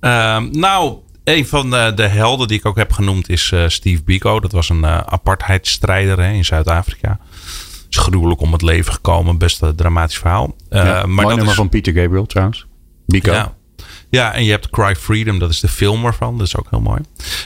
Ehm, 0.00 0.48
nou, 0.50 0.96
een 1.24 1.46
van 1.46 1.70
de, 1.70 1.92
de 1.94 2.06
helden 2.06 2.48
die 2.48 2.58
ik 2.58 2.66
ook 2.66 2.76
heb 2.76 2.92
genoemd 2.92 3.28
is 3.28 3.52
eh, 3.52 3.68
Steve 3.68 4.02
Biko. 4.02 4.40
Dat 4.40 4.52
was 4.52 4.68
een 4.68 4.84
eh 4.84 4.98
apartheidsstrijder 4.98 6.18
hè, 6.18 6.32
in 6.32 6.44
Zuid-Afrika. 6.44 7.18
Is 7.90 7.96
gruwelijk 7.96 8.40
om 8.40 8.52
het 8.52 8.62
leven 8.62 8.92
gekomen. 8.92 9.38
Best 9.38 9.62
een 9.62 9.76
dramatisch 9.76 10.18
verhaal. 10.18 10.56
Eh, 10.68 10.84
Ja, 10.84 10.92
maar 10.92 11.08
mooi 11.08 11.20
dat 11.26 11.28
nummer 11.28 11.46
is, 11.48 11.54
van 11.54 11.68
Peter 11.68 11.92
Gabriel 11.92 12.26
trouwens. 12.26 12.66
Biko. 13.06 13.32
Ja. 13.32 13.54
ja, 14.10 14.32
en 14.34 14.44
je 14.44 14.50
hebt 14.50 14.70
Cry 14.70 14.96
Freedom. 14.96 15.38
Dat 15.38 15.50
is 15.50 15.60
de 15.60 15.68
film 15.68 16.04
ervan. 16.06 16.38
Dat 16.38 16.46
is 16.46 16.56
ook 16.56 16.66
heel 16.70 16.80
mooi. 16.80 17.00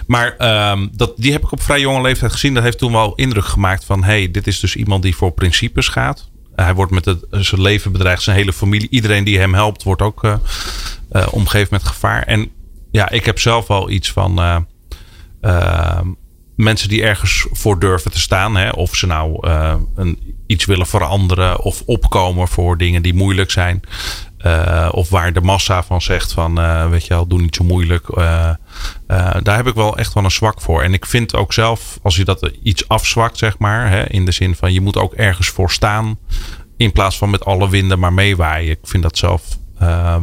Maar 0.06 0.36
ehm, 0.36 0.86
dat, 0.92 1.12
die 1.16 1.32
heb 1.32 1.42
ik 1.42 1.52
op 1.52 1.62
vrij 1.62 1.80
jonge 1.80 2.00
leeftijd 2.02 2.32
gezien. 2.32 2.54
Dat 2.54 2.62
heeft 2.62 2.78
toen 2.78 2.92
wel 2.92 3.14
indruk 3.14 3.44
gemaakt 3.44 3.84
van... 3.84 4.04
hey, 4.04 4.30
dit 4.30 4.46
is 4.46 4.60
dus 4.60 4.76
iemand 4.76 5.02
die 5.02 5.16
voor 5.16 5.30
principes 5.32 5.88
gaat. 5.88 6.30
Hij 6.56 6.74
wordt 6.74 6.92
met 6.92 7.04
het, 7.04 7.24
zijn 7.30 7.60
leven 7.60 7.92
bedreigd. 7.92 8.22
Zijn 8.22 8.36
hele 8.36 8.52
familie. 8.52 8.88
Iedereen 8.90 9.24
die 9.24 9.38
hem 9.38 9.54
helpt 9.54 9.82
wordt 9.82 10.02
ook 10.02 10.24
eh, 10.24 10.34
eh, 11.10 11.26
omgeven 11.30 11.68
met 11.70 11.84
gevaar. 11.84 12.22
En 12.22 12.50
ja, 12.90 13.10
ik 13.10 13.24
heb 13.24 13.38
zelf 13.38 13.66
wel 13.66 13.90
iets 13.90 14.12
van... 14.12 14.38
eh, 14.38 14.56
eh, 15.40 16.00
mensen 16.56 16.88
die 16.88 17.02
ergens 17.02 17.46
voor 17.50 17.78
durven 17.78 18.10
te 18.10 18.20
staan. 18.20 18.56
Hè? 18.56 18.70
Of 18.70 18.94
ze 18.96 19.06
nou 19.06 19.48
eh, 19.48 19.74
een, 19.94 20.34
iets 20.46 20.64
willen 20.64 20.86
veranderen. 20.86 21.60
Of 21.60 21.82
opkomen 21.86 22.48
voor 22.48 22.78
dingen 22.78 23.02
die 23.02 23.14
moeilijk 23.14 23.50
zijn. 23.50 23.80
Eh, 24.46 24.88
of 24.90 25.08
waar 25.08 25.32
de 25.32 25.40
massa 25.40 25.82
van 25.82 26.02
zegt 26.02 26.32
van, 26.32 26.60
eh, 26.60 26.88
weet 26.88 27.06
je 27.06 27.14
wel, 27.14 27.26
doe 27.26 27.40
niet 27.40 27.56
zo 27.56 27.64
moeilijk. 27.64 28.08
Eh, 28.08 28.50
daar 29.42 29.56
heb 29.56 29.66
ik 29.66 29.74
wel 29.74 29.96
echt 29.96 30.14
wel 30.14 30.24
een 30.24 30.30
zwak 30.30 30.60
voor. 30.60 30.82
En 30.82 30.92
ik 30.92 31.06
vind 31.06 31.34
ook 31.34 31.52
zelf, 31.52 31.98
als 32.02 32.16
je 32.16 32.24
dat 32.24 32.50
iets 32.62 32.88
afzwakt, 32.88 33.38
zeg 33.38 33.58
maar. 33.58 33.90
Hè, 33.90 34.04
in 34.10 34.24
de 34.24 34.32
zin 34.32 34.54
van, 34.54 34.72
je 34.72 34.80
moet 34.80 34.96
ook 34.96 35.14
ergens 35.14 35.48
voor 35.48 35.70
staan. 35.70 36.18
In 36.76 36.92
plaats 36.92 37.18
van 37.18 37.30
met 37.30 37.44
alle 37.44 37.68
winden 37.68 37.98
maar 37.98 38.12
meewaaien. 38.12 38.70
Ik 38.70 38.78
vind 38.82 39.02
dat 39.02 39.18
zelf 39.18 39.42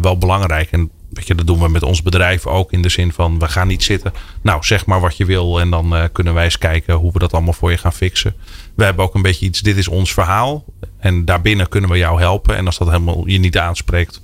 wel 0.01 0.17
belangrijk. 0.17 0.71
En 0.71 0.91
weet 1.13 1.27
je, 1.27 1.35
dat 1.35 1.47
doen 1.47 1.59
we 1.59 1.69
met 1.69 1.83
ons 1.83 2.01
bedrijf 2.01 2.47
ook. 2.47 2.71
In 2.71 2.81
de 2.81 2.89
zin 2.89 3.13
van, 3.13 3.39
we 3.39 3.47
gaan 3.47 3.67
niet 3.67 3.83
zitten. 3.83 4.13
Nou, 4.41 4.63
zeg 4.63 4.85
maar 4.85 4.99
wat 4.99 5.17
je 5.17 5.25
wil. 5.25 5.59
En 5.59 5.69
dan 5.69 5.95
eh, 5.95 6.03
kunnen 6.11 6.33
wij 6.33 6.43
eens 6.43 6.57
kijken 6.57 6.95
hoe 6.95 7.11
we 7.11 7.19
dat 7.19 7.33
allemaal 7.33 7.53
voor 7.53 7.71
je 7.71 7.77
gaan 7.77 7.93
fixen. 7.93 8.35
We 8.75 8.83
hebben 8.83 9.05
ook 9.05 9.15
een 9.15 9.21
beetje 9.21 9.45
iets, 9.45 9.61
dit 9.61 9.77
is 9.77 9.87
ons 9.87 10.13
verhaal. 10.13 10.65
En 10.97 11.25
daarbinnen 11.25 11.69
kunnen 11.69 11.89
we 11.89 11.97
jou 11.97 12.19
helpen. 12.19 12.55
En 12.55 12.65
als 12.65 12.77
dat 12.77 12.87
helemaal 12.87 13.27
je 13.27 13.39
niet 13.39 13.57
aanspreekt. 13.57 14.21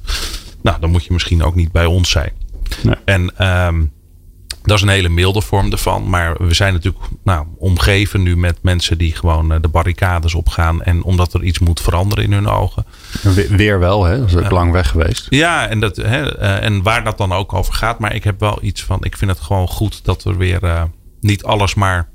Nou, 0.61 0.79
dan 0.79 0.89
moet 0.89 1.05
je 1.05 1.13
misschien 1.13 1.43
ook 1.43 1.55
niet 1.55 1.71
bij 1.71 1.85
ons 1.85 2.09
zijn. 2.09 2.31
Nee. 2.83 2.95
En 3.05 3.37
ehm, 3.37 3.83
dat 4.63 4.75
is 4.77 4.81
een 4.83 4.89
hele 4.89 5.09
milde 5.09 5.41
vorm 5.41 5.71
ervan. 5.71 6.09
Maar 6.09 6.35
we 6.37 6.53
zijn 6.53 6.73
natuurlijk 6.73 7.03
nou, 7.23 7.45
omgeven 7.57 8.21
nu 8.23 8.37
met 8.37 8.57
mensen 8.61 8.97
die 8.97 9.15
gewoon 9.15 9.53
eh, 9.53 9.61
de 9.61 9.67
barricades 9.67 10.33
opgaan. 10.33 10.83
En 10.83 11.03
omdat 11.03 11.33
er 11.33 11.43
iets 11.43 11.59
moet 11.59 11.81
veranderen 11.81 12.23
in 12.23 12.31
hun 12.33 12.47
ogen. 12.47 12.85
We- 13.21 13.55
Weer 13.55 13.79
wel, 13.79 14.03
hè? 14.03 14.19
Dat 14.19 14.27
is 14.27 14.35
ook 14.35 14.51
lang 14.51 14.71
weg 14.71 14.89
geweest. 14.89 15.27
Ja, 15.29 15.67
en, 15.67 15.79
dat, 15.79 15.95
hè, 15.95 16.37
eh, 16.37 16.63
en 16.63 16.83
waar 16.83 17.03
dat 17.03 17.17
dan 17.17 17.31
ook 17.33 17.53
over 17.53 17.73
gaat. 17.73 17.99
Maar 17.99 18.15
ik 18.15 18.23
heb 18.23 18.39
wel 18.39 18.57
iets 18.61 18.83
van. 18.83 18.97
Ik 19.03 19.17
vind 19.17 19.31
het 19.31 19.39
gewoon 19.39 19.67
goed 19.67 20.05
dat 20.05 20.23
er 20.23 20.37
weer 20.37 20.63
eh, 20.63 20.83
niet 21.21 21.43
alles 21.43 21.73
maar 21.73 22.09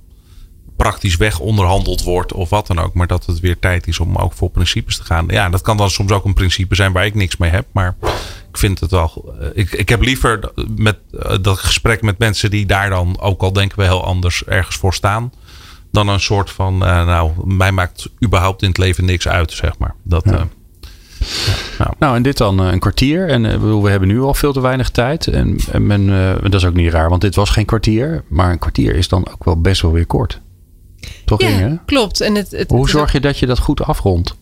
praktisch 0.76 1.16
weg 1.16 1.38
onderhandeld 1.38 2.02
wordt 2.02 2.32
of 2.32 2.50
wat 2.50 2.66
dan 2.66 2.78
ook. 2.78 2.94
Maar 2.94 3.06
dat 3.06 3.26
het 3.26 3.40
weer 3.40 3.58
tijd 3.58 3.86
is 3.86 3.98
om 4.00 4.16
ook 4.16 4.32
voor 4.32 4.50
principes 4.50 4.96
te 4.96 5.04
gaan. 5.04 5.24
Ja, 5.28 5.48
dat 5.48 5.60
kan 5.62 5.76
dan 5.76 5.90
soms 5.90 6.10
ook 6.12 6.24
een 6.24 6.34
principe 6.34 6.74
zijn 6.74 6.92
waar 6.92 7.06
ik 7.06 7.14
niks 7.14 7.36
mee 7.36 7.50
heb. 7.50 7.66
Maar 7.72 7.96
ik 8.54 8.60
vind 8.60 8.80
het 8.80 8.90
wel. 8.90 9.34
eh, 9.40 9.46
ik, 9.54 9.72
ik 9.72 9.88
heb 9.88 10.02
liever 10.02 10.52
met 10.76 10.98
eh, 11.18 11.36
dat 11.40 11.58
gesprek 11.58 12.02
met 12.02 12.18
mensen 12.18 12.50
die 12.50 12.66
daar 12.66 12.90
dan, 12.90 13.20
ook 13.20 13.42
al 13.42 13.52
denken 13.52 13.78
we 13.78 13.84
heel 13.84 14.04
anders, 14.04 14.44
ergens 14.44 14.76
voor 14.76 14.94
staan. 14.94 15.32
Dan 15.90 16.08
een 16.08 16.20
soort 16.20 16.50
van, 16.50 16.84
eh, 16.84 17.06
nou, 17.06 17.30
mij 17.44 17.72
maakt 17.72 18.08
überhaupt 18.24 18.62
in 18.62 18.68
het 18.68 18.78
leven 18.78 19.04
niks 19.04 19.28
uit, 19.28 19.52
zeg 19.52 19.78
maar. 19.78 19.94
Dat, 20.02 20.24
eh, 20.24 20.42
Nou, 21.98 22.16
en 22.16 22.22
dit 22.22 22.36
dan 22.36 22.58
een 22.58 22.78
kwartier. 22.78 23.28
En 23.28 23.42
bedoel, 23.42 23.82
we 23.82 23.90
hebben 23.90 24.08
nu 24.08 24.20
al 24.20 24.34
veel 24.34 24.52
te 24.52 24.60
weinig 24.60 24.90
tijd. 24.90 25.26
En, 25.26 25.56
en 25.72 25.86
men, 25.86 26.10
eh, 26.10 26.42
dat 26.42 26.54
is 26.54 26.64
ook 26.64 26.74
niet 26.74 26.92
raar, 26.92 27.08
want 27.08 27.20
dit 27.20 27.34
was 27.34 27.50
geen 27.50 27.64
kwartier. 27.64 28.24
Maar 28.28 28.50
een 28.50 28.58
kwartier 28.58 28.94
is 28.94 29.08
dan 29.08 29.28
ook 29.32 29.44
wel 29.44 29.60
best 29.60 29.82
wel 29.82 29.92
weer 29.92 30.06
kort. 30.06 30.40
Toch, 31.24 31.40
Ja, 31.40 31.48
Inge? 31.48 31.78
klopt. 31.86 32.20
En 32.20 32.34
het, 32.34 32.50
het, 32.50 32.70
Hoe 32.70 32.88
zorg 32.88 33.12
je 33.12 33.20
dat 33.20 33.38
je 33.38 33.46
dat 33.46 33.58
goed 33.58 33.82
afrondt? 33.82 34.36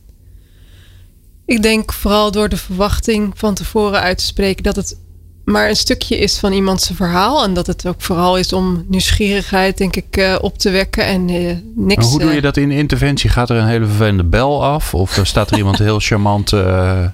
Ik 1.53 1.62
denk 1.62 1.93
vooral 1.93 2.31
door 2.31 2.49
de 2.49 2.57
verwachting 2.57 3.33
van 3.35 3.55
tevoren 3.55 4.01
uit 4.01 4.19
te 4.19 4.25
spreken 4.25 4.62
dat 4.62 4.77
het 4.77 4.97
maar 5.45 5.69
een 5.69 5.77
stukje 5.77 6.19
is 6.19 6.38
van 6.38 6.53
iemands 6.53 6.91
verhaal. 6.95 7.45
En 7.45 7.55
dat 7.55 7.67
het 7.67 7.87
ook 7.87 8.01
vooral 8.03 8.37
is 8.38 8.53
om 8.53 8.85
nieuwsgierigheid, 8.88 9.79
denk 9.79 9.97
ik, 9.97 10.17
eh, 10.17 10.35
op 10.41 10.59
te 10.59 10.71
wekken. 10.71 11.05
En 11.05 11.29
eh, 11.29 11.57
niks. 11.75 11.97
Maar 12.03 12.11
hoe 12.11 12.19
doe 12.21 12.29
eh, 12.29 12.35
je 12.35 12.41
dat 12.41 12.57
in 12.57 12.69
de 12.69 12.75
interventie? 12.77 13.31
Gaat 13.31 13.51
er 13.51 13.57
een 13.57 13.67
hele 13.67 13.87
vervelende 13.87 14.25
bel 14.25 14.65
af? 14.65 14.95
Of 14.95 15.19
eh, 15.19 15.25
staat 15.25 15.51
er 15.51 15.57
iemand 15.57 15.79
heel 15.79 15.99
charmant... 16.01 16.53
eh, 16.53 17.05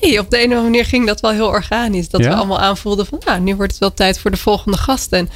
Nee, 0.00 0.18
op 0.20 0.30
de 0.30 0.36
een 0.36 0.42
of 0.44 0.50
andere 0.50 0.62
manier 0.62 0.84
ging 0.84 1.06
dat 1.06 1.20
wel 1.20 1.30
heel 1.30 1.46
organisch. 1.46 2.08
Dat 2.08 2.20
Ja? 2.20 2.28
we 2.28 2.34
allemaal 2.34 2.60
aanvoelden 2.60 3.06
van, 3.06 3.20
nou, 3.24 3.40
nu 3.40 3.56
wordt 3.56 3.70
het 3.70 3.80
wel 3.80 3.94
tijd 3.94 4.18
voor 4.18 4.30
de 4.30 4.36
volgende 4.36 4.76
gast. 4.78 5.12
En 5.12 5.28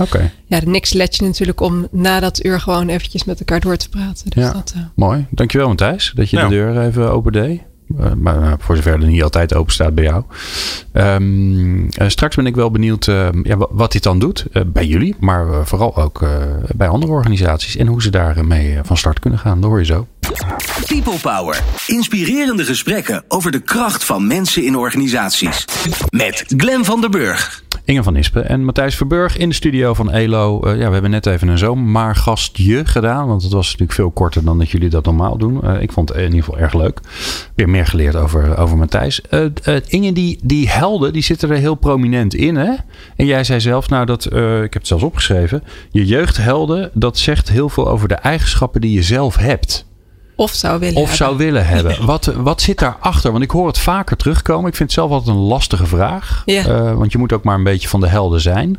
ja, 0.46 0.60
niks 0.64 0.92
let 0.92 1.16
je 1.16 1.22
natuurlijk 1.24 1.60
om 1.60 1.88
na 1.90 2.20
dat 2.20 2.44
uur 2.44 2.60
gewoon 2.60 2.88
eventjes 2.88 3.24
met 3.24 3.38
elkaar 3.38 3.60
door 3.60 3.76
te 3.76 3.88
praten. 3.88 4.30
Dus 4.30 4.44
Ja. 4.44 4.52
dat, 4.52 4.72
eh, 4.76 4.82
mooi. 4.94 5.26
Dankjewel 5.30 5.68
Matthijs, 5.68 6.12
dat 6.14 6.30
je 6.30 6.36
Ja. 6.36 6.42
de 6.42 6.54
deur 6.54 6.80
even 6.80 7.10
open 7.12 7.32
deed. 7.32 7.60
Eh, 7.98 8.12
maar 8.16 8.42
eh, 8.42 8.52
voor 8.58 8.76
zover 8.76 8.92
er 8.92 8.98
niet 9.06 9.22
altijd 9.22 9.54
open 9.54 9.72
staat 9.72 9.94
bij 9.94 10.04
jou. 10.04 10.22
Ehm, 10.92 11.88
eh, 11.88 12.08
straks 12.08 12.36
ben 12.36 12.46
ik 12.46 12.54
wel 12.54 12.70
benieuwd 12.70 13.06
eh, 13.08 13.28
ja, 13.42 13.56
wa- 13.56 13.66
wat 13.70 13.92
dit 13.92 14.02
dan 14.02 14.18
doet 14.18 14.46
eh, 14.52 14.62
bij 14.66 14.86
jullie. 14.86 15.14
Maar 15.20 15.66
vooral 15.66 15.96
ook 15.96 16.24
bij 16.76 16.88
andere 16.88 17.12
organisaties. 17.12 17.76
En 17.76 17.86
hoe 17.86 18.02
ze 18.02 18.10
daarmee 18.10 18.78
van 18.82 18.96
start 18.96 19.18
kunnen 19.18 19.38
gaan. 19.38 19.60
Dat 19.60 19.70
hoor 19.70 19.78
je 19.78 19.84
zo. 19.84 20.06
People 20.86 21.18
Power. 21.22 21.60
Inspirerende 21.86 22.64
gesprekken 22.64 23.24
over 23.28 23.50
de 23.50 23.60
kracht 23.60 24.04
van 24.04 24.26
mensen 24.26 24.64
in 24.64 24.76
organisaties. 24.76 25.64
Met 26.10 26.44
Glen 26.56 26.84
van 26.84 27.00
der 27.00 27.10
Burg. 27.10 27.62
Inge 27.90 28.02
van 28.02 28.16
Ispen 28.16 28.48
en 28.48 28.64
Matthijs 28.64 28.96
Verburg 28.96 29.36
in 29.36 29.48
de 29.48 29.54
studio 29.54 29.94
van 29.94 30.10
ELO. 30.10 30.60
Uh, 30.64 30.78
ja, 30.78 30.86
we 30.86 30.92
hebben 30.92 31.10
net 31.10 31.26
even 31.26 31.48
een 31.48 31.58
zomergastje 31.58 32.84
gedaan. 32.86 33.26
Want 33.26 33.42
het 33.42 33.52
was 33.52 33.64
natuurlijk 33.66 33.92
veel 33.92 34.10
korter 34.10 34.44
dan 34.44 34.58
dat 34.58 34.70
jullie 34.70 34.88
dat 34.88 35.04
normaal 35.04 35.38
doen. 35.38 35.60
Uh, 35.64 35.82
ik 35.82 35.92
vond 35.92 36.08
het 36.08 36.18
in 36.18 36.24
ieder 36.24 36.44
geval 36.44 36.58
erg 36.58 36.74
leuk. 36.74 37.00
Weer 37.54 37.68
meer 37.68 37.86
geleerd 37.86 38.16
over, 38.16 38.56
over 38.56 38.76
Matthijs. 38.76 39.20
Uh, 39.30 39.46
Inge, 39.86 40.12
die, 40.12 40.38
die 40.42 40.68
helden, 40.68 41.12
die 41.12 41.22
zitten 41.22 41.50
er 41.50 41.56
heel 41.56 41.74
prominent 41.74 42.34
in. 42.34 42.56
Hè? 42.56 42.74
En 43.16 43.26
jij 43.26 43.44
zei 43.44 43.60
zelf, 43.60 43.88
nou 43.88 44.06
dat, 44.06 44.26
ik 44.26 44.32
heb 44.72 44.72
het 44.72 44.86
zelfs 44.86 45.04
opgeschreven. 45.04 45.62
Je 45.90 46.06
jeugdhelden, 46.06 46.90
dat 46.94 47.18
zegt 47.18 47.48
heel 47.48 47.68
veel 47.68 47.88
over 47.88 48.08
de 48.08 48.14
eigenschappen 48.14 48.80
die 48.80 48.92
je 48.92 49.02
zelf 49.02 49.36
hebt. 49.36 49.88
Of 50.40 50.54
zou 50.54 50.78
willen 50.78 50.94
of 50.94 51.00
hebben. 51.00 51.16
zou 51.16 51.36
willen 51.36 51.66
hebben. 51.66 52.04
Wat, 52.06 52.26
wat 52.26 52.60
zit 52.60 52.78
daarachter? 52.78 53.30
Want 53.32 53.44
ik 53.44 53.50
hoor 53.50 53.66
het 53.66 53.78
vaker 53.78 54.16
terugkomen. 54.16 54.68
Ik 54.68 54.76
vind 54.76 54.90
het 54.90 54.98
zelf 54.98 55.10
altijd 55.10 55.36
een 55.36 55.42
lastige 55.42 55.86
vraag. 55.86 56.42
Ja. 56.44 56.66
Uh, 56.66 56.94
want 56.94 57.12
je 57.12 57.18
moet 57.18 57.32
ook 57.32 57.44
maar 57.44 57.54
een 57.54 57.64
beetje 57.64 57.88
van 57.88 58.00
de 58.00 58.06
helden 58.06 58.40
zijn. 58.40 58.78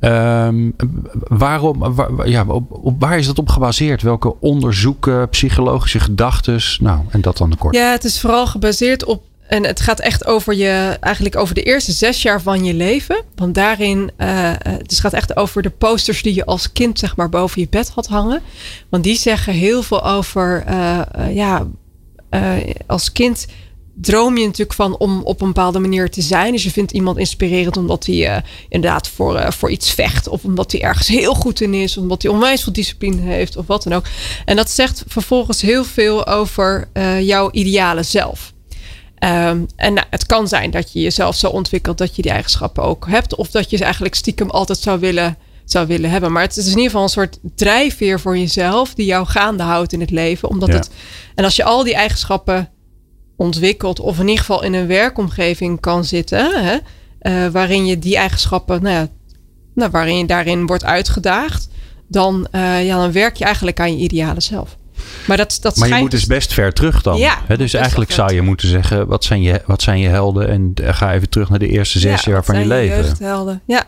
Um, 0.00 0.74
waarom, 1.28 1.94
waar, 1.94 2.28
ja, 2.28 2.44
op, 2.46 2.64
op, 2.70 3.00
waar 3.00 3.18
is 3.18 3.26
dat 3.26 3.38
op 3.38 3.48
gebaseerd? 3.48 4.02
Welke 4.02 4.40
onderzoeken, 4.40 5.28
psychologische 5.28 6.00
gedachten? 6.00 6.60
Nou, 6.80 7.00
en 7.08 7.20
dat 7.20 7.36
dan 7.36 7.54
kort. 7.58 7.74
Ja, 7.74 7.90
het 7.90 8.04
is 8.04 8.20
vooral 8.20 8.46
gebaseerd 8.46 9.04
op 9.04 9.22
en 9.50 9.66
het 9.66 9.80
gaat 9.80 10.00
echt 10.00 10.26
over 10.26 10.54
je, 10.54 10.96
eigenlijk 11.00 11.36
over 11.36 11.54
de 11.54 11.62
eerste 11.62 11.92
zes 11.92 12.22
jaar 12.22 12.42
van 12.42 12.64
je 12.64 12.74
leven. 12.74 13.22
Want 13.34 13.54
daarin, 13.54 14.10
uh, 14.18 14.52
het 14.58 14.98
gaat 14.98 15.12
echt 15.12 15.36
over 15.36 15.62
de 15.62 15.70
posters 15.70 16.22
die 16.22 16.34
je 16.34 16.44
als 16.44 16.72
kind 16.72 16.98
zeg 16.98 17.16
maar 17.16 17.28
boven 17.28 17.60
je 17.60 17.66
bed 17.70 17.88
had 17.88 18.06
hangen. 18.06 18.42
Want 18.88 19.04
die 19.04 19.16
zeggen 19.16 19.52
heel 19.52 19.82
veel 19.82 20.04
over, 20.04 20.64
uh, 20.68 21.00
ja, 21.34 21.66
als 22.86 23.12
kind 23.12 23.46
droom 23.94 24.36
je 24.36 24.44
natuurlijk 24.44 24.72
van 24.72 24.96
om 24.98 25.22
op 25.22 25.40
een 25.40 25.46
bepaalde 25.46 25.78
manier 25.78 26.10
te 26.10 26.22
zijn. 26.22 26.52
Dus 26.52 26.64
je 26.64 26.70
vindt 26.70 26.92
iemand 26.92 27.18
inspirerend 27.18 27.76
omdat 27.76 28.06
hij 28.06 28.42
inderdaad 28.68 29.08
voor, 29.08 29.52
voor 29.52 29.70
iets 29.70 29.90
vecht. 29.90 30.28
Of 30.28 30.44
omdat 30.44 30.72
hij 30.72 30.82
ergens 30.82 31.08
heel 31.08 31.34
goed 31.34 31.60
in 31.60 31.74
is. 31.74 31.96
Omdat 31.96 32.22
hij 32.22 32.30
onwijs 32.30 32.62
veel 32.62 32.72
discipline 32.72 33.20
heeft. 33.20 33.56
Of 33.56 33.66
wat 33.66 33.82
dan 33.82 33.92
ook. 33.92 34.04
En 34.44 34.56
dat 34.56 34.70
zegt 34.70 35.04
vervolgens 35.06 35.60
heel 35.60 35.84
veel 35.84 36.26
over 36.26 36.88
jouw 37.20 37.50
ideale 37.50 38.02
zelf. 38.02 38.52
Um, 39.24 39.66
en 39.76 39.94
nou, 39.94 40.06
het 40.10 40.26
kan 40.26 40.48
zijn 40.48 40.70
dat 40.70 40.92
je 40.92 41.00
jezelf 41.00 41.36
zo 41.36 41.48
ontwikkelt 41.48 41.98
dat 41.98 42.16
je 42.16 42.22
die 42.22 42.30
eigenschappen 42.30 42.82
ook 42.82 43.06
hebt. 43.08 43.34
Of 43.34 43.50
dat 43.50 43.70
je 43.70 43.76
ze 43.76 43.84
eigenlijk 43.84 44.14
stiekem 44.14 44.50
altijd 44.50 44.78
zou 44.78 45.00
willen, 45.00 45.36
zou 45.64 45.86
willen 45.86 46.10
hebben. 46.10 46.32
Maar 46.32 46.42
het 46.42 46.56
is 46.56 46.64
in 46.64 46.70
ieder 46.70 46.84
geval 46.84 47.02
een 47.02 47.08
soort 47.08 47.38
drijfveer 47.54 48.20
voor 48.20 48.38
jezelf 48.38 48.94
die 48.94 49.06
jou 49.06 49.26
gaande 49.26 49.62
houdt 49.62 49.92
in 49.92 50.00
het 50.00 50.10
leven. 50.10 50.48
Omdat 50.48 50.68
Ja. 50.68 50.74
het, 50.74 50.90
en 51.34 51.44
als 51.44 51.56
je 51.56 51.64
al 51.64 51.84
die 51.84 51.94
eigenschappen 51.94 52.68
ontwikkelt, 53.36 54.00
of 54.00 54.18
in 54.18 54.28
ieder 54.28 54.44
geval 54.44 54.62
in 54.62 54.74
een 54.74 54.86
werkomgeving 54.86 55.80
kan 55.80 56.04
zitten, 56.04 56.64
hè, 56.64 56.76
eh, 57.18 57.46
waarin 57.52 57.86
je 57.86 57.98
die 57.98 58.16
eigenschappen, 58.16 58.82
nou 58.82 58.94
ja, 58.94 59.08
nou, 59.74 59.90
waarin 59.90 60.18
je 60.18 60.26
daarin 60.26 60.66
wordt 60.66 60.84
uitgedaagd, 60.84 61.68
dan, 62.08 62.46
eh, 62.50 62.86
ja, 62.86 62.96
dan 62.96 63.12
werk 63.12 63.36
je 63.36 63.44
eigenlijk 63.44 63.80
aan 63.80 63.96
je 63.96 64.02
ideale 64.04 64.40
zelf. 64.40 64.76
Maar 65.26 65.36
dat, 65.36 65.58
dat 65.60 65.62
Maar 65.62 65.72
je 65.88 65.94
schijnt 65.94 66.00
moet 66.00 66.10
dus 66.10 66.26
best 66.26 66.52
ver 66.52 66.72
terug 66.72 67.02
dan. 67.02 67.16
Ja, 67.18 67.38
dus 67.56 67.74
eigenlijk 67.74 68.10
zou 68.12 68.32
je 68.34 68.42
moeten 68.42 68.68
zeggen, 68.68 69.06
wat 69.06 69.24
zijn 69.24 69.42
je, 69.42 69.62
wat 69.66 69.82
zijn 69.82 69.98
je 69.98 70.08
helden? 70.08 70.48
En 70.48 70.72
ga 70.94 71.12
even 71.14 71.28
terug 71.28 71.48
naar 71.48 71.58
de 71.58 71.68
eerste 71.68 71.98
zes 71.98 72.24
Ja, 72.24 72.32
jaar 72.32 72.44
van 72.44 72.58
je 72.58 72.66
zijn 72.66 72.80
leven. 72.80 72.96
jeugdhelden. 73.04 73.60
Ja. 73.66 73.84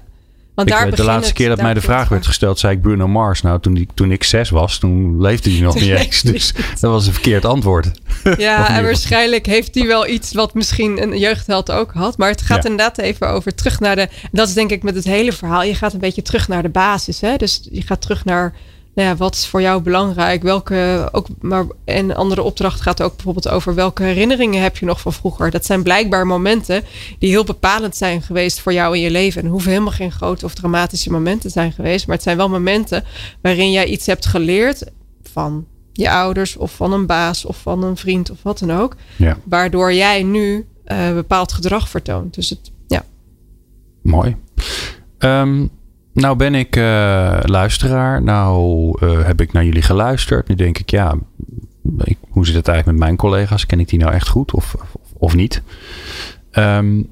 Want 0.54 0.68
Ik, 0.68 0.74
daar 0.74 0.90
de 0.94 1.04
laatste 1.04 1.26
het- 1.28 1.36
keer 1.36 1.48
dat 1.48 1.60
mij 1.62 1.74
de 1.74 1.80
vraag 1.80 2.08
werd 2.08 2.26
gesteld, 2.26 2.58
zei 2.58 2.74
ik 2.74 2.82
Bruno 2.82 3.08
Mars. 3.08 3.42
Nou, 3.42 3.60
toen, 3.60 3.74
die, 3.74 3.88
toen 3.94 4.12
ik 4.12 4.24
zes 4.24 4.50
was, 4.50 4.78
toen 4.78 5.20
leefde 5.20 5.50
hij 5.50 5.60
nog 5.60 5.74
niet 5.74 5.90
eens. 5.90 6.20
Dus 6.22 6.52
dat 6.80 6.90
was 6.90 7.06
een 7.06 7.12
verkeerd 7.12 7.44
antwoord. 7.44 7.90
Ja, 8.38 8.68
en 8.76 8.82
waarschijnlijk 8.84 9.46
heeft 9.46 9.74
hij 9.74 9.86
wel 9.86 10.06
iets 10.08 10.32
wat 10.32 10.54
misschien 10.54 11.02
een 11.02 11.18
jeugdheld 11.18 11.70
ook 11.70 11.92
had. 11.92 12.18
Maar 12.18 12.28
het 12.30 12.42
gaat 12.42 12.62
Ja. 12.62 12.70
inderdaad 12.70 12.98
even 12.98 13.28
over 13.28 13.54
terug 13.54 13.80
naar 13.80 13.96
de. 13.96 14.08
Dat 14.32 14.48
is 14.48 14.54
denk 14.54 14.70
ik 14.70 14.82
met 14.82 14.94
het 14.94 15.04
hele 15.04 15.32
verhaal. 15.32 15.62
Je 15.62 15.74
gaat 15.74 15.92
een 15.92 15.98
beetje 15.98 16.22
terug 16.22 16.48
naar 16.48 16.62
de 16.62 16.68
basis. 16.68 17.20
Hè? 17.20 17.36
Dus 17.36 17.60
je 17.70 17.82
gaat 17.82 18.00
terug 18.00 18.24
naar. 18.24 18.54
Nou 18.95 19.09
ja, 19.09 19.16
wat 19.16 19.34
is 19.34 19.47
voor 19.47 19.61
jou 19.61 19.82
belangrijk? 19.82 20.43
Welke 20.43 21.09
ook, 21.12 21.26
maar 21.40 21.64
en 21.84 22.11
een 22.11 22.16
andere 22.16 22.43
opdracht 22.43 22.80
gaat 22.80 23.03
ook 23.03 23.14
bijvoorbeeld 23.14 23.49
over 23.49 23.74
welke 23.74 24.03
herinneringen 24.03 24.62
heb 24.62 24.76
je 24.76 24.86
nog 24.86 25.01
van 25.01 25.12
vroeger? 25.12 25.51
Dat 25.51 25.66
zijn 25.66 25.82
blijkbaar 25.82 26.26
momenten 26.26 26.84
die 27.18 27.30
heel 27.30 27.45
bepalend 27.45 27.97
zijn 27.97 28.22
geweest 28.22 28.61
voor 28.61 28.72
jou 28.72 28.97
in 28.97 29.03
je 29.03 29.11
leven. 29.11 29.43
En 29.43 29.49
hoeven 29.49 29.70
helemaal 29.70 29.93
geen 29.93 30.12
grote 30.12 30.45
of 30.45 30.55
dramatische 30.55 31.11
momenten 31.11 31.40
te 31.40 31.49
zijn 31.49 31.72
geweest. 31.72 32.07
Maar 32.07 32.14
het 32.14 32.24
zijn 32.24 32.36
wel 32.36 32.49
momenten 32.49 33.05
waarin 33.43 33.70
jij 33.70 33.86
iets 33.86 34.07
hebt 34.07 34.26
geleerd 34.26 34.84
van 35.22 35.66
je 35.93 36.11
ouders 36.11 36.57
of 36.57 36.74
van 36.74 36.93
een 36.93 37.07
baas 37.07 37.45
of 37.45 37.61
van 37.61 37.82
een 37.82 37.97
vriend 37.97 38.30
of 38.30 38.43
wat 38.43 38.59
dan 38.59 38.72
ook. 38.72 38.97
Ja, 39.16 39.38
Waardoor 39.45 39.93
jij 39.93 40.22
nu 40.22 40.66
eh, 40.84 41.14
bepaald 41.14 41.53
gedrag 41.53 41.88
vertoont. 41.88 42.34
Dus 42.34 42.51
het, 42.51 42.72
ja. 42.86 43.05
mooi. 44.03 44.36
Ehm, 45.18 45.66
nou 46.12 46.36
ben 46.36 46.54
ik 46.54 46.76
eh, 46.76 47.38
luisteraar. 47.42 48.22
Nou 48.22 48.92
eh, 49.00 49.24
heb 49.24 49.40
ik 49.40 49.52
naar 49.52 49.64
jullie 49.64 49.82
geluisterd. 49.82 50.48
Nu 50.48 50.54
denk 50.54 50.78
ik, 50.78 50.90
ja, 50.90 51.14
ik, 51.98 52.18
hoe 52.28 52.46
zit 52.46 52.54
het 52.54 52.68
eigenlijk 52.68 52.98
met 52.98 53.06
mijn 53.06 53.18
collega's? 53.18 53.66
Ken 53.66 53.80
ik 53.80 53.88
die 53.88 53.98
nou 53.98 54.12
echt 54.12 54.28
goed 54.28 54.52
of, 54.52 54.74
of, 54.74 54.96
of 55.18 55.34
niet? 55.34 55.62
Ehm, 56.50 57.02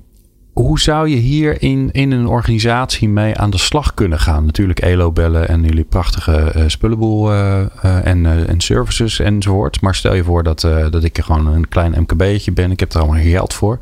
hoe 0.61 0.81
zou 0.81 1.09
je 1.09 1.17
hier 1.17 1.63
in, 1.63 1.89
in 1.93 2.11
een 2.11 2.27
organisatie 2.27 3.09
mee 3.09 3.37
aan 3.37 3.51
de 3.51 3.59
slag 3.59 3.95
kunnen 3.95 4.19
gaan? 4.19 4.45
Natuurlijk 4.45 4.81
ELO 4.81 5.13
bellen 5.13 5.49
en 5.49 5.63
jullie 5.63 5.85
prachtige 5.85 6.37
eh, 6.37 6.65
spullenboel 6.67 7.33
eh, 7.33 7.61
eh, 7.61 8.07
en, 8.07 8.49
en 8.49 8.61
services 8.61 9.19
enzovoort. 9.19 9.81
Maar 9.81 9.95
stel 9.95 10.15
je 10.15 10.25
voor 10.25 10.43
dat, 10.43 10.61
dat 10.91 11.05
ik 11.05 11.19
gewoon 11.21 11.47
een 11.47 11.69
klein 11.69 11.95
MKB'tje 12.01 12.53
ben. 12.53 12.71
Ik 12.71 12.81
heb 12.81 12.93
er 12.93 13.01
allemaal 13.01 13.23
geld 13.23 13.55
voor. 13.55 13.79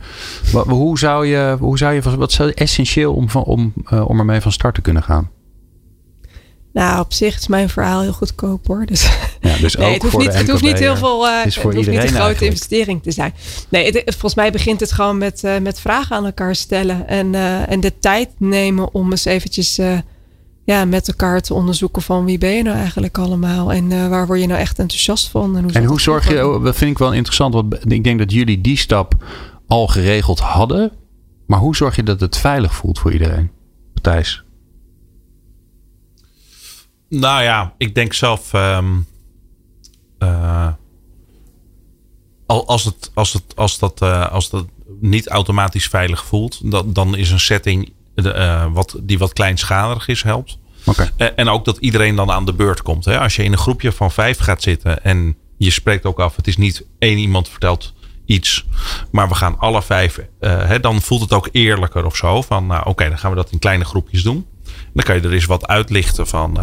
Wat, 0.53 0.67
hoe 0.67 0.99
zou 0.99 1.27
je, 1.27 1.57
hoe 1.61 1.79
zou 1.79 1.95
je, 1.95 2.17
wat 2.17 2.31
is 2.31 2.39
essentieel 2.39 3.15
om, 3.15 3.29
om, 3.45 3.73
om 4.05 4.19
ermee 4.19 4.41
van 4.41 4.53
start 4.53 4.75
te 4.75 4.81
kunnen 4.81 5.03
gaan? 5.03 5.31
Nou, 6.79 7.01
op 7.01 7.13
zich 7.13 7.39
is 7.39 7.47
mijn 7.49 7.69
verhaal 7.69 8.01
heel 8.01 8.13
goedkoop 8.13 8.67
hoor. 8.67 8.87
Dus 8.87 9.11
Ja, 9.41 9.57
dus 9.57 9.77
nee, 9.77 9.87
ook 9.87 9.93
het 9.93 10.03
hoeft 10.03 10.15
voor 10.15 10.23
niet, 10.23 10.33
de 10.33 10.39
het 10.39 10.51
hoeft 10.51 10.63
niet 10.63 10.79
heel 10.79 10.97
veel. 10.97 11.29
eh, 11.29 11.45
Het 11.45 11.55
hoeft 11.55 11.77
niet 11.77 11.87
een 11.87 11.95
grote 11.95 12.15
eigenlijk. 12.15 12.41
investering 12.41 13.03
te 13.03 13.11
zijn. 13.11 13.35
Nee, 13.69 13.85
het, 13.85 14.03
volgens 14.05 14.35
mij 14.35 14.53
begint 14.53 14.81
het 14.81 14.93
gewoon 14.93 15.19
met, 15.19 15.45
eh, 15.45 15.59
met 15.59 15.81
vragen 15.81 16.17
aan 16.17 16.25
elkaar 16.25 16.55
stellen. 16.55 17.09
En, 17.09 17.35
eh, 17.35 17.71
en 17.71 17.81
de 17.81 17.99
tijd 17.99 18.29
nemen 18.39 18.95
om 18.95 19.11
eens 19.11 19.25
eventjes 19.25 19.81
ja, 20.65 20.85
met 20.85 21.09
elkaar 21.09 21.41
te 21.41 21.55
onderzoeken 21.55 22.03
van 22.03 22.25
wie 22.25 22.39
ben 22.39 22.51
je 22.53 22.63
nou 22.63 22.77
eigenlijk 22.77 23.19
allemaal. 23.19 23.73
En 23.73 24.09
waar 24.11 24.27
word 24.27 24.41
je 24.41 24.47
nou 24.47 24.61
echt 24.61 24.79
enthousiast 24.79 25.29
van. 25.29 25.57
En 25.57 25.63
hoe, 25.63 25.73
En 25.73 26.01
zorg 26.01 26.29
je, 26.29 26.61
dat 26.63 26.77
vind 26.77 26.91
ik 26.91 26.99
wel 26.99 27.13
interessant, 27.13 27.55
want 27.55 27.93
ik 27.93 28.05
denk 28.05 28.19
dat 28.19 28.33
jullie 28.33 28.61
die 28.61 28.77
stap 28.79 29.15
al 29.67 29.87
geregeld 29.87 30.39
hadden. 30.39 30.93
Maar 31.47 31.59
hoe 31.59 31.77
zorg 31.77 31.97
je 31.97 32.03
dat 32.03 32.21
het 32.21 32.37
veilig 32.37 32.75
voelt 32.75 32.99
voor 32.99 33.13
iedereen? 33.13 33.51
Thijs? 34.01 34.43
Nou 37.09 37.43
ja, 37.43 37.75
ik 37.79 37.95
denk 37.95 38.13
zelf. 38.13 38.53
al- 42.47 42.67
als, 42.67 42.85
het, 42.85 43.11
als, 43.15 43.33
het, 43.33 43.45
als, 43.57 43.79
dat, 43.79 44.03
eh, 44.03 44.31
als 44.33 44.51
dat 44.51 44.67
niet 45.01 45.29
automatisch 45.29 45.87
veilig 45.89 46.25
voelt, 46.25 46.71
dan, 46.71 46.93
dan 46.93 47.17
is 47.17 47.31
een 47.31 47.41
setting 47.41 47.93
de, 48.15 48.33
eh, 48.33 48.67
wat, 48.73 48.97
die 49.03 49.19
wat 49.19 49.33
kleinschalig 49.33 50.09
is, 50.09 50.23
helpt. 50.23 50.59
Oké. 50.85 51.13
Eh, 51.17 51.29
En 51.37 51.49
ook 51.49 51.65
dat 51.65 51.77
iedereen 51.77 52.15
dan 52.17 52.31
aan 52.31 52.45
de 52.45 52.53
beurt 52.53 52.83
komt. 52.83 53.05
Hè? 53.05 53.19
Als 53.21 53.37
je 53.37 53.43
in 53.45 53.53
een 53.53 53.59
groepje 53.59 53.93
van 53.93 54.11
vijf 54.11 54.39
gaat 54.39 54.63
zitten 54.63 55.05
en 55.05 55.37
je 55.57 55.71
spreekt 55.71 56.05
ook 56.07 56.21
af, 56.21 56.37
het 56.37 56.47
is 56.47 56.57
niet 56.57 56.85
één 56.99 57.19
iemand 57.19 57.49
vertelt 57.49 57.93
iets, 58.27 58.67
maar 59.11 59.29
we 59.29 59.35
gaan 59.35 59.59
alle 59.59 59.83
vijf, 59.83 60.21
hè, 60.41 60.81
dan 60.81 61.01
voelt 61.03 61.21
het 61.21 61.33
ook 61.33 61.49
eerlijker 61.53 62.05
of 62.07 62.17
zo. 62.17 62.43
Van 62.43 62.67
nou, 62.67 62.87
oké, 62.87 63.09
dan 63.09 63.19
gaan 63.19 63.31
we 63.31 63.37
dat 63.37 63.51
in 63.51 63.59
kleine 63.59 63.85
groepjes 63.85 64.23
doen. 64.23 64.47
Dan 64.95 65.05
kan 65.05 65.15
je 65.17 65.21
er 65.23 65.33
eens 65.33 65.45
wat 65.45 65.67
uitlichten 65.67 66.27
van, 66.27 66.59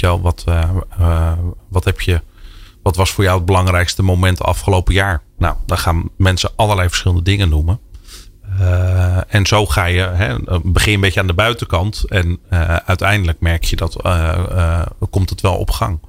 wel, 0.00 0.20
wat, 0.20 0.42
eh, 0.46 0.62
eh, 0.98 1.32
wat 1.68 1.84
heb 1.84 2.00
je, 2.00 2.20
wat 2.82 2.96
was 2.96 3.10
voor 3.10 3.24
jou 3.24 3.36
het 3.36 3.46
belangrijkste 3.46 4.02
moment 4.02 4.42
afgelopen 4.42 4.94
jaar? 4.94 5.22
Nou, 5.38 5.54
dan 5.66 5.78
gaan 5.78 6.08
mensen 6.16 6.50
allerlei 6.56 6.88
verschillende 6.88 7.22
dingen 7.22 7.48
noemen. 7.48 7.80
Eh, 8.60 9.34
en 9.34 9.46
zo 9.46 9.66
ga 9.66 9.84
je, 9.84 10.00
hè, 10.00 10.34
begin 10.62 10.94
een 10.94 11.00
beetje 11.00 11.20
aan 11.20 11.26
de 11.26 11.34
buitenkant. 11.34 12.04
En 12.08 12.38
uiteindelijk 12.84 13.40
merk 13.40 13.64
je 13.64 13.76
dat, 13.76 13.96
komt 15.10 15.30
het 15.30 15.40
wel 15.40 15.54
op 15.56 15.70
gang. 15.70 16.00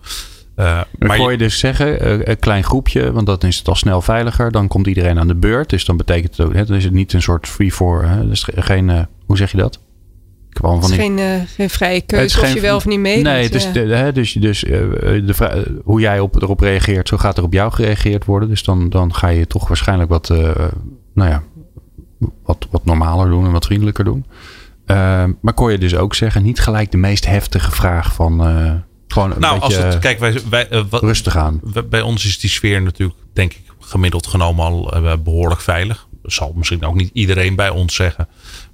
Maar 0.56 1.18
je- 1.26 1.32
je 1.32 1.38
dus 1.38 1.60
zeggen, 1.60 2.30
een 2.30 2.40
klein 2.40 2.64
groepje, 2.64 3.12
want 3.12 3.26
dan 3.26 3.38
is 3.40 3.58
het 3.58 3.68
al 3.68 3.76
snel 3.76 4.02
veiliger. 4.02 4.52
Dan 4.52 4.68
komt 4.68 4.88
iedereen 4.88 5.20
aan 5.20 5.28
de 5.28 5.36
beurt. 5.36 5.70
Dus 5.70 5.86
dan 5.86 5.98
betekent 5.98 6.38
het 6.38 6.46
ook, 6.48 6.54
hè, 6.54 6.66
dan 6.66 6.76
is 6.78 6.84
het 6.84 6.94
niet 6.94 7.14
een 7.14 7.22
soort 7.22 7.48
free 7.48 7.72
for. 7.72 8.04
Hè, 8.06 8.28
dus 8.28 8.48
geen, 8.56 9.08
hoe 9.26 9.38
zeg 9.38 9.52
je 9.52 9.58
dat? 9.58 9.80
Het 10.62 10.90
is 10.90 10.96
geen, 10.96 11.20
eh, 11.20 11.42
geen 11.56 11.70
vrije 11.70 12.02
keuze 12.02 12.26
is 12.26 12.38
of 12.38 12.46
geen- 12.46 12.56
je 12.56 12.62
wel 12.62 12.76
of 12.76 12.86
niet 12.86 13.00
meedoet. 13.00 13.24
Nee, 13.24 13.50
dus, 13.50 13.64
ja. 13.64 13.72
de, 13.72 13.80
hè, 13.80 14.12
dus, 14.12 14.32
dus 14.34 14.64
eh, 14.64 14.72
de 15.02 15.66
hoe 15.84 16.00
jij 16.00 16.20
op, 16.20 16.42
erop 16.42 16.60
reageert, 16.60 17.08
zo 17.08 17.18
gaat 17.18 17.38
er 17.38 17.44
op 17.44 17.54
jou 17.54 17.72
gereageerd 17.72 18.26
worden. 18.26 18.50
Dus 18.50 18.64
dan, 18.64 18.90
dan 18.90 19.14
ga 19.16 19.28
je 19.28 19.48
toch 19.48 19.68
waarschijnlijk 19.68 20.10
wat, 20.10 20.30
eh, 20.30 20.38
nou 21.14 21.30
ja, 21.30 21.44
wat, 22.44 22.68
wat 22.72 22.86
normaler 22.86 23.30
doen 23.30 23.46
en 23.46 23.52
wat 23.52 23.66
vriendelijker 23.66 24.04
doen. 24.04 24.26
Eh, 24.86 25.24
maar 25.42 25.54
kon 25.54 25.72
je 25.72 25.78
dus 25.78 25.96
ook 25.96 26.16
zeggen, 26.16 26.44
niet 26.44 26.60
gelijk 26.60 26.92
de 26.92 26.98
meest 26.98 27.26
heftige 27.26 27.72
vraag 27.72 28.14
van 28.14 28.46
eh, 28.48 28.74
gewoon 29.08 29.32
een 29.32 29.40
nou, 29.40 29.60
als 29.60 29.76
beetje 29.76 29.90
het, 29.92 30.00
kijk, 30.00 30.20
wij, 30.20 30.40
wij, 30.50 30.68
wat, 30.90 31.02
rustig 31.02 31.38
aan. 31.38 31.60
wij- 31.74 31.88
bij 31.88 32.02
ons 32.02 32.26
is 32.26 32.40
die 32.40 32.50
sfeer 32.50 32.82
natuurlijk, 32.82 33.20
denk 33.34 33.54
ik, 33.54 33.62
gemiddeld 33.80 34.28
genomen 34.28 34.66
al 34.66 34.94
eh, 34.94 35.14
behoorlijk 35.24 35.62
veilig. 35.62 36.08
Dat 36.22 36.32
zal 36.34 36.54
misschien 36.56 36.84
ook 36.86 36.96
niet 36.96 37.10
iedereen 37.14 37.56
bij 37.56 37.70
ons 37.70 37.96
zeggen. 37.96 38.28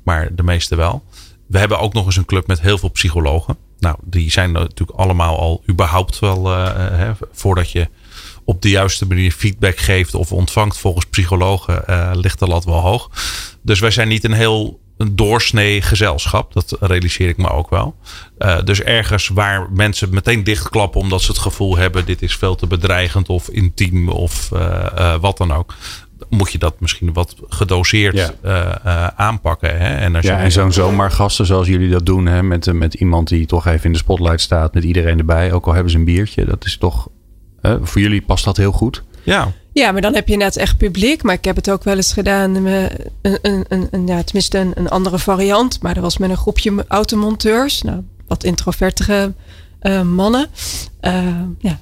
maar 0.03 0.35
de 0.35 0.43
meeste 0.43 0.75
wel. 0.75 1.03
We 1.49 1.59
hebben 1.59 1.79
ook 1.79 1.93
nog 1.93 2.05
eens 2.05 2.15
een 2.15 2.25
club 2.25 2.47
met 2.47 2.61
heel 2.61 2.77
veel 2.77 2.91
psychologen. 2.91 3.57
Nou, 3.79 3.95
die 4.03 4.31
zijn 4.31 4.51
natuurlijk 4.51 4.99
allemaal 4.99 5.39
al 5.39 5.63
überhaupt 5.69 6.19
wel, 6.19 6.47
hè, 6.47 7.11
voordat 7.31 7.71
je 7.71 7.89
op 8.43 8.61
de 8.61 8.69
juiste 8.69 9.07
manier 9.07 9.31
feedback 9.31 9.77
geeft 9.77 10.13
of 10.13 10.31
ontvangt 10.31 10.77
volgens 10.77 11.05
psychologen, 11.05 11.83
ligt 12.17 12.39
de 12.39 12.47
lat 12.47 12.65
wel 12.65 12.79
hoog. 12.79 13.09
Dus 13.61 13.79
wij 13.79 13.91
zijn 13.91 14.07
niet 14.07 14.23
een 14.23 14.33
heel 14.33 14.79
doorsnee 15.11 15.81
gezelschap. 15.81 16.53
Dat 16.53 16.77
realiseer 16.79 17.29
ik 17.29 17.37
me 17.37 17.49
ook 17.49 17.69
wel. 17.69 17.95
Dus 18.63 18.81
ergens 18.81 19.27
waar 19.27 19.71
mensen 19.71 20.09
meteen 20.13 20.43
dichtklappen 20.43 21.01
omdat 21.01 21.21
ze 21.21 21.31
het 21.31 21.39
gevoel 21.39 21.77
hebben: 21.77 22.05
dit 22.05 22.21
is 22.21 22.35
veel 22.35 22.55
te 22.55 22.67
bedreigend 22.67 23.29
of 23.29 23.49
intiem 23.49 24.09
of 24.09 24.49
wat 25.21 25.37
dan 25.37 25.53
ook. 25.53 25.75
Moet 26.29 26.51
je 26.51 26.57
dat 26.57 26.79
misschien 26.79 27.13
wat 27.13 27.35
gedoseerd 27.47 28.33
ja. 28.41 29.13
aanpakken. 29.15 29.77
Hè? 29.77 29.95
En, 29.95 30.15
als 30.15 30.25
ja, 30.25 30.39
en 30.39 30.51
zo'n 30.51 30.71
zomergasten 30.71 31.45
zoals 31.45 31.67
jullie 31.67 31.89
dat 31.89 32.05
doen, 32.05 32.25
hè, 32.25 32.43
met, 32.43 32.73
met 32.73 32.93
iemand 32.93 33.27
die 33.27 33.45
toch 33.45 33.67
even 33.67 33.85
in 33.85 33.91
de 33.91 33.97
spotlight 33.97 34.41
staat, 34.41 34.73
met 34.73 34.83
iedereen 34.83 35.17
erbij, 35.17 35.51
ook 35.51 35.65
al 35.65 35.73
hebben 35.73 35.91
ze 35.91 35.97
een 35.97 36.05
biertje, 36.05 36.45
dat 36.45 36.65
is 36.65 36.77
toch. 36.77 37.09
voor 37.61 38.01
jullie 38.01 38.21
past 38.21 38.45
dat 38.45 38.57
heel 38.57 38.71
goed. 38.71 39.03
Ja. 39.23 39.51
Ja, 39.73 39.91
maar 39.91 40.01
dan 40.01 40.13
heb 40.13 40.27
je 40.27 40.37
net 40.37 40.57
echt 40.57 40.77
publiek. 40.77 41.23
Maar 41.23 41.35
ik 41.35 41.43
heb 41.43 41.55
het 41.55 41.71
ook 41.71 41.83
wel 41.83 41.95
eens 41.95 42.13
gedaan. 42.13 42.61
Met 42.61 42.91
een, 43.21 43.37
een, 43.41 43.65
een, 43.67 43.87
een 43.91 44.07
ja, 44.07 44.23
tenminste, 44.23 44.57
een, 44.57 44.71
een, 44.75 44.89
andere 44.89 45.19
variant. 45.19 45.81
Maar 45.81 45.93
dat 45.93 46.03
was 46.03 46.17
met 46.17 46.29
een 46.29 46.37
groepje 46.37 46.85
automonteurs. 46.87 47.81
Nou, 47.81 48.03
wat 48.27 48.43
introvertere 48.43 49.33
uh, 49.81 50.01
mannen. 50.01 50.47
Uh, 51.01 51.41
ja, 51.59 51.79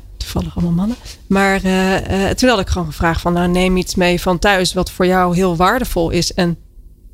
allemaal 0.56 0.72
mannen. 0.72 0.98
Maar 1.28 1.66
uh, 1.66 2.30
toen 2.30 2.50
had 2.50 2.60
ik 2.60 2.68
gewoon 2.68 2.88
gevraagd: 2.88 3.22
van, 3.22 3.34
nou, 3.34 3.48
neem 3.48 3.78
iets 3.78 3.96
mee 3.96 4.22
van 4.22 4.40
thuis. 4.40 4.74
wat 4.74 4.92
voor 4.92 5.06
jou 5.06 5.36
heel 5.36 5.56
waardevol 5.56 6.10
is. 6.10 6.34
En, 6.34 6.58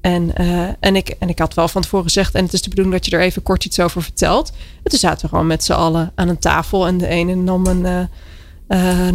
en, 0.02 0.36
en, 0.80 0.96
ik, 0.96 1.10
en 1.10 1.30
ik 1.30 1.40
had 1.40 1.54
wel 1.54 1.68
van 1.68 1.82
tevoren 1.82 2.06
gezegd. 2.06 2.36
En 2.36 2.44
het 2.44 2.54
is 2.54 2.62
de 2.62 2.70
bedoeling 2.70 2.96
dat 2.96 3.06
je 3.06 3.18
er 3.18 3.24
even 3.24 3.44
kort 3.44 3.66
iets 3.66 3.80
over 3.80 4.04
vertelt. 4.04 4.52
En 4.84 4.90
toen 4.90 5.00
zaten 5.00 5.22
we 5.22 5.28
gewoon 5.28 5.48
met 5.48 5.64
z'n 5.64 5.72
allen 5.72 6.12
aan 6.16 6.28
een 6.28 6.40
tafel. 6.40 6.88
En 6.88 6.98
de 6.98 7.08
ene 7.08 7.36
nam 7.36 7.66
een 7.66 8.10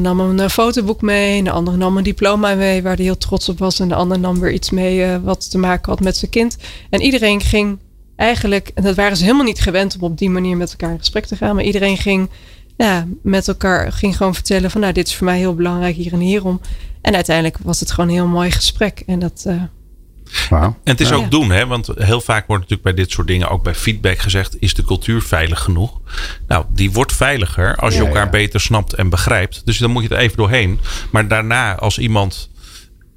nam 0.01 0.21
een 0.21 0.51
fotoboek 0.51 1.03
mee. 1.03 1.43
De 1.43 1.51
andere 1.51 1.77
nam 1.77 1.97
een 1.97 2.05
diploma 2.05 2.55
mee 2.55 2.83
waar 2.83 2.97
hij 2.97 3.05
heel 3.05 3.19
trots 3.19 3.49
op 3.49 3.59
was. 3.59 3.81
En 3.81 3.89
de 3.89 3.95
ander 3.95 4.19
nam 4.19 4.41
weer 4.41 4.53
iets 4.53 4.71
mee 4.71 5.19
wat 5.19 5.51
te 5.51 5.59
maken 5.59 5.93
had 5.93 6.01
met 6.01 6.17
zijn 6.17 6.31
kind. 6.31 6.57
En 6.91 7.01
iedereen 7.01 7.41
ging 7.41 7.79
eigenlijk, 8.19 8.71
en 8.75 8.83
dat 8.83 8.95
waren 8.95 9.17
ze 9.17 9.25
helemaal 9.25 9.45
niet 9.45 9.61
gewend 9.61 9.95
om 9.95 10.03
op 10.03 10.19
die 10.19 10.31
manier 10.31 10.57
met 10.57 10.71
elkaar 10.71 10.91
in 10.91 10.99
gesprek 10.99 11.27
te 11.27 11.37
gaan. 11.37 11.55
Maar 11.55 11.65
iedereen 11.65 11.97
ging 11.97 12.31
ja, 12.79 13.07
met 13.23 13.49
elkaar 13.49 13.93
ging 13.93 14.17
gewoon 14.17 14.35
vertellen 14.35 14.71
van 14.71 14.81
nou, 14.81 14.93
dit 14.93 15.07
is 15.07 15.17
voor 15.17 15.27
mij 15.27 15.39
heel 15.39 15.55
belangrijk 15.55 15.97
hier 15.97 16.13
en 16.13 16.21
hierom. 16.21 16.61
En 17.01 17.15
uiteindelijk 17.15 17.59
was 17.63 17.81
het 17.81 17.91
gewoon 17.91 18.09
een 18.09 18.17
heel 18.17 18.27
mooi 18.27 18.51
gesprek. 18.51 19.03
En 19.07 19.19
dat, 19.19 19.47
en 20.51 20.79
het 20.85 21.01
is 21.01 21.13
ook 21.13 21.31
doen, 21.31 21.51
hè? 21.51 21.67
want 21.67 21.91
heel 21.97 22.21
vaak 22.21 22.47
wordt 22.47 22.63
natuurlijk 22.63 22.97
bij 22.97 23.05
dit 23.05 23.13
soort 23.13 23.27
dingen, 23.27 23.49
ook 23.49 23.63
bij 23.63 23.75
feedback 23.75 24.19
gezegd, 24.19 24.57
is 24.61 24.75
de 24.75 24.85
cultuur 24.85 25.23
veilig 25.23 25.61
genoeg? 25.61 26.01
Nou, 26.47 26.65
die 26.69 26.93
wordt 26.93 27.13
veiliger 27.13 27.77
als 27.77 27.95
je 27.95 28.07
elkaar 28.07 28.31
beter 28.31 28.61
snapt 28.61 28.95
en 28.95 29.09
begrijpt. 29.09 29.63
Dus 29.65 29.79
dan 29.79 29.91
moet 29.91 30.03
je 30.03 30.09
er 30.09 30.19
even 30.19 30.37
doorheen. 30.37 30.79
Maar 31.11 31.29
daarna, 31.29 31.77
als 31.77 31.99
iemand, 31.99 32.51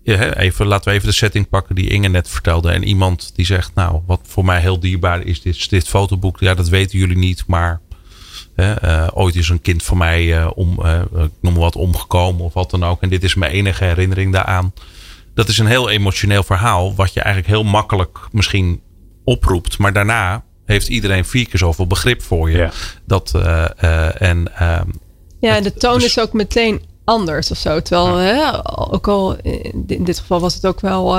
ja, 0.03 0.33
even, 0.33 0.65
laten 0.65 0.89
we 0.89 0.95
even 0.95 1.07
de 1.07 1.13
setting 1.13 1.49
pakken 1.49 1.75
die 1.75 1.89
Inge 1.89 2.07
net 2.07 2.29
vertelde. 2.29 2.71
En 2.71 2.83
iemand 2.83 3.31
die 3.35 3.45
zegt, 3.45 3.71
nou, 3.75 4.01
wat 4.05 4.21
voor 4.23 4.45
mij 4.45 4.59
heel 4.59 4.79
dierbaar 4.79 5.25
is 5.25 5.41
dit, 5.41 5.69
dit 5.69 5.87
fotoboek. 5.87 6.39
Ja, 6.39 6.53
dat 6.53 6.69
weten 6.69 6.99
jullie 6.99 7.17
niet, 7.17 7.43
maar 7.47 7.81
uh, 8.55 9.07
ooit 9.13 9.35
is 9.35 9.49
een 9.49 9.61
kind 9.61 9.83
van 9.83 9.97
mij 9.97 10.23
uh, 10.25 10.49
om, 10.55 10.71
ik 11.13 11.31
noem 11.41 11.53
maar 11.53 11.61
wat, 11.61 11.75
omgekomen 11.75 12.45
of 12.45 12.53
wat 12.53 12.71
dan 12.71 12.83
ook. 12.83 13.01
En 13.01 13.09
dit 13.09 13.23
is 13.23 13.35
mijn 13.35 13.51
enige 13.51 13.83
herinnering 13.83 14.33
daaraan 14.33 14.73
dat 15.33 15.47
is 15.47 15.57
een 15.57 15.65
heel 15.65 15.89
emotioneel 15.89 16.43
verhaal. 16.43 16.95
Wat 16.95 17.13
je 17.13 17.21
eigenlijk 17.21 17.55
heel 17.55 17.63
makkelijk 17.63 18.19
misschien 18.31 18.81
oproept. 19.23 19.77
Maar 19.77 19.93
daarna 19.93 20.43
heeft 20.65 20.87
iedereen 20.87 21.25
vier 21.25 21.47
keer 21.47 21.59
zoveel 21.59 21.87
begrip 21.87 22.21
voor 22.21 22.51
je. 22.51 22.69
Dat, 23.05 23.31
uh, 23.35 23.65
uh, 23.83 24.21
en, 24.21 24.51
uh, 24.61 24.81
ja, 25.39 25.55
en 25.55 25.63
de 25.63 25.73
toon 25.73 25.93
dus 25.93 26.03
is 26.03 26.19
ook 26.19 26.33
meteen 26.33 26.81
anders 27.03 27.51
of 27.51 27.57
zo. 27.57 27.81
Terwijl, 27.81 28.15
hè, 28.15 28.51
ook 28.93 29.07
al 29.07 29.35
in 29.87 30.03
dit 30.03 30.19
geval 30.19 30.39
was 30.39 30.53
het 30.53 30.65
ook 30.65 30.79
wel 30.79 31.17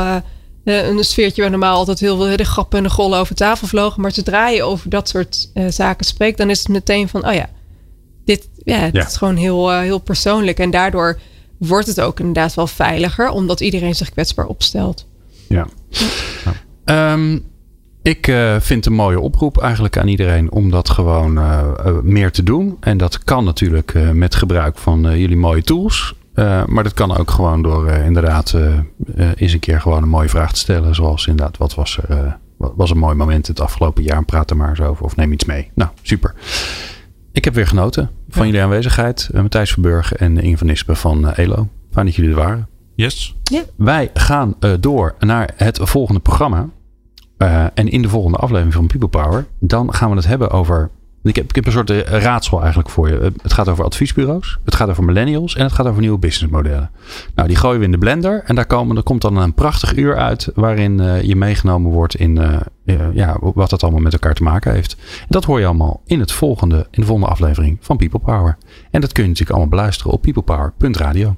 een 0.64 1.04
sfeertje 1.04 1.42
waar 1.42 1.50
normaal 1.50 1.76
altijd 1.76 2.00
heel 2.00 2.16
veel 2.16 2.36
de 2.36 2.44
grappen 2.44 2.78
en 2.78 2.84
de 2.84 2.90
gollen 2.90 3.18
over 3.18 3.34
tafel 3.34 3.66
vlogen. 3.66 4.02
Maar 4.02 4.12
zodra 4.12 4.48
je 4.48 4.62
over 4.62 4.90
dat 4.90 5.08
soort 5.08 5.50
zaken 5.68 6.06
spreekt, 6.06 6.38
dan 6.38 6.50
is 6.50 6.58
het 6.58 6.68
meteen 6.68 7.08
van, 7.08 7.26
oh 7.26 7.34
ja, 7.34 7.50
dit, 8.24 8.48
ja, 8.64 8.90
dit 8.90 9.06
is 9.06 9.16
gewoon 9.16 9.36
heel, 9.36 9.70
heel 9.70 9.98
persoonlijk. 9.98 10.58
En 10.58 10.70
daardoor 10.70 11.18
wordt 11.58 11.86
het 11.86 12.00
ook 12.00 12.18
inderdaad 12.18 12.54
wel 12.54 12.66
veiliger, 12.66 13.30
omdat 13.30 13.60
iedereen 13.60 13.94
zich 13.94 14.10
kwetsbaar 14.10 14.46
opstelt. 14.46 15.06
Ja. 15.48 15.66
Ehm, 16.84 17.38
ik 18.02 18.26
uh, 18.26 18.56
vind 18.60 18.86
een 18.86 18.92
mooie 18.92 19.20
oproep 19.20 19.58
eigenlijk 19.58 19.98
aan 19.98 20.08
iedereen 20.08 20.50
om 20.50 20.70
dat 20.70 20.90
gewoon 20.90 21.38
uh, 21.38 21.62
meer 22.02 22.30
te 22.30 22.42
doen. 22.42 22.76
En 22.80 22.96
dat 22.96 23.24
kan 23.24 23.44
natuurlijk 23.44 23.94
uh, 23.94 24.10
met 24.10 24.34
gebruik 24.34 24.78
van 24.78 25.18
jullie 25.18 25.36
mooie 25.36 25.62
tools. 25.62 26.14
Maar 26.66 26.82
dat 26.82 26.94
kan 26.94 27.16
ook 27.16 27.30
gewoon 27.30 27.62
door 27.62 27.88
inderdaad 27.88 28.56
eens 29.34 29.52
een 29.52 29.58
keer 29.58 29.80
gewoon 29.80 30.02
een 30.02 30.08
mooie 30.08 30.28
vraag 30.28 30.52
te 30.52 30.58
stellen. 30.58 30.94
Zoals 30.94 31.26
inderdaad, 31.26 31.56
wat 31.56 31.74
was 31.74 31.98
er? 31.98 32.38
was 32.76 32.90
een 32.90 32.98
mooi 32.98 33.14
moment 33.14 33.46
het 33.46 33.60
afgelopen 33.60 34.02
jaar? 34.02 34.24
Praat 34.24 34.50
er 34.50 34.56
maar 34.56 34.68
eens 34.68 34.80
over 34.80 35.04
of 35.04 35.16
neem 35.16 35.32
iets 35.32 35.44
mee. 35.44 35.70
Nou, 35.74 35.90
super. 36.02 36.34
Ik 37.32 37.44
heb 37.44 37.54
weer 37.54 37.66
genoten 37.66 38.10
van 38.28 38.46
jullie 38.46 38.62
aanwezigheid. 38.62 39.28
Uh, 39.34 39.40
Matthijs 39.40 39.72
Verburg 39.72 40.12
en 40.12 40.38
Inge 40.38 40.58
van 40.58 40.66
Nispen 40.66 40.96
van 40.96 41.24
uh, 41.24 41.38
ELO. 41.38 41.68
Fijn 41.90 42.06
dat 42.06 42.14
jullie 42.14 42.30
er 42.30 42.36
waren. 42.36 42.68
Yes. 42.94 43.36
Ja. 43.42 43.62
Wij 43.76 44.10
gaan 44.14 44.54
uh, 44.60 44.72
door 44.80 45.14
naar 45.18 45.52
het 45.56 45.78
volgende 45.82 46.20
programma. 46.20 46.68
en 47.74 47.88
in 47.88 48.02
de 48.02 48.08
volgende 48.08 48.38
aflevering 48.38 48.74
van 48.74 48.86
People 48.86 49.08
Power. 49.08 49.46
Dan 49.58 49.94
gaan 49.94 50.10
we 50.10 50.16
het 50.16 50.26
hebben 50.26 50.50
over 50.50 50.90
ik 51.22 51.36
heb, 51.36 51.48
ik 51.48 51.54
heb 51.54 51.66
een 51.66 51.72
soort 51.72 51.90
raadsel 52.08 52.60
eigenlijk 52.60 52.90
voor 52.90 53.08
je. 53.08 53.32
Het 53.42 53.52
gaat 53.52 53.68
over 53.68 53.84
adviesbureaus, 53.84 54.58
het 54.64 54.74
gaat 54.74 54.88
over 54.88 55.04
millennials 55.04 55.56
en 55.56 55.62
het 55.62 55.72
gaat 55.72 55.86
over 55.86 56.00
nieuwe 56.00 56.18
businessmodellen. 56.18 56.90
Nou, 57.34 57.48
die 57.48 57.56
gooien 57.56 57.78
we 57.78 57.84
in 57.84 57.90
de 57.90 57.98
blender 57.98 58.42
en 58.44 58.54
daar, 58.54 58.66
komen, 58.66 59.02
komt 59.02 59.20
dan 59.20 59.36
een 59.36 59.54
prachtig 59.54 59.96
uur 59.96 60.16
uit 60.16 60.50
waarin 60.54 61.00
uh, 61.00 61.22
je 61.22 61.36
meegenomen 61.36 61.90
wordt 61.90 62.14
in 62.14 62.36
uh, 62.36 63.00
ja, 63.14 63.36
wat 63.40 63.70
dat 63.70 63.82
allemaal 63.82 64.00
met 64.00 64.12
elkaar 64.12 64.34
te 64.34 64.42
maken 64.42 64.72
heeft. 64.72 64.96
En 65.20 65.26
dat 65.28 65.44
hoor 65.44 65.60
je 65.60 65.66
allemaal 65.66 66.02
in, 66.06 66.20
het 66.20 66.32
volgende, 66.32 66.86
in 66.90 67.00
de 67.00 67.06
volgende 67.06 67.30
aflevering 67.30 67.78
van 67.80 67.96
People 67.96 68.18
Power. 68.18 68.56
En 68.90 69.00
dat 69.00 69.12
kun 69.12 69.22
je 69.22 69.28
natuurlijk 69.28 69.58
allemaal 69.58 69.76
beluisteren 69.76 70.12
op 70.12 70.22
peoplepower.radio. 70.22 71.36